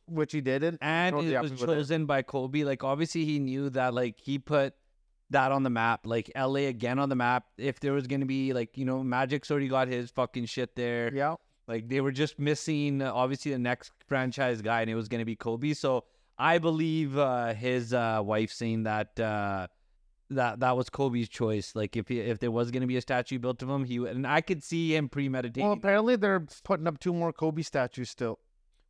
which 0.06 0.32
he 0.32 0.42
didn't, 0.42 0.78
and 0.82 1.16
it 1.18 1.40
was 1.40 1.52
it. 1.52 1.58
chosen 1.58 2.04
by 2.06 2.20
Kobe. 2.22 2.62
Like 2.64 2.84
obviously 2.84 3.24
he 3.24 3.38
knew 3.38 3.70
that 3.70 3.94
like 3.94 4.20
he 4.20 4.38
put 4.38 4.74
that 5.30 5.50
on 5.50 5.62
the 5.62 5.70
map, 5.70 6.06
like 6.06 6.30
LA 6.36 6.66
again 6.68 6.98
on 6.98 7.08
the 7.08 7.16
map. 7.16 7.46
If 7.56 7.80
there 7.80 7.94
was 7.94 8.06
gonna 8.06 8.26
be 8.26 8.52
like 8.52 8.76
you 8.76 8.84
know 8.84 9.02
Magic's 9.02 9.50
already 9.50 9.68
got 9.68 9.88
his 9.88 10.10
fucking 10.10 10.44
shit 10.44 10.76
there. 10.76 11.10
yeah, 11.14 11.36
Like 11.66 11.88
they 11.88 12.02
were 12.02 12.12
just 12.12 12.38
missing 12.38 13.00
uh, 13.00 13.10
obviously 13.14 13.52
the 13.52 13.58
next 13.58 13.92
franchise 14.06 14.60
guy, 14.60 14.82
and 14.82 14.90
it 14.90 14.94
was 14.94 15.08
gonna 15.08 15.24
be 15.24 15.36
Kobe. 15.36 15.72
So 15.72 16.04
I 16.36 16.58
believe 16.58 17.16
uh, 17.16 17.54
his 17.54 17.94
uh, 17.94 18.20
wife 18.22 18.52
saying 18.52 18.82
that. 18.82 19.18
Uh, 20.30 20.34
that 20.36 20.60
that 20.60 20.76
was 20.76 20.88
Kobe's 20.90 21.28
choice. 21.28 21.74
Like 21.74 21.96
if 21.96 22.08
he, 22.08 22.20
if 22.20 22.38
there 22.38 22.50
was 22.50 22.70
gonna 22.70 22.86
be 22.86 22.96
a 22.96 23.00
statue 23.00 23.38
built 23.38 23.62
of 23.62 23.68
him, 23.68 23.84
he 23.84 23.98
would- 23.98 24.10
and 24.16 24.26
I 24.26 24.40
could 24.40 24.62
see 24.64 24.94
him 24.96 25.08
premeditating. 25.08 25.64
well, 25.64 25.72
apparently 25.76 26.16
they're 26.16 26.46
putting 26.64 26.86
up 26.86 26.98
two 26.98 27.12
more 27.12 27.32
Kobe 27.32 27.62
statues 27.62 28.10
still. 28.10 28.38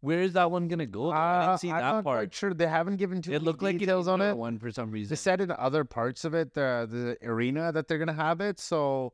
Where 0.01 0.21
is 0.21 0.35
that 0.35 0.51
one 0.51 0.69
gonna 0.69 0.87
go? 0.87 1.05
though? 1.05 1.11
I 1.13 1.37
Uh, 1.45 1.47
didn't 1.47 1.61
see 1.61 1.69
that 1.69 1.73
part. 1.73 1.83
I'm 1.83 1.89
that 1.91 1.97
not 1.97 2.05
part. 2.05 2.19
quite 2.19 2.35
sure. 2.35 2.55
They 2.55 2.67
haven't 2.67 2.97
given 2.97 3.23
too 3.23 3.31
It 3.31 3.35
many 3.37 3.45
looked 3.47 3.63
like 3.63 3.79
details 3.79 4.07
on 4.07 4.21
it. 4.21 4.37
one 4.37 4.59
for 4.59 4.71
some 4.71 4.91
reason. 4.91 5.09
They 5.11 5.17
said 5.17 5.41
in 5.41 5.51
other 5.51 5.85
parts 5.85 6.25
of 6.25 6.35
it, 6.35 6.53
the 6.55 6.87
the 7.21 7.29
arena 7.29 7.73
that 7.73 7.89
they're 7.89 7.99
gonna 7.99 8.13
have 8.13 8.41
it. 8.41 8.59
So 8.61 9.13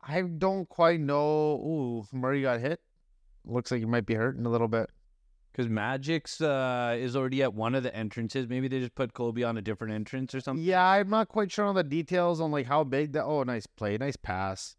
I 0.00 0.22
don't 0.22 0.68
quite 0.68 1.00
know. 1.00 1.54
Ooh, 1.56 2.04
Murray 2.12 2.42
got 2.42 2.60
hit. 2.60 2.80
Looks 3.44 3.70
like 3.72 3.80
he 3.80 3.84
might 3.86 4.06
be 4.06 4.14
hurting 4.14 4.46
a 4.46 4.48
little 4.48 4.68
bit. 4.68 4.90
Because 5.52 5.68
Magic's 5.68 6.40
uh, 6.40 6.96
is 6.98 7.14
already 7.14 7.42
at 7.42 7.52
one 7.52 7.74
of 7.74 7.82
the 7.82 7.94
entrances. 7.94 8.48
Maybe 8.48 8.68
they 8.68 8.80
just 8.80 8.94
put 8.94 9.12
Kobe 9.12 9.42
on 9.42 9.58
a 9.58 9.60
different 9.62 9.92
entrance 9.92 10.34
or 10.34 10.40
something. 10.40 10.64
Yeah, 10.64 10.82
I'm 10.82 11.10
not 11.10 11.28
quite 11.28 11.52
sure 11.52 11.66
on 11.66 11.74
the 11.74 11.84
details 11.84 12.40
on 12.40 12.50
like 12.50 12.66
how 12.66 12.84
big 12.84 13.12
that. 13.12 13.24
Oh, 13.24 13.42
nice 13.42 13.66
play, 13.66 13.98
nice 13.98 14.16
pass. 14.16 14.76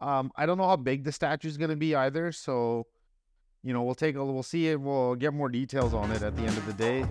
Um, 0.00 0.32
I 0.36 0.44
don't 0.46 0.58
know 0.58 0.66
how 0.66 0.76
big 0.76 1.04
the 1.04 1.12
statue 1.12 1.46
is 1.48 1.56
gonna 1.56 1.76
be 1.76 1.94
either. 1.94 2.32
So, 2.32 2.86
you 3.62 3.72
know, 3.72 3.84
we'll 3.84 3.94
take 3.94 4.16
a 4.16 4.24
we'll 4.24 4.42
see 4.42 4.68
it. 4.68 4.80
We'll 4.80 5.14
get 5.14 5.32
more 5.32 5.48
details 5.48 5.94
on 5.94 6.10
it 6.10 6.22
at 6.22 6.34
the 6.36 6.42
end 6.42 6.58
of 6.58 6.66
the 6.66 6.72
day. 6.74 7.06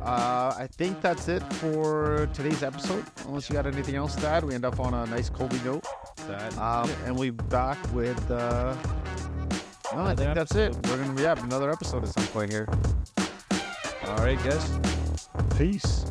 Uh, 0.00 0.54
I 0.56 0.68
think 0.68 1.00
that's 1.00 1.26
it 1.28 1.42
for 1.54 2.28
today's 2.32 2.62
episode. 2.62 3.04
Unless 3.26 3.48
you 3.48 3.54
got 3.54 3.66
anything 3.66 3.96
else 3.96 4.14
to 4.16 4.28
add, 4.28 4.44
we 4.44 4.54
end 4.54 4.64
up 4.64 4.78
on 4.80 4.94
a 4.94 5.04
nice 5.06 5.28
Kobe 5.30 5.60
note. 5.64 5.84
That- 6.28 6.56
Um, 6.58 6.88
and 7.06 7.18
we 7.18 7.30
back 7.30 7.76
with. 7.92 8.30
Uh, 8.30 8.76
no, 9.94 10.04
I 10.04 10.14
think 10.14 10.34
that's 10.34 10.54
it. 10.54 10.74
We're 10.88 10.96
gonna 10.96 11.12
be 11.12 11.26
up 11.26 11.42
another 11.42 11.70
episode 11.70 12.04
at 12.04 12.08
some 12.08 12.26
point 12.28 12.50
here. 12.50 12.66
All 14.06 14.16
right, 14.16 14.38
guys. 14.42 14.78
Peace. 15.58 16.06